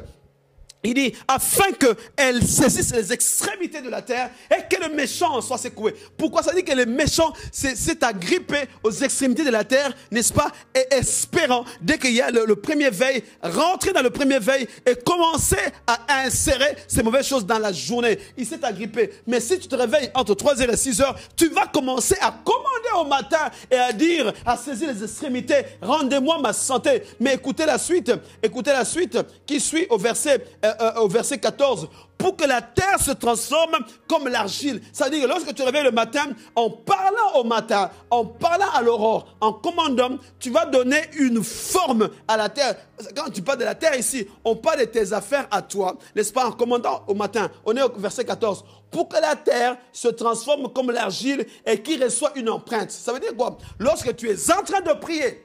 [0.86, 5.58] Il dit, afin qu'elle saisisse les extrémités de la terre et que le méchant soit
[5.58, 5.96] secoué.
[6.16, 10.52] Pourquoi ça dit que le méchant s'est agrippé aux extrémités de la terre, n'est-ce pas
[10.76, 14.96] Et espérant, dès qu'il y a le, premier veille, rentrer dans le premier veille et
[14.96, 15.58] commencer
[15.88, 18.20] à insérer ces mauvaises choses dans la journée.
[18.38, 19.12] Il s'est agrippé.
[19.26, 23.06] Mais si tu te réveilles entre 3h et 6h, tu vas commencer à commander au
[23.06, 27.02] matin et à dire, à saisir les extrémités, rendez-moi ma santé.
[27.20, 28.12] Mais écoutez la suite,
[28.44, 29.18] écoutez la suite
[29.48, 30.46] qui suit au verset...
[30.64, 33.78] Euh, euh, au verset 14, pour que la terre se transforme
[34.08, 34.82] comme l'argile.
[34.94, 36.26] C'est-à-dire que lorsque tu réveilles le matin,
[36.56, 42.10] en parlant au matin, en parlant à l'aurore, en commandant, tu vas donner une forme
[42.28, 42.76] à la terre.
[43.16, 46.34] Quand tu parles de la terre ici, on parle de tes affaires à toi, n'est-ce
[46.34, 47.50] pas, en commandant au matin.
[47.66, 48.64] On est au verset 14.
[48.90, 52.92] Pour que la terre se transforme comme l'argile et qui reçoit une empreinte.
[52.92, 53.58] Ça veut dire quoi?
[53.78, 55.45] Lorsque tu es en train de prier,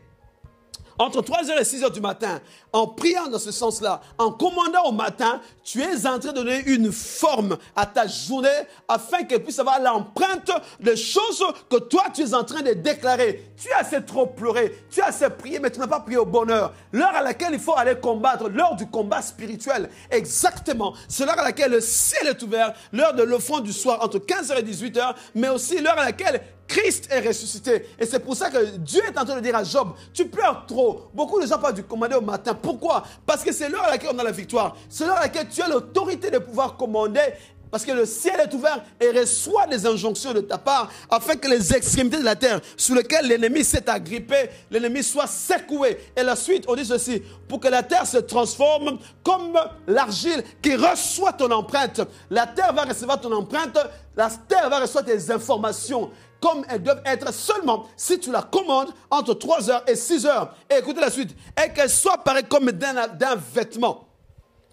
[1.01, 2.40] entre 3h et 6h du matin,
[2.74, 6.62] en priant dans ce sens-là, en commandant au matin, tu es en train de donner
[6.66, 8.48] une forme à ta journée
[8.86, 13.51] afin qu'elle puisse avoir l'empreinte des choses que toi tu es en train de déclarer.
[13.56, 16.27] Tu as assez trop pleuré, tu as assez prié, mais tu n'as pas prié au
[16.27, 16.74] bonheur.
[16.93, 20.93] L'heure à laquelle il faut aller combattre, l'heure du combat spirituel, exactement.
[21.09, 24.59] C'est l'heure à laquelle le ciel est ouvert, l'heure de l'offrande du soir entre 15h
[24.59, 27.84] et 18h, mais aussi l'heure à laquelle Christ est ressuscité.
[27.98, 30.64] Et c'est pour ça que Dieu est en train de dire à Job, tu pleures
[30.68, 31.10] trop.
[31.12, 32.55] Beaucoup de gens parlent du commander au matin.
[32.55, 33.02] Pourquoi?
[33.26, 34.76] Parce que c'est l'heure à laquelle on a la victoire.
[34.88, 37.34] C'est l'heure à laquelle tu as l'autorité de pouvoir commander
[37.72, 41.48] parce que le ciel est ouvert et reçoit des injonctions de ta part afin que
[41.48, 45.98] les extrémités de la terre sur lesquelles l'ennemi s'est agrippé, l'ennemi soit secoué.
[46.16, 50.74] Et la suite, on dit ceci, pour que la terre se transforme comme l'argile qui
[50.74, 52.01] reçoit ton empreinte.
[52.30, 53.78] La terre va recevoir ton empreinte,
[54.16, 56.10] la terre va recevoir tes informations
[56.41, 60.49] comme elles doivent être seulement si tu la commandes entre 3h et 6h.
[60.71, 61.37] Et écoutez la suite.
[61.62, 64.07] Et qu'elle soit pareille comme d'un vêtement.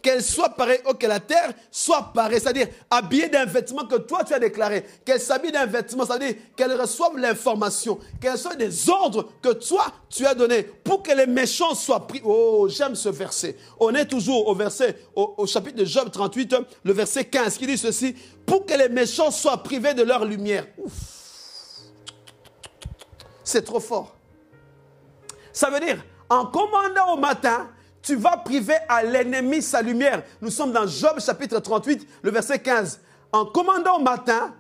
[0.02, 4.23] Qu'elle soit pareille, oh, que la terre soit pareille, c'est-à-dire habillée d'un vêtement que toi
[4.23, 4.85] tu as déclaré.
[5.03, 10.26] Qu'elle s'habille d'un vêtement, c'est-à-dire qu'elle reçoive l'information, qu'elle soit des ordres que toi tu
[10.26, 12.22] as donnés pour que les méchants soient pris.
[12.23, 13.57] Oh, j'aime ce verset.
[13.80, 17.65] On est toujours au verset, au, au chapitre de Job 38, le verset 15, qui
[17.65, 18.15] dit ceci
[18.45, 20.68] pour que les méchants soient privés de leur lumière.
[20.77, 21.16] Ouf.
[23.47, 24.13] C'est trop fort.
[25.53, 27.69] Ça veut dire, en commandant au matin,
[28.01, 30.21] tu vas priver à l'ennemi sa lumière.
[30.41, 32.99] Nous sommes dans Job chapitre 38, le verset 15.
[33.31, 34.53] En commandant au matin,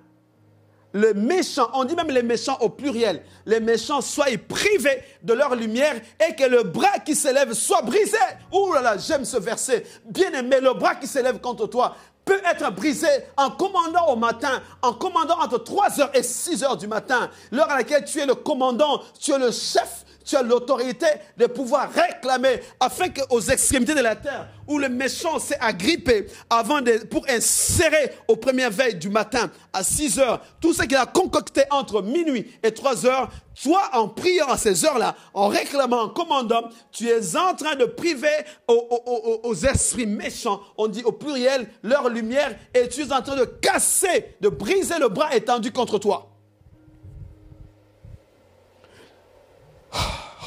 [0.93, 5.53] le méchant, on dit même les méchants au pluriel, les méchants soient privés de leur
[5.53, 8.15] lumière et que le bras qui s'élève soit brisé.
[8.53, 9.85] Ouh là là, j'aime ce verset.
[10.05, 11.93] Bien aimé, le bras qui s'élève contre toi
[12.27, 17.31] peut être brisé en commandant au matin, en commandant entre 3h et 6h du matin,
[17.51, 21.45] l'heure à laquelle tu es le commandant, tu es le chef, tu as l'autorité de
[21.45, 26.79] pouvoir réclamer afin qu'aux extrémités de la terre, où le méchant s'est agrippé avant
[27.09, 31.63] pour insérer aux premières veilles du matin à 6 heures, tout ce qu'il a concocté
[31.71, 33.29] entre minuit et 3 heures,
[33.63, 37.85] toi, en priant à ces heures-là, en réclamant, en commandant, tu es en train de
[37.85, 38.27] priver
[38.67, 43.45] aux, esprits méchants, on dit au pluriel, leur lumière, et tu es en train de
[43.45, 46.36] casser, de briser le bras étendu contre toi.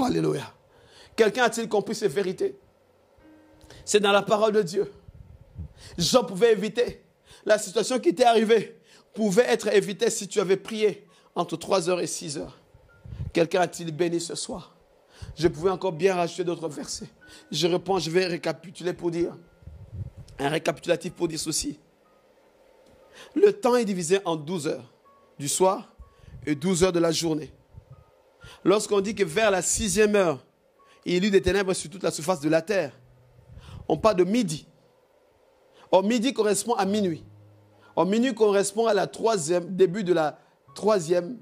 [0.05, 0.53] Alléluia.
[1.17, 2.59] Quelqu'un a-t-il compris ces vérités?
[3.85, 4.93] C'est dans la parole de Dieu.
[5.99, 7.03] Jean pouvait éviter.
[7.45, 8.79] La situation qui t'est arrivée
[9.15, 12.47] pouvait être évitée si tu avais prié entre 3h et 6h.
[13.33, 14.77] Quelqu'un a-t-il béni ce soir?
[15.37, 17.09] Je pouvais encore bien rajouter d'autres versets.
[17.51, 19.37] Je réponds, je vais récapituler pour dire.
[20.39, 21.79] Un récapitulatif pour dire ceci.
[23.35, 24.93] Le temps est divisé en 12 heures
[25.39, 25.93] du soir
[26.47, 27.53] et 12 heures de la journée.
[28.65, 30.45] Lorsqu'on dit que vers la sixième heure,
[31.05, 32.93] il y eut des ténèbres sur toute la surface de la terre,
[33.89, 34.67] on parle de midi.
[35.91, 37.25] Or, midi correspond à minuit.
[37.97, 40.39] Or, minuit correspond à la troisième, début de la
[40.75, 41.39] troisième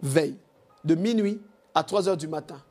[0.00, 0.36] veille,
[0.84, 1.40] de minuit
[1.74, 2.62] à 3 heures du matin.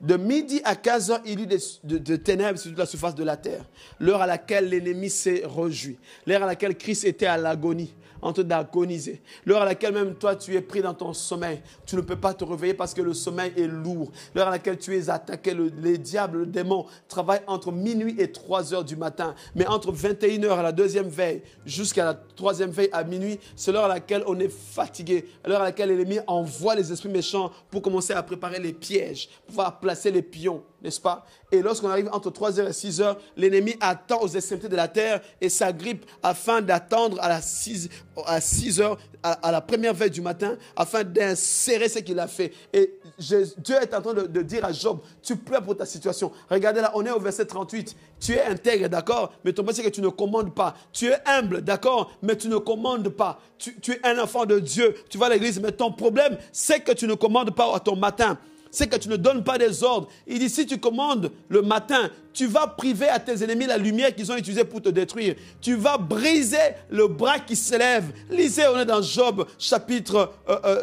[0.00, 3.14] De midi à 15 heures, il y eut de, de ténèbres sur toute la surface
[3.14, 3.64] de la terre.
[3.98, 5.98] L'heure à laquelle l'ennemi s'est réjoui.
[6.26, 9.22] L'heure à laquelle Christ était à l'agonie en train d'agoniser.
[9.44, 11.60] L'heure à laquelle même toi, tu es pris dans ton sommeil.
[11.86, 14.10] Tu ne peux pas te réveiller parce que le sommeil est lourd.
[14.34, 18.30] L'heure à laquelle tu es attaqué, le, les diables, le démon travaillent entre minuit et
[18.30, 19.34] 3 heures du matin.
[19.54, 23.72] Mais entre 21 heures à la deuxième veille jusqu'à la troisième veille à minuit, c'est
[23.72, 25.28] l'heure à laquelle on est fatigué.
[25.46, 29.46] L'heure à laquelle l'ennemi envoie les esprits méchants pour commencer à préparer les pièges, pour
[29.46, 31.26] pouvoir placer les pions n'est-ce pas?
[31.50, 35.48] Et lorsqu'on arrive entre 3h et 6h, l'ennemi attend aux extrémités de la terre et
[35.48, 37.88] s'agrippe afin d'attendre à, la 6,
[38.26, 42.52] à 6h, à, la première veille du matin, afin d'insérer ce qu'il a fait.
[42.72, 46.30] Et Dieu est en train de, dire à Job, tu pleures pour ta situation.
[46.50, 47.96] Regardez là, on est au verset 38.
[48.20, 49.32] Tu es intègre, d'accord?
[49.44, 50.74] Mais ton c'est que tu ne commandes pas.
[50.92, 52.12] Tu es humble, d'accord?
[52.22, 53.40] Mais tu ne commandes pas.
[53.58, 54.94] Tu, tu es un enfant de Dieu.
[55.08, 57.96] Tu vas à l'église, mais ton problème, c'est que tu ne commandes pas à ton
[57.96, 58.38] matin
[58.70, 60.08] c'est que tu ne donnes pas des ordres.
[60.26, 64.14] Il dit, si tu commandes le matin, tu vas priver à tes ennemis la lumière
[64.14, 65.34] qu'ils ont utilisée pour te détruire.
[65.60, 66.56] Tu vas briser
[66.88, 68.04] le bras qui s'élève.
[68.30, 70.32] Lisez, on est dans Job chapitre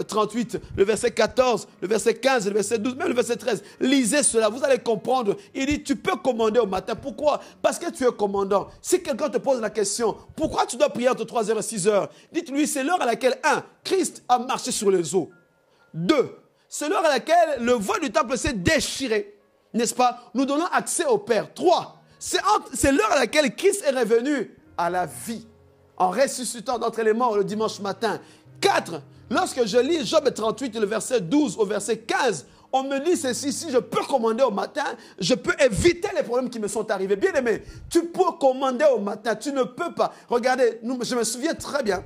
[0.07, 3.37] 38, euh, euh, le verset 14, le verset 15, le verset 12, même le verset
[3.37, 3.63] 13.
[3.79, 5.37] Lisez cela, vous allez comprendre.
[5.53, 6.93] Il dit, tu peux commander au matin.
[6.95, 7.39] Pourquoi?
[7.61, 8.67] Parce que tu es commandant.
[8.81, 12.67] Si quelqu'un te pose la question, pourquoi tu dois prier entre 3h et 6h Dites-lui,
[12.67, 15.29] c'est l'heure à laquelle, un, Christ a marché sur les eaux.
[15.93, 16.35] Deux,
[16.77, 19.39] c'est l'heure à laquelle le voile du temple s'est déchiré.
[19.73, 20.29] N'est-ce pas?
[20.33, 21.53] Nous donnons accès au Père.
[21.53, 25.47] Trois, c'est l'heure à laquelle Christ est revenu à la vie
[25.95, 28.19] en ressuscitant d'entre les morts le dimanche matin.
[28.59, 33.15] Quatre, lorsque je lis Job 38, le verset 12 au verset 15, on me dit
[33.15, 34.83] ceci, si je peux commander au matin,
[35.17, 37.15] je peux éviter les problèmes qui me sont arrivés.
[37.15, 40.13] Bien aimé, tu peux commander au matin, tu ne peux pas.
[40.27, 42.03] Regardez, je me souviens très bien,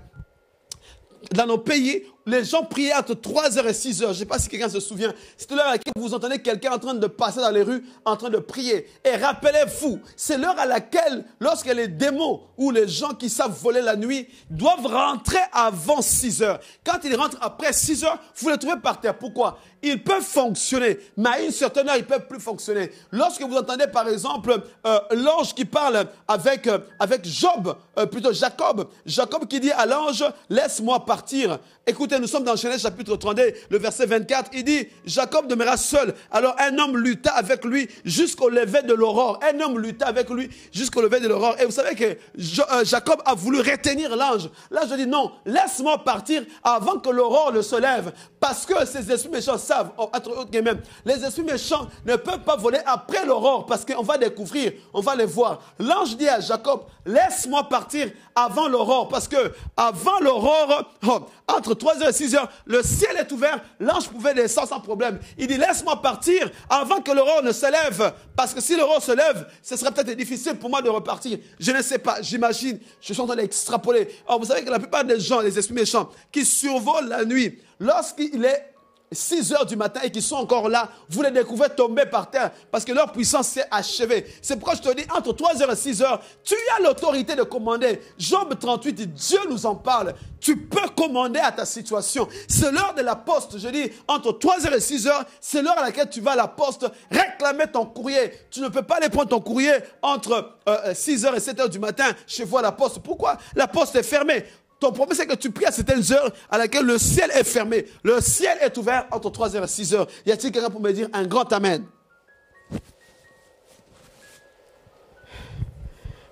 [1.34, 4.00] dans nos pays, les gens priaient entre 3h et 6h.
[4.00, 5.14] Je ne sais pas si quelqu'un se souvient.
[5.38, 8.16] C'est l'heure à laquelle vous entendez quelqu'un en train de passer dans les rues, en
[8.16, 8.88] train de prier.
[9.04, 13.82] Et rappelez-vous, c'est l'heure à laquelle, lorsque les démons ou les gens qui savent voler
[13.82, 16.60] la nuit doivent rentrer avant 6h.
[16.86, 19.18] Quand ils rentrent après 6h, vous les trouvez par terre.
[19.18, 19.58] Pourquoi?
[19.82, 22.92] Ils peuvent fonctionner, mais à une certaine heure, ils ne peuvent plus fonctionner.
[23.12, 26.80] Lorsque vous entendez, par exemple, euh, l'ange qui parle avec, euh,
[27.24, 31.60] Job, euh, plutôt Jacob, Jacob qui dit à l'ange, laisse-moi partir.
[31.88, 36.14] Écoutez, nous sommes dans Genèse chapitre 32, le verset 24, il dit, Jacob demeura seul.
[36.32, 39.40] Alors un homme lutta avec lui jusqu'au lever de l'aurore.
[39.42, 41.56] Un homme lutta avec lui jusqu'au lever de l'aurore.
[41.60, 44.50] Et vous savez que euh, Jacob a voulu retenir l'ange.
[44.72, 48.12] L'ange dit, non, laisse-moi partir avant que l'aurore ne se lève.
[48.40, 52.44] Parce que ces esprits méchants savent, oh, entre autres même, les esprits méchants ne peuvent
[52.44, 55.62] pas voler après l'aurore parce qu'on va découvrir, on va les voir.
[55.80, 61.99] L'ange dit à Jacob, laisse-moi partir avant l'aurore parce que avant l'aurore, oh, entre trois
[62.12, 65.20] 6 heures, le ciel est ouvert, l'ange pouvait descendre sans problème.
[65.38, 68.14] Il dit, laisse-moi partir avant que l'aurore ne se lève.
[68.36, 71.38] Parce que si l'aurore se lève, ce serait peut-être difficile pour moi de repartir.
[71.60, 74.08] Je ne sais pas, j'imagine, je suis en train d'extrapoler.
[74.28, 77.60] Alors, vous savez que la plupart des gens, les esprits méchants, qui survolent la nuit,
[77.80, 78.74] lorsqu'il est
[79.12, 82.52] 6 heures du matin et qui sont encore là, vous les découvrez tomber par terre
[82.72, 84.26] parce que leur puissance s'est achevée.
[84.42, 87.44] C'est pourquoi je te dis, entre 3 heures et 6 heures, tu as l'autorité de
[87.44, 88.02] commander.
[88.18, 90.14] Job 38 dit, Dieu nous en parle.
[90.40, 92.28] Tu peux commander à ta situation.
[92.48, 93.58] C'est l'heure de la poste.
[93.58, 96.36] Je dis, entre 3 heures et 6 heures, c'est l'heure à laquelle tu vas à
[96.36, 98.32] la poste réclamer ton courrier.
[98.52, 100.58] Tu ne peux pas aller prendre ton courrier entre
[100.94, 103.00] 6 euh, heures et 7 heures du matin chez vous à la poste.
[103.00, 103.38] Pourquoi?
[103.56, 104.46] La poste est fermée.
[104.80, 107.86] Ton problème, c'est que tu pries à certaines heures à laquelle le ciel est fermé.
[108.04, 110.92] Le ciel est ouvert entre 3 h et 6 h Y a-t-il quelqu'un pour me
[110.92, 111.86] dire un grand Amen?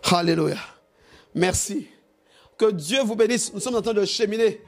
[0.10, 0.58] Alléluia.
[1.36, 1.88] Merci.
[2.58, 3.54] Que Dieu vous bénisse.
[3.54, 4.62] Nous sommes en train de cheminer.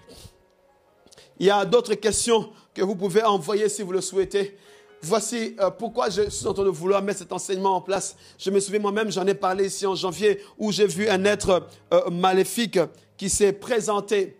[1.39, 4.57] Il y a d'autres questions que vous pouvez envoyer si vous le souhaitez.
[5.01, 8.17] Voici euh, pourquoi je suis en train de vouloir mettre cet enseignement en place.
[8.37, 11.65] Je me souviens moi-même, j'en ai parlé ici en janvier, où j'ai vu un être
[11.93, 12.77] euh, maléfique
[13.19, 14.37] qui s'est présenté,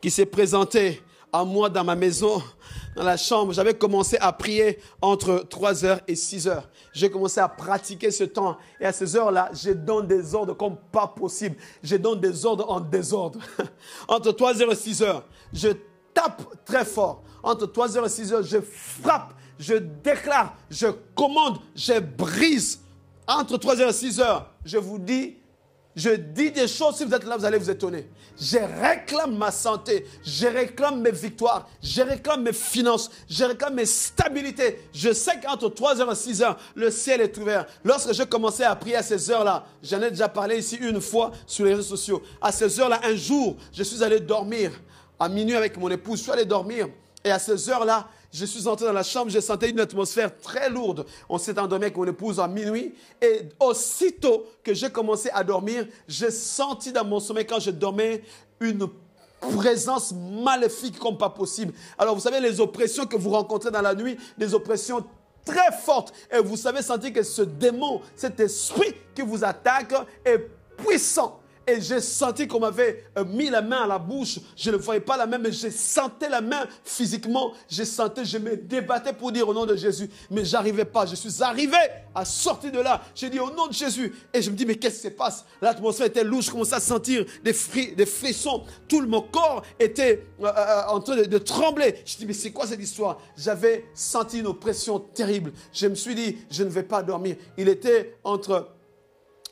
[0.00, 1.02] qui s'est présenté
[1.32, 2.40] à moi dans ma maison,
[2.94, 3.52] dans la chambre.
[3.52, 6.70] J'avais commencé à prier entre 3 heures et 6 heures.
[6.92, 8.56] J'ai commencé à pratiquer ce temps.
[8.80, 11.56] Et à ces heures-là, je donne des ordres comme pas possible.
[11.82, 13.40] Je donne des ordres en désordre.
[14.08, 15.70] entre 3 heures et 6 heures, je
[16.14, 17.24] tape très fort.
[17.42, 20.86] Entre 3 heures et 6 heures, je frappe, je déclare, je
[21.16, 22.80] commande, je brise.
[23.26, 25.34] Entre 3 heures et 6 heures, je vous dis,
[25.94, 28.08] je dis des choses, si vous êtes là, vous allez vous étonner.
[28.40, 33.84] Je réclame ma santé, je réclame mes victoires, je réclame mes finances, je réclame mes
[33.84, 34.88] stabilités.
[34.94, 37.66] Je sais qu'entre 3h et 6h, le ciel est ouvert.
[37.84, 41.32] Lorsque je commençais à prier à ces heures-là, j'en ai déjà parlé ici une fois
[41.46, 42.22] sur les réseaux sociaux.
[42.40, 44.72] À ces heures-là, un jour, je suis allé dormir
[45.20, 46.88] à minuit avec mon épouse, je suis allé dormir.
[47.24, 50.70] Et à ces heures-là, Je suis entré dans la chambre, j'ai senti une atmosphère très
[50.70, 51.04] lourde.
[51.28, 52.94] On s'est endormi avec mon épouse à minuit.
[53.20, 58.22] Et aussitôt que j'ai commencé à dormir, j'ai senti dans mon sommeil, quand je dormais,
[58.58, 58.88] une
[59.38, 61.74] présence maléfique comme pas possible.
[61.98, 65.04] Alors, vous savez, les oppressions que vous rencontrez dans la nuit, des oppressions
[65.44, 66.14] très fortes.
[66.32, 69.92] Et vous savez sentir que ce démon, cet esprit qui vous attaque
[70.24, 70.38] est
[70.78, 71.41] puissant.
[71.66, 74.38] Et j'ai senti qu'on m'avait euh, mis la main à la bouche.
[74.56, 77.52] Je ne voyais pas la main, mais j'ai senti la main physiquement.
[77.68, 80.10] J'ai senti, je me débattais pour dire au nom de Jésus.
[80.30, 81.06] Mais j'arrivais pas.
[81.06, 81.76] Je suis arrivé
[82.14, 83.02] à sortir de là.
[83.14, 84.12] J'ai dit au nom de Jésus.
[84.34, 85.44] Et je me dis, mais qu'est-ce qui se passe?
[85.60, 86.42] L'atmosphère était lourde.
[86.42, 87.54] Je commençais à sentir des,
[87.94, 88.64] des frissons.
[88.88, 91.94] Tout mon corps était euh, euh, en train de, de trembler.
[92.04, 93.20] Je dis, mais c'est quoi cette histoire?
[93.36, 95.52] J'avais senti une oppression terrible.
[95.72, 97.36] Je me suis dit, je ne vais pas dormir.
[97.56, 98.68] Il était entre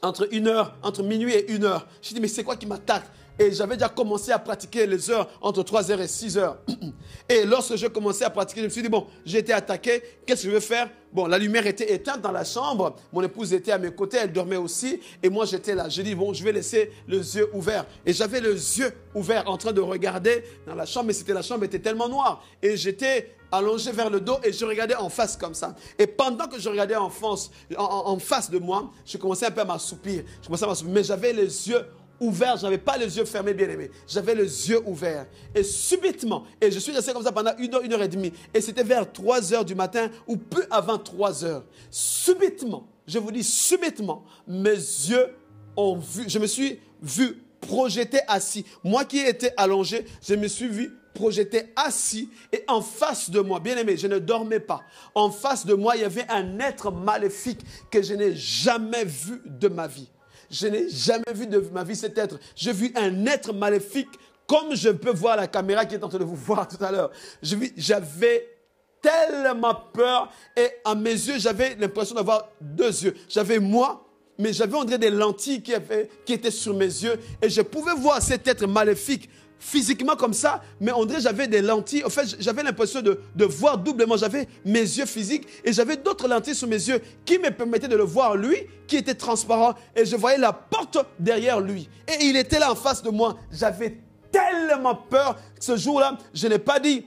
[0.02, 1.86] entre une heure, entre minuit et une heure.
[2.02, 3.04] Je dit, mais c'est quoi qui m'attaque?
[3.40, 6.58] Et j'avais déjà commencé à pratiquer les heures entre 3 heures et 6 heures.
[7.28, 10.42] Et lorsque je commençais à pratiquer, je me suis dit, bon, j'ai été attaqué, qu'est-ce
[10.42, 10.90] que je vais faire?
[11.10, 14.32] Bon, la lumière était éteinte dans la chambre, mon épouse était à mes côtés, elle
[14.32, 15.88] dormait aussi, et moi j'étais là.
[15.88, 17.86] J'ai dit, bon, je vais laisser les yeux ouverts.
[18.04, 21.42] Et j'avais les yeux ouverts en train de regarder dans la chambre, mais c'était la
[21.42, 22.44] chambre était tellement noire.
[22.62, 25.74] Et j'étais allongé vers le dos et je regardais en face comme ça.
[25.98, 29.60] Et pendant que je regardais en face, en, face de moi, je commençais un peu
[29.60, 30.24] à m'assoupir.
[30.40, 31.84] Je commençais à m'assoupir, mais j'avais les yeux
[32.20, 33.90] ouverts, je n'avais pas les yeux fermés, bien aimé.
[34.06, 35.26] J'avais les yeux ouverts.
[35.54, 38.32] Et subitement, et je suis resté comme ça pendant une heure, une heure et demie,
[38.52, 41.64] et c'était vers 3 heures du matin ou peu avant 3 heures.
[41.90, 45.34] Subitement, je vous dis subitement, mes yeux
[45.76, 48.64] ont vu, je me suis vu projeté assis.
[48.84, 53.60] Moi qui étais allongé, je me suis vu projeté assis et en face de moi,
[53.60, 54.80] bien aimé, je ne dormais pas.
[55.14, 57.60] En face de moi, il y avait un être maléfique
[57.90, 60.08] que je n'ai jamais vu de ma vie.
[60.50, 62.40] Je n'ai jamais vu de ma vie cet être.
[62.56, 64.08] J'ai vu un être maléfique
[64.46, 66.90] comme je peux voir la caméra qui est en train de vous voir tout à
[66.90, 67.10] l'heure.
[67.42, 68.56] J'avais
[69.02, 73.14] tellement peur et à mes yeux, j'avais l'impression d'avoir deux yeux.
[73.28, 74.06] J'avais moi
[74.40, 78.48] mais j'avais on des lentilles qui étaient sur mes yeux et je pouvais voir cet
[78.48, 79.28] être maléfique
[79.60, 82.02] physiquement comme ça, mais on dirait j'avais des lentilles.
[82.04, 84.16] En fait, j'avais l'impression de, de, voir doublement.
[84.16, 87.96] J'avais mes yeux physiques et j'avais d'autres lentilles sur mes yeux qui me permettaient de
[87.96, 88.56] le voir lui,
[88.86, 89.74] qui était transparent.
[89.94, 91.88] Et je voyais la porte derrière lui.
[92.08, 93.36] Et il était là en face de moi.
[93.52, 93.98] J'avais
[94.32, 95.36] tellement peur.
[95.60, 97.04] Ce jour-là, je n'ai pas dit,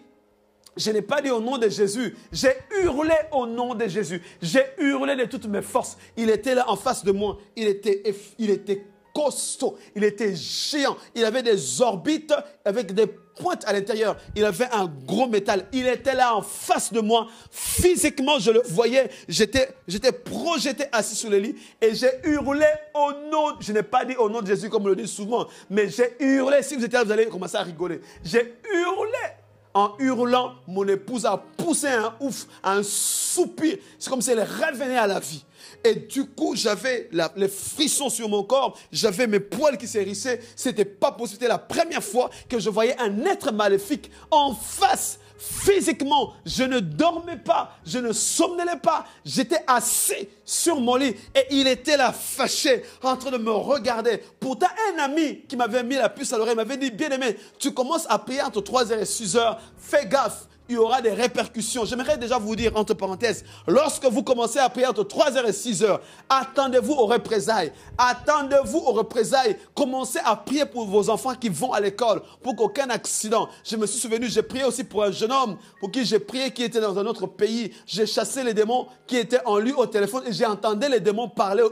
[0.77, 2.15] je n'ai pas dit au nom de Jésus.
[2.31, 2.53] J'ai
[2.83, 4.21] hurlé au nom de Jésus.
[4.41, 5.97] J'ai hurlé de toutes mes forces.
[6.15, 7.39] Il était là en face de moi.
[7.55, 8.03] Il était,
[8.37, 12.33] il était costaud, il était géant, il avait des orbites
[12.65, 16.91] avec des pointes à l'intérieur, il avait un gros métal, il était là en face
[16.91, 22.11] de moi, physiquement je le voyais, j'étais, j'étais projeté assis sur le lit et j'ai
[22.23, 25.07] hurlé au nom, je n'ai pas dit au nom de Jésus comme on le dit
[25.07, 29.33] souvent, mais j'ai hurlé, si vous étiez là, vous allez commencer à rigoler, j'ai hurlé
[29.73, 33.77] en hurlant, mon épouse a poussé un ouf, un soupir.
[33.97, 35.43] C'est comme si elle revenait à la vie.
[35.83, 40.39] Et du coup, j'avais les frissons sur mon corps, j'avais mes poils qui s'hérissaient.
[40.55, 41.39] C'était pas possible.
[41.39, 46.79] C'était la première fois que je voyais un être maléfique en face physiquement, je ne
[46.79, 52.13] dormais pas, je ne somnolais pas, j'étais assis sur mon lit et il était là
[52.13, 54.21] fâché, en train de me regarder.
[54.39, 57.73] Pourtant, un ami qui m'avait mis la puce à l'oreille m'avait dit, bien aimé, tu
[57.73, 61.85] commences à prier entre 3h et 6h, fais gaffe, il y aura des répercussions.
[61.85, 65.99] J'aimerais déjà vous dire, entre parenthèses, lorsque vous commencez à prier entre 3h et 6h,
[66.29, 67.71] attendez-vous aux représailles.
[67.97, 69.57] Attendez-vous aux représailles.
[69.75, 73.49] Commencez à prier pour vos enfants qui vont à l'école, pour qu'aucun accident.
[73.63, 76.51] Je me suis souvenu, j'ai prié aussi pour un jeune homme, pour qui j'ai prié,
[76.51, 77.73] qui était dans un autre pays.
[77.85, 81.29] J'ai chassé les démons qui étaient en lui au téléphone et j'ai entendu les démons
[81.29, 81.63] parler.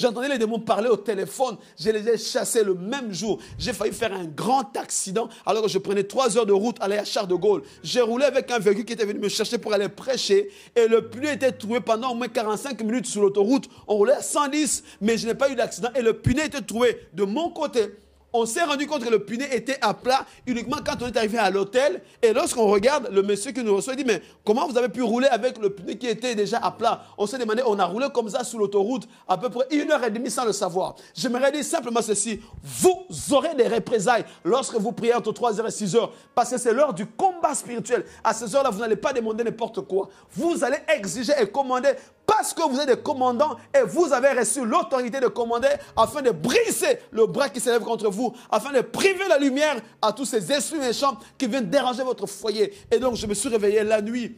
[0.00, 1.58] J'entendais les démons parler au téléphone.
[1.78, 3.38] Je les ai chassés le même jour.
[3.58, 6.96] J'ai failli faire un grand accident alors que je prenais trois heures de route aller
[6.96, 7.62] à Charles de Gaulle.
[7.82, 11.10] J'ai roulé avec un véhicule qui était venu me chercher pour aller prêcher et le
[11.10, 13.68] pneu était trouvé pendant au moins 45 minutes sur l'autoroute.
[13.86, 16.98] On roulait à 110, mais je n'ai pas eu d'accident et le pneu était trouvé
[17.12, 17.90] de mon côté
[18.32, 21.38] on s'est rendu compte que le puné était à plat uniquement quand on est arrivé
[21.38, 22.02] à l'hôtel.
[22.22, 25.28] Et lorsqu'on regarde, le monsieur qui nous reçoit dit, mais comment vous avez pu rouler
[25.28, 27.04] avec le pneu qui était déjà à plat?
[27.18, 30.04] On s'est demandé, on a roulé comme ça sur l'autoroute à peu près une heure
[30.04, 30.94] et demie sans le savoir.
[31.14, 36.10] J'aimerais dire simplement ceci, vous aurez des représailles lorsque vous priez entre 3h et 6h,
[36.34, 38.04] parce que c'est l'heure du combat spirituel.
[38.22, 40.08] À ces heures-là, vous n'allez pas demander n'importe quoi.
[40.32, 41.90] Vous allez exiger et commander
[42.30, 46.30] parce que vous êtes des commandants et vous avez reçu l'autorité de commander afin de
[46.30, 50.52] briser le bras qui s'élève contre vous, afin de priver la lumière à tous ces
[50.52, 52.72] esprits méchants qui viennent déranger votre foyer.
[52.88, 54.36] Et donc, je me suis réveillé la nuit.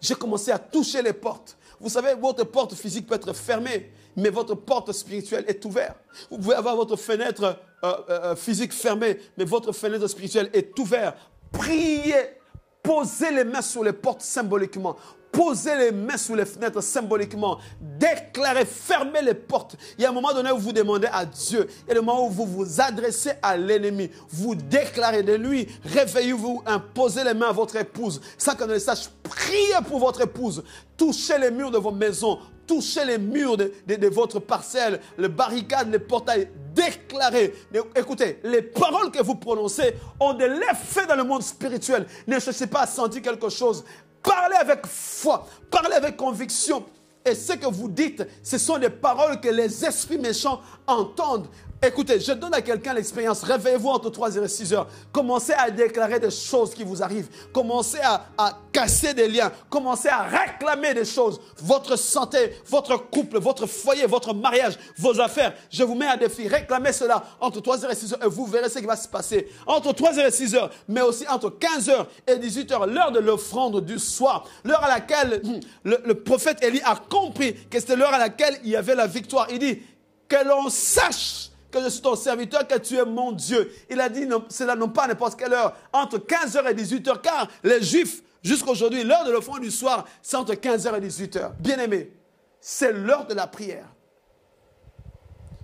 [0.00, 1.58] J'ai commencé à toucher les portes.
[1.78, 5.98] Vous savez, votre porte physique peut être fermée, mais votre porte spirituelle est ouverte.
[6.30, 7.54] Vous pouvez avoir votre fenêtre euh,
[7.84, 11.18] euh, euh, physique fermée, mais votre fenêtre spirituelle est ouverte.
[11.52, 12.38] Priez
[12.84, 14.94] Posez les mains sur les portes symboliquement.
[15.34, 17.58] Posez les mains sur les fenêtres symboliquement.
[17.80, 19.74] Déclarez, fermez les portes.
[19.98, 21.66] Il y a un moment donné où vous demandez à Dieu.
[21.88, 24.10] Il y a un moment où vous vous adressez à l'ennemi.
[24.30, 25.66] Vous déclarez de lui.
[25.84, 28.20] Réveillez-vous, imposez les mains à votre épouse.
[28.38, 30.62] Sans qu'on ne le sache, priez pour votre épouse.
[30.96, 32.38] Touchez les murs de vos maisons.
[32.64, 36.48] Touchez les murs de, de votre parcelle, les barricades, les portails.
[36.72, 37.54] Déclarez.
[37.96, 42.06] Écoutez, les paroles que vous prononcez ont de l'effet dans le monde spirituel.
[42.26, 43.84] Ne cherchez pas à sentir quelque chose.
[44.24, 46.84] Parlez avec foi, parlez avec conviction.
[47.26, 51.48] Et ce que vous dites, ce sont des paroles que les esprits méchants entendent
[51.86, 53.42] Écoutez, je donne à quelqu'un l'expérience.
[53.42, 54.86] Réveillez-vous entre 3 et 6 heures.
[55.12, 57.28] Commencez à déclarer des choses qui vous arrivent.
[57.52, 58.24] Commencez à,
[58.72, 59.52] casser des liens.
[59.68, 61.38] Commencez à réclamer des choses.
[61.58, 65.52] Votre santé, votre couple, votre foyer, votre mariage, vos affaires.
[65.70, 66.48] Je vous mets à défi.
[66.48, 69.48] Réclamez cela entre 3 et 6 heures et vous verrez ce qui va se passer.
[69.66, 73.20] Entre 3 et 6 heures, mais aussi entre 15 heures et 18 heures, l'heure de
[73.20, 74.46] l'offrande du soir.
[74.64, 75.42] L'heure à laquelle
[75.82, 79.06] le, le prophète Élie a compris que c'était l'heure à laquelle il y avait la
[79.06, 79.48] victoire.
[79.50, 79.82] Il dit
[80.28, 83.70] que l'on sache que je suis ton serviteur, que tu es mon Dieu.
[83.90, 87.48] Il a dit, cela non pas à n'importe quelle heure, entre 15h et 18h, car
[87.64, 91.52] les Juifs, jusqu'à aujourd'hui, l'heure de l'offrande du soir, c'est entre 15h et 18h.
[91.58, 92.12] Bien aimé,
[92.60, 93.88] c'est l'heure de la prière.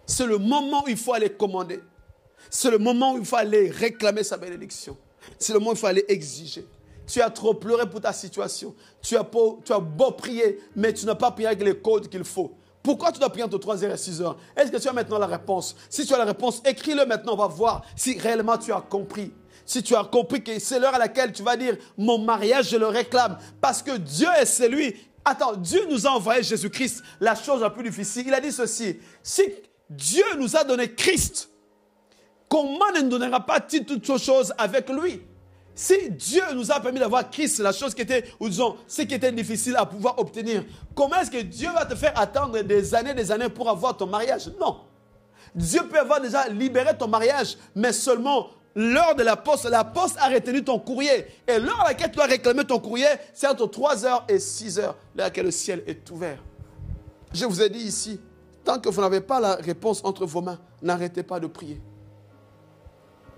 [0.04, 1.80] C'est le moment où il faut aller commander.
[2.50, 4.96] C'est le moment où il faut aller réclamer sa bénédiction.
[5.38, 6.66] C'est le moment où il faut aller exiger.
[7.06, 8.74] Tu as trop pleuré pour ta situation.
[9.00, 12.08] Tu as, beau, tu as beau prier, mais tu n'as pas prié avec les codes
[12.08, 12.56] qu'il faut.
[12.82, 15.76] Pourquoi tu dois prier entre 3h et 6h Est-ce que tu as maintenant la réponse?
[15.88, 19.32] Si tu as la réponse, écris-le maintenant, on va voir si réellement tu as compris.
[19.66, 22.76] Si tu as compris que c'est l'heure à laquelle tu vas dire, mon mariage, je
[22.76, 23.38] le réclame.
[23.60, 24.96] Parce que Dieu est celui.
[25.24, 28.24] Attends, Dieu nous a envoyé Jésus-Christ, la chose la plus difficile.
[28.26, 29.42] Il a dit ceci, si
[29.90, 31.50] Dieu nous a donné Christ,
[32.48, 35.20] comment ne nous donnera pas toutes choses avec lui?
[35.80, 39.14] Si Dieu nous a permis d'avoir Christ, la chose qui était, ou disons, ce qui
[39.14, 40.62] était difficile à pouvoir obtenir,
[40.94, 44.06] comment est-ce que Dieu va te faire attendre des années, des années pour avoir ton
[44.06, 44.50] mariage?
[44.60, 44.80] Non.
[45.54, 49.64] Dieu peut avoir déjà libéré ton mariage, mais seulement l'heure de la poste.
[49.70, 51.24] La poste a retenu ton courrier.
[51.48, 55.30] Et l'heure à laquelle tu dois réclamer ton courrier, c'est entre 3h et 6h, l'heure
[55.34, 56.44] à le ciel est ouvert.
[57.32, 58.20] Je vous ai dit ici,
[58.64, 61.80] tant que vous n'avez pas la réponse entre vos mains, n'arrêtez pas de prier.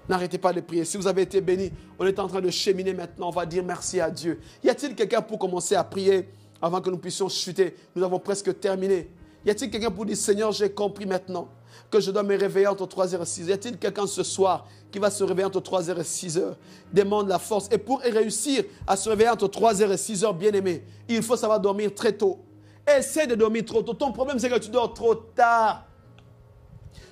[0.09, 0.85] N'arrêtez pas de prier.
[0.85, 3.29] Si vous avez été béni, on est en train de cheminer maintenant.
[3.29, 4.41] On va dire merci à Dieu.
[4.65, 6.29] Y a-t-il quelqu'un pour commencer à prier
[6.61, 7.77] avant que nous puissions chuter?
[7.95, 9.09] Nous avons presque terminé.
[9.45, 11.49] Y a-t-il quelqu'un pour dire Seigneur, j'ai compris maintenant
[11.91, 13.47] que je dois me réveiller entre 3h et 6h.
[13.47, 16.55] Y a-t-il quelqu'un ce soir qui va se réveiller entre 3h et 6h
[16.93, 17.69] Demande la force.
[17.71, 21.61] Et pour réussir à se réveiller entre 3h et 6h, bien aimé, il faut savoir
[21.61, 22.41] dormir très tôt.
[22.87, 23.95] Essaie de dormir trop tôt.
[23.95, 25.87] Ton problème, c'est que tu dors trop tard.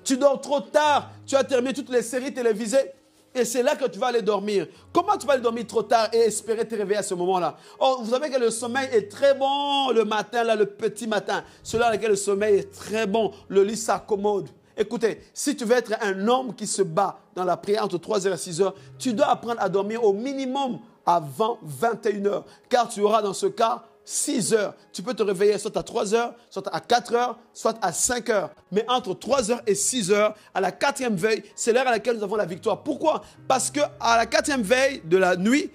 [0.04, 1.10] Tu dors trop tard.
[1.26, 2.92] Tu as terminé toutes les séries télévisées.
[3.34, 4.66] Et c'est là que tu vas aller dormir.
[4.92, 7.56] Comment tu vas aller dormir trop tard et espérer te réveiller à ce moment-là?
[7.78, 11.44] Oh, vous savez que le sommeil est très bon le matin, là, le petit matin.
[11.62, 14.48] Celui à lequel le sommeil est très bon, le lit s'accommode.
[14.76, 18.32] Écoutez, si tu veux être un homme qui se bat dans la prière entre 3h
[18.32, 22.42] et 6h, tu dois apprendre à dormir au minimum avant 21h.
[22.68, 24.74] Car tu auras dans ce cas 6 heures.
[24.92, 28.28] Tu peux te réveiller soit à 3 heures, soit à 4 heures, soit à 5
[28.30, 28.50] heures.
[28.72, 32.16] Mais entre 3 heures et 6 heures, à la quatrième veille, c'est l'heure à laquelle
[32.16, 32.82] nous avons la victoire.
[32.82, 33.22] Pourquoi?
[33.46, 35.70] Parce que à la quatrième veille de la nuit,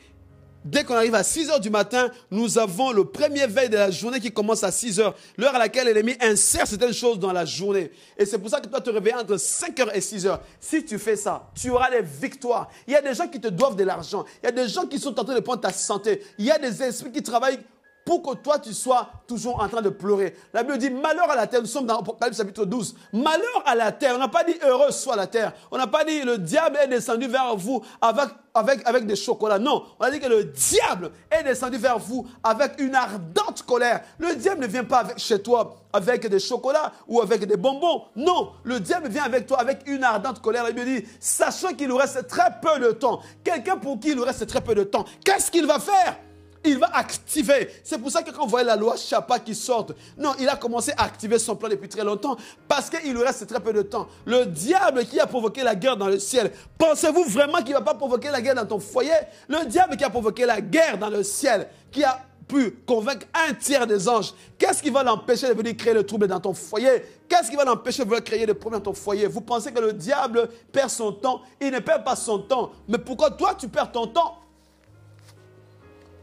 [0.65, 3.91] Dès qu'on arrive à 6 heures du matin, nous avons le premier veille de la
[3.91, 7.45] journée qui commence à 6 heures, l'heure à laquelle l'ennemi insère certaines choses dans la
[7.45, 7.91] journée.
[8.17, 10.41] Et c'est pour ça que tu dois te réveiller entre 5 heures et 6 heures.
[10.59, 12.67] Si tu fais ça, tu auras des victoires.
[12.87, 14.25] Il y a des gens qui te doivent de l'argent.
[14.41, 16.23] Il y a des gens qui sont en train de prendre ta santé.
[16.39, 17.59] Il y a des esprits qui travaillent
[18.05, 20.35] pour que toi tu sois toujours en train de pleurer.
[20.53, 21.61] La Bible dit malheur à la terre.
[21.61, 22.95] Nous sommes dans Apocalypse chapitre 12.
[23.13, 24.13] Malheur à la terre.
[24.15, 25.53] On n'a pas dit heureux soit la terre.
[25.71, 29.57] On n'a pas dit le diable est descendu vers vous avec, des chocolats.
[29.57, 29.83] Non.
[29.99, 34.01] On a dit que le diable est descendu vers vous avec une ardente colère.
[34.19, 38.03] Le diable ne vient pas chez toi avec des chocolats ou avec des bonbons.
[38.15, 38.51] Non.
[38.63, 40.63] Le diable vient avec toi avec une ardente colère.
[40.63, 43.21] La Bible dit sachant qu'il nous reste très peu de temps.
[43.43, 45.05] Quelqu'un pour qui il nous reste très peu de temps.
[45.23, 46.17] Qu'est-ce qu'il va faire?
[46.65, 47.69] Il va activer.
[47.83, 49.87] C'est pour ça que quand vous voyez la loi Chapa qui sort,
[50.17, 52.37] non, il a commencé à activer son plan depuis très longtemps
[52.67, 54.07] parce qu'il lui reste très peu de temps.
[54.25, 57.81] Le diable qui a provoqué la guerre dans le ciel, pensez-vous vraiment qu'il ne va
[57.81, 59.13] pas provoquer la guerre dans ton foyer?
[59.47, 63.53] Le diable qui a provoqué la guerre dans le ciel, qui a pu convaincre un
[63.53, 67.03] tiers des anges, qu'est-ce qui va l'empêcher de venir créer le trouble dans ton foyer?
[67.27, 69.27] Qu'est-ce qui va l'empêcher de venir créer des problèmes dans ton foyer?
[69.27, 71.41] Vous pensez que le diable perd son temps?
[71.59, 72.71] Il ne perd pas son temps.
[72.87, 74.37] Mais pourquoi toi tu perds ton temps?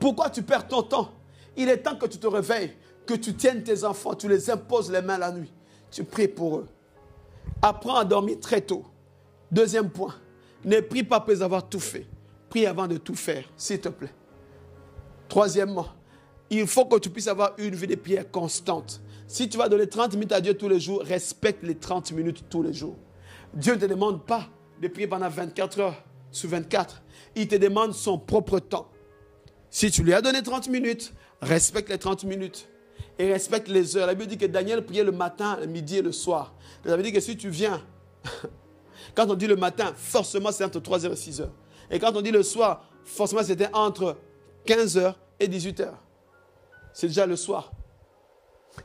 [0.03, 1.13] Pourquoi tu perds ton temps?
[1.57, 2.73] Il est temps que tu te réveilles,
[3.07, 5.53] que tu tiennes tes enfants, tu les imposes les mains la nuit.
[5.93, 6.69] Tu pries pour eux.
[7.63, 8.85] Apprends à dormir très tôt.
[9.53, 10.17] Deuxième point,
[10.65, 12.09] ne prie pas après avoir tout fait.
[12.49, 14.13] Prie avant de tout faire, s'il te plaît.
[15.29, 15.87] Troisièmement,
[16.51, 19.01] il faut que tu puisses avoir une vie de prière constante.
[19.29, 22.47] Si tu vas donner 30 minutes à Dieu tous les jours, respecte les 30 minutes
[22.51, 22.97] tous les jours.
[23.55, 24.49] Dieu ne te demande pas
[24.81, 26.03] de prier pendant 24 heures
[26.33, 27.03] sur 24.
[27.37, 28.89] Il te demande son propre temps.
[29.73, 32.69] Si tu lui as donné 30 minutes, respecte les 30 minutes
[33.19, 34.07] et respecte les heures.
[34.07, 36.55] La Bible dit que Daniel priait le matin, le midi et le soir.
[36.85, 37.83] Ça veut dire que si tu viens,
[39.15, 41.49] quand on dit le matin, forcément c'est entre 3h et 6h.
[41.91, 44.19] Et quand on dit le soir, forcément c'était entre
[44.67, 45.89] 15h et 18h.
[46.93, 47.73] C'est déjà le soir.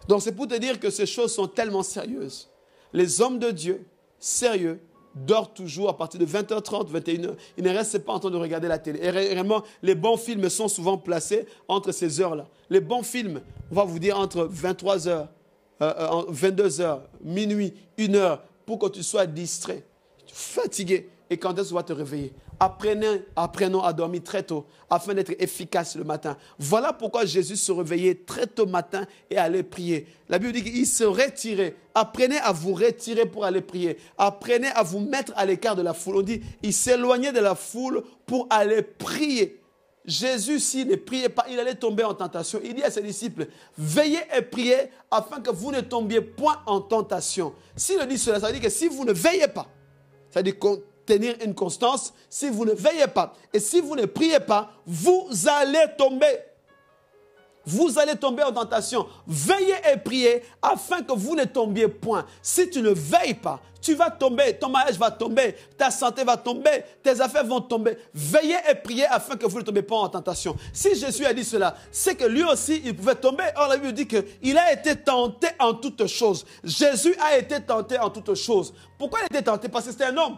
[0.07, 2.49] Donc c'est pour te dire que ces choses sont tellement sérieuses.
[2.93, 3.85] Les hommes de Dieu,
[4.19, 4.79] sérieux,
[5.25, 7.33] dorment toujours à partir de 20h30, 21h.
[7.57, 8.99] Ils ne restent pas en train de regarder la télé.
[9.01, 12.47] Et réellement, les bons films sont souvent placés entre ces heures-là.
[12.69, 13.41] Les bons films,
[13.71, 15.27] on va vous dire entre 23h,
[15.79, 19.83] 22h, minuit, 1h, pour que tu sois distrait,
[20.27, 21.09] fatigué.
[21.29, 25.33] Et quand est-ce que tu vas te réveiller apprenons à dormir très tôt afin d'être
[25.39, 26.37] efficace le matin.
[26.57, 30.07] Voilà pourquoi Jésus se réveillait très tôt matin et allait prier.
[30.29, 31.75] La Bible dit qu'il se retirait.
[31.93, 33.97] Apprenez à vous retirer pour aller prier.
[34.17, 36.17] Apprenez à vous mettre à l'écart de la foule.
[36.17, 39.61] On dit, il s'éloignait de la foule pour aller prier.
[40.05, 42.61] Jésus, s'il ne priait pas, il allait tomber en tentation.
[42.63, 43.47] Il dit à ses disciples,
[43.77, 47.53] veillez et priez afin que vous ne tombiez point en tentation.
[47.75, 49.67] S'il dit cela, ça veut dire que si vous ne veillez pas,
[50.29, 50.57] ça veut dire
[51.07, 53.33] tenir une constance si vous ne veillez pas.
[53.51, 56.37] Et si vous ne priez pas, vous allez tomber.
[57.69, 59.07] Vous allez tomber en tentation.
[59.27, 62.25] Veillez et priez afin que vous ne tombiez point.
[62.41, 66.37] Si tu ne veilles pas, tu vas tomber, ton mariage va tomber, ta santé va
[66.37, 67.97] tomber, tes affaires vont tomber.
[68.13, 70.55] Veillez et priez afin que vous ne tombiez pas en tentation.
[70.71, 73.43] Si Jésus a dit cela, c'est que lui aussi, il pouvait tomber.
[73.57, 76.45] Or, la Bible dit qu'il a été tenté en toutes choses.
[76.63, 78.73] Jésus a été tenté en toutes choses.
[78.97, 79.67] Pourquoi il a été tenté?
[79.67, 80.37] Parce que c'était un homme.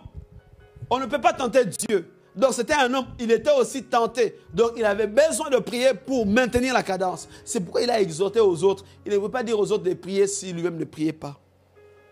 [0.90, 2.11] On ne peut pas tenter Dieu.
[2.36, 4.36] Donc c'était un homme, il était aussi tenté.
[4.53, 7.28] Donc il avait besoin de prier pour maintenir la cadence.
[7.44, 8.86] C'est pourquoi il a exhorté aux autres.
[9.06, 11.40] Il ne veut pas dire aux autres de prier si lui-même ne priait pas.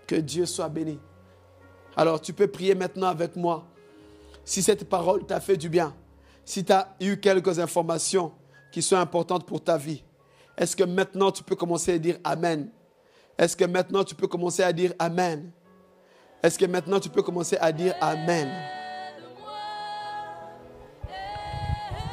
[0.05, 0.99] Que Dieu soit béni.
[1.95, 3.65] Alors tu peux prier maintenant avec moi.
[4.43, 5.93] Si cette parole t'a fait du bien,
[6.45, 8.31] si tu as eu quelques informations
[8.71, 10.03] qui sont importantes pour ta vie,
[10.57, 12.69] est-ce que maintenant tu peux commencer à dire Amen?
[13.37, 15.51] Est-ce que maintenant tu peux commencer à dire Amen?
[16.43, 18.49] Est-ce que maintenant tu peux commencer à dire Amen?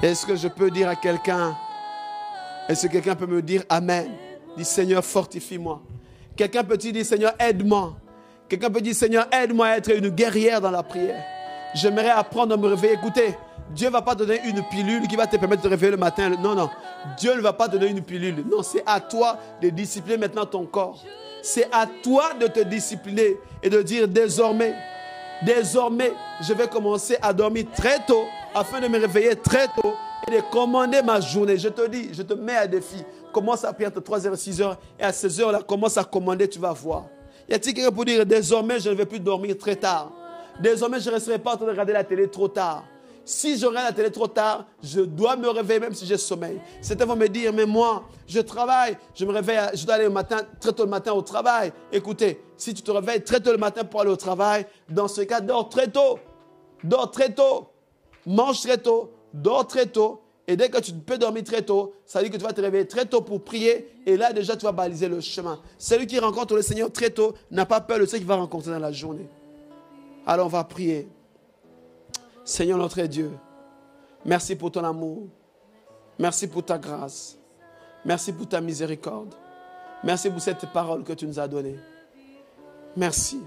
[0.02, 1.56] Est-ce que je peux dire à quelqu'un
[2.68, 4.10] Est-ce que quelqu'un peut me dire Amen?
[4.56, 5.82] Dis Seigneur, fortifie-moi.
[6.36, 7.96] Quelqu'un peut dire Seigneur, aide-moi?
[8.48, 11.22] Quelqu'un peut dire Seigneur, aide-moi à être une guerrière dans la prière.
[11.74, 12.94] J'aimerais apprendre à me réveiller.
[12.94, 13.34] Écoutez,
[13.70, 16.30] Dieu ne va pas donner une pilule qui va te permettre de réveiller le matin.
[16.40, 16.70] Non, non.
[17.18, 18.44] Dieu ne va pas donner une pilule.
[18.50, 21.02] Non, c'est à toi de discipliner maintenant ton corps.
[21.42, 24.74] C'est à toi de te discipliner et de dire désormais,
[25.44, 28.24] désormais, je vais commencer à dormir très tôt
[28.54, 29.94] afin de me réveiller très tôt
[30.26, 31.58] et de commander ma journée.
[31.58, 33.02] Je te dis, je te mets à défi.
[33.32, 36.58] Commence à prier entre 3h et 6h et à ces heures-là, commence à commander, tu
[36.58, 37.06] vas voir.
[37.48, 40.12] Y a-t-il quelqu'un pour dire désormais, je ne vais plus dormir très tard?
[40.60, 42.84] Désormais, je ne resterai pas en train de regarder la télé trop tard.
[43.24, 46.60] Si je la télé trop tard, je dois me réveiller même si j'ai sommeil.
[46.82, 50.42] Certains vont me dire, mais moi, je travaille, je me réveille, je dois aller matin,
[50.60, 51.72] très tôt le matin au travail.
[51.90, 55.22] Écoutez, si tu te réveilles très tôt le matin pour aller au travail, dans ce
[55.22, 56.18] cas, dors très tôt.
[56.82, 57.68] Dors très tôt.
[58.26, 59.10] Mange très tôt.
[59.32, 60.20] Dors très tôt.
[60.46, 62.60] Et dès que tu peux dormir très tôt, ça veut dire que tu vas te
[62.60, 63.88] réveiller très tôt pour prier.
[64.04, 65.58] Et là, déjà, tu vas baliser le chemin.
[65.78, 68.70] Celui qui rencontre le Seigneur très tôt n'a pas peur de ce qu'il va rencontrer
[68.70, 69.26] dans la journée.
[70.26, 71.08] Alors, on va prier.
[72.44, 73.32] Seigneur notre Dieu,
[74.24, 75.28] merci pour ton amour.
[76.18, 77.36] Merci pour ta grâce.
[78.04, 79.34] Merci pour ta miséricorde.
[80.02, 81.78] Merci pour cette parole que tu nous as donnée.
[82.96, 83.40] Merci.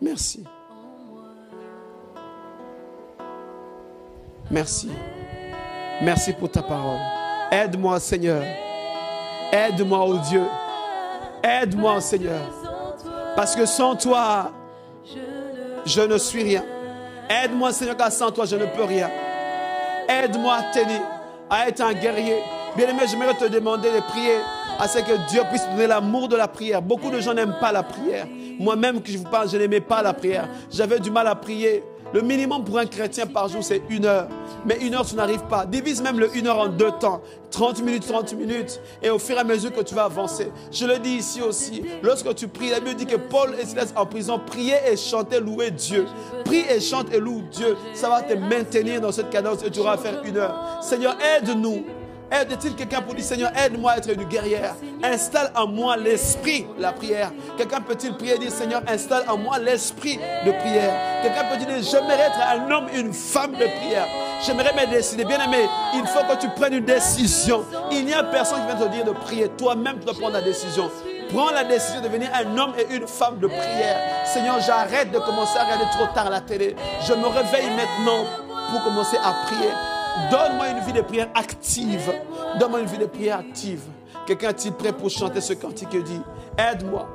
[0.00, 0.44] Merci.
[4.50, 4.90] Merci.
[6.00, 7.00] Merci pour ta parole.
[7.50, 8.42] Aide-moi, Seigneur.
[9.52, 10.46] Aide-moi, oh Dieu.
[11.42, 12.40] Aide-moi, Seigneur.
[13.34, 14.52] Parce que sans toi,
[15.84, 16.64] je ne suis rien.
[17.28, 19.10] Aide-moi, Seigneur, car sans toi, je ne peux rien.
[20.08, 21.00] Aide-moi tenir,
[21.50, 22.38] à être un guerrier.
[22.76, 24.36] Bien-aimé, j'aimerais te demander de prier
[24.78, 26.80] à ce que Dieu puisse donner l'amour de la prière.
[26.80, 28.26] Beaucoup de gens n'aiment pas la prière.
[28.58, 30.48] Moi-même, que je vous parle, je n'aimais pas la prière.
[30.70, 31.82] J'avais du mal à prier.
[32.14, 34.28] Le minimum pour un chrétien par jour, c'est une heure.
[34.64, 35.66] Mais une heure, tu n'arrives pas.
[35.66, 37.20] Divise même le une heure en deux temps.
[37.50, 38.80] 30 minutes, 30 minutes.
[39.02, 40.50] Et au fur et à mesure que tu vas avancer.
[40.72, 41.82] Je le dis ici aussi.
[42.02, 45.40] Lorsque tu pries, la Bible dit que Paul et Silas en prison priaient et chantaient,
[45.40, 46.06] louaient Dieu.
[46.44, 47.76] Prie et chante et loue Dieu.
[47.94, 50.78] Ça va te maintenir dans cette cadence et tu auras à faire une heure.
[50.80, 51.84] Seigneur, aide-nous
[52.30, 54.74] Aide-t-il quelqu'un pour dire Seigneur, aide-moi à être une guerrière?
[55.02, 57.32] Installe en moi l'esprit la prière.
[57.56, 60.92] Quelqu'un peut-il prier et dire Seigneur, installe en moi l'esprit de prière?
[61.22, 64.06] Quelqu'un peut dire J'aimerais être un homme, une femme de prière.
[64.44, 65.24] J'aimerais me décider.
[65.24, 67.64] Bien aimé, il faut que tu prennes une décision.
[67.90, 69.48] Il n'y a personne qui vient te dire de prier.
[69.56, 70.90] Toi-même, tu dois prendre la décision.
[71.32, 73.96] Prends la décision de devenir un homme et une femme de prière.
[74.26, 76.76] Seigneur, j'arrête de commencer à regarder trop tard la télé.
[77.06, 78.24] Je me réveille maintenant
[78.70, 79.70] pour commencer à prier.
[80.30, 82.12] Donne-moi une vie de prière active.
[82.58, 83.82] Donne-moi une vie de prière active.
[84.26, 86.20] Quelqu'un est-il prêt pour chanter ce cantique et dit
[86.56, 87.08] Aide-moi.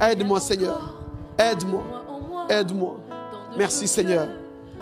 [0.00, 0.94] Aide-moi, Seigneur.
[1.38, 1.82] Aide-moi.
[2.48, 2.96] Aide-moi.
[3.56, 4.28] Merci, Seigneur.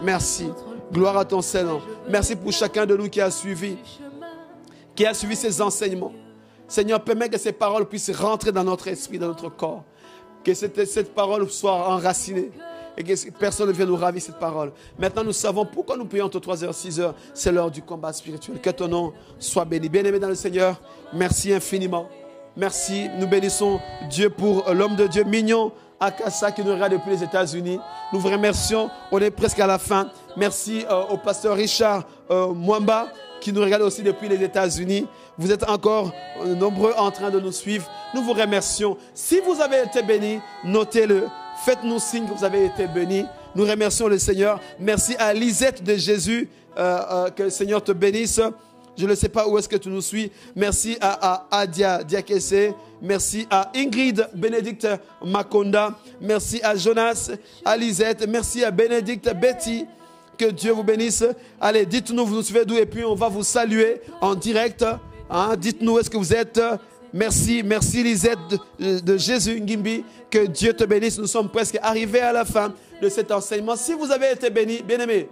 [0.03, 0.51] Merci.
[0.93, 1.81] Gloire à ton Seigneur.
[2.09, 3.77] Merci pour chacun de nous qui a suivi,
[4.95, 6.13] qui a suivi ces enseignements.
[6.67, 9.85] Seigneur, permets que ces paroles puissent rentrer dans notre esprit, dans notre corps.
[10.43, 12.51] Que cette, cette parole soit enracinée
[12.97, 14.73] et que personne ne vienne nous ravir cette parole.
[14.99, 17.13] Maintenant, nous savons pourquoi nous prions entre 3h et 6h.
[17.35, 18.61] C'est l'heure du combat spirituel.
[18.61, 19.89] Que ton nom soit béni.
[19.89, 20.81] Bien-aimé dans le Seigneur,
[21.13, 22.09] merci infiniment.
[22.57, 23.09] Merci.
[23.19, 23.81] Nous bénissons
[24.11, 25.73] Dieu pour l'homme de Dieu mignon.
[26.01, 27.79] Akassa qui nous regarde depuis les États-Unis.
[28.13, 28.91] Nous vous remercions.
[29.13, 30.09] On est presque à la fin.
[30.37, 33.09] Merci euh, au pasteur Richard euh, Mwamba
[33.41, 35.07] qui nous regarde aussi depuis les États-Unis.
[35.39, 36.13] Vous êtes encore
[36.43, 37.91] euh, nombreux en train de nous suivre.
[38.15, 38.97] Nous vous remercions.
[39.15, 41.27] Si vous avez été bénis, notez-le.
[41.65, 43.27] Faites-nous signe que vous avez été bénis.
[43.55, 44.61] Nous remercions le Seigneur.
[44.79, 46.49] Merci à Lisette de Jésus.
[46.77, 48.41] que le Seigneur te bénisse.
[48.97, 50.31] Je ne sais pas où est-ce que tu nous suis.
[50.55, 52.73] Merci à, à Adia Diakese.
[53.03, 54.87] Merci à Ingrid Bénédicte
[55.25, 55.99] Makonda.
[56.21, 57.31] Merci à Jonas,
[57.65, 58.27] à Lisette.
[58.29, 59.87] Merci à Bénédicte Betty.
[60.37, 61.25] Que Dieu vous bénisse.
[61.61, 64.85] Allez, dites-nous, vous nous suivez d'où et puis on va vous saluer en direct.
[65.31, 65.55] Hein.
[65.57, 66.61] Dites-nous où est-ce que vous êtes.
[67.13, 68.39] Merci, merci Lisette
[68.79, 70.05] de, Jésus Ngimbi.
[70.31, 71.19] Que Dieu te bénisse.
[71.19, 72.73] Nous sommes presque arrivés à la fin
[73.03, 73.77] de cet enseignement.
[73.77, 75.29] Si vous avez été béni, bien aimé,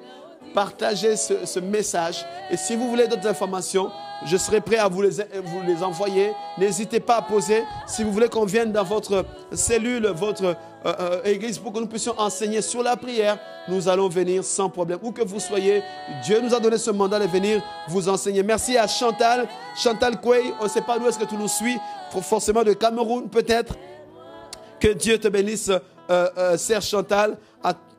[0.54, 2.24] partagez ce, message.
[2.50, 3.90] Et si vous voulez d'autres informations,
[4.24, 6.32] je serai prêt à vous les, vous les envoyer.
[6.58, 7.62] N'hésitez pas à poser.
[7.86, 10.54] Si vous voulez qu'on vienne dans votre cellule, votre euh,
[10.86, 13.38] euh, église, pour que nous puissions enseigner sur la prière,
[13.68, 14.98] nous allons venir sans problème.
[15.02, 15.82] Où que vous soyez,
[16.24, 18.42] Dieu nous a donné ce mandat de venir vous enseigner.
[18.42, 19.46] Merci à Chantal,
[19.76, 20.52] Chantal Kouei.
[20.60, 21.78] On ne sait pas d'où est-ce que tu nous suis,
[22.22, 23.74] forcément de Cameroun peut-être.
[24.80, 25.70] Que Dieu te bénisse,
[26.10, 27.36] euh, Serge Chantal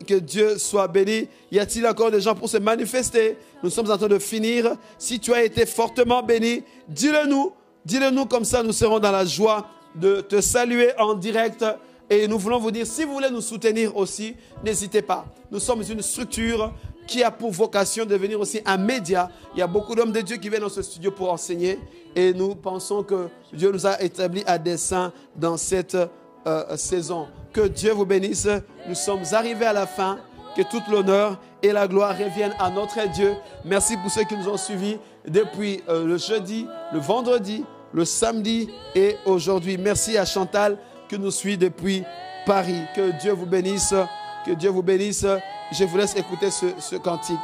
[0.06, 1.28] que Dieu soit béni.
[1.52, 3.38] Y a-t-il encore des gens pour se manifester?
[3.64, 4.76] Nous sommes en train de finir.
[4.98, 7.52] Si tu as été fortement béni, dis-le nous.
[7.86, 11.66] Dis-le nous comme ça, nous serons dans la joie de te saluer en direct.
[12.10, 15.26] Et nous voulons vous dire, si vous voulez nous soutenir aussi, n'hésitez pas.
[15.52, 16.74] Nous sommes une structure
[17.08, 19.30] qui a pour vocation de devenir aussi un média.
[19.56, 21.80] Il y a beaucoup d'hommes de Dieu qui viennent dans ce studio pour enseigner.
[22.16, 25.98] Et nous pensons que Dieu nous a établis à dessein dans cette
[26.48, 27.28] euh, saison.
[27.54, 28.48] Que Dieu vous bénisse.
[28.88, 30.18] Nous sommes arrivés à la fin.
[30.56, 33.34] Que toute l'honneur et la gloire reviennent à notre Dieu.
[33.66, 34.98] Merci pour ceux qui nous ont suivis
[35.28, 37.64] depuis euh, le jeudi, le vendredi,
[37.94, 39.78] le samedi et aujourd'hui.
[39.78, 42.04] Merci à Chantal qui nous suit depuis
[42.46, 42.82] Paris.
[42.96, 43.94] Que Dieu vous bénisse.
[44.46, 45.26] Que Dieu vous bénisse.
[45.72, 47.38] Je vous laisse écouter ce, ce cantique.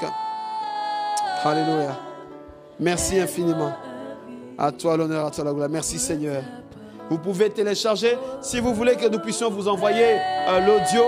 [1.43, 1.95] Alléluia.
[2.79, 3.73] Merci infiniment.
[4.57, 5.69] À toi l'honneur, à toi la gloire.
[5.69, 6.43] Merci Seigneur.
[7.09, 10.17] Vous pouvez télécharger si vous voulez que nous puissions vous envoyer
[10.47, 11.03] euh, l'audio.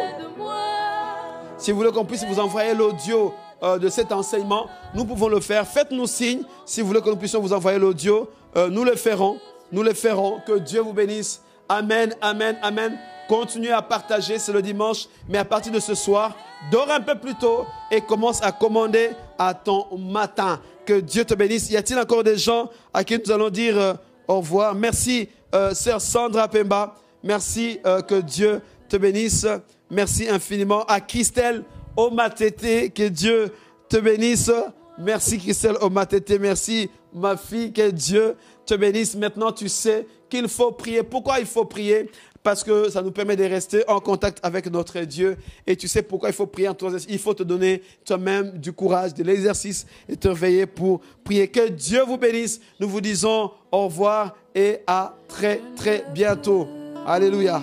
[1.57, 3.33] Si vous voulez qu'on puisse vous envoyer l'audio
[3.63, 5.65] euh, de cet enseignement, nous pouvons le faire.
[5.65, 8.29] Faites-nous signe si vous voulez que nous puissions vous envoyer l'audio.
[8.55, 9.39] Euh, nous le ferons.
[9.71, 10.39] Nous le ferons.
[10.45, 11.41] Que Dieu vous bénisse.
[11.67, 12.97] Amen, amen, amen.
[13.27, 16.33] Continuez à partager, c'est le dimanche, mais à partir de ce soir,
[16.71, 20.61] dors un peu plus tôt et commence à commander à ton matin.
[20.85, 21.71] Que Dieu te bénisse.
[21.71, 23.97] Y a-t-il encore des gens à qui nous allons dire
[24.27, 24.75] au revoir?
[24.75, 26.95] Merci euh, sœur Sandra Pemba.
[27.23, 29.45] Merci euh, que Dieu te bénisse.
[29.89, 31.63] Merci infiniment à Christelle
[31.95, 32.93] Omatete.
[32.93, 33.51] Que Dieu
[33.89, 34.51] te bénisse.
[34.99, 36.39] Merci Christelle Omatete.
[36.39, 37.71] Merci ma fille.
[37.71, 39.15] Que Dieu te bénisse.
[39.15, 41.03] Maintenant, tu sais qu'il faut prier.
[41.03, 42.09] Pourquoi il faut prier?
[42.43, 45.37] Parce que ça nous permet de rester en contact avec notre Dieu.
[45.65, 46.91] Et tu sais pourquoi il faut prier en toi.
[47.09, 51.47] Il faut te donner toi-même du courage, de l'exercice et te réveiller pour prier.
[51.49, 52.61] Que Dieu vous bénisse.
[52.79, 56.67] Nous vous disons au revoir et à très très bientôt.
[57.05, 57.61] Alléluia.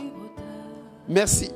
[1.09, 1.51] Merci.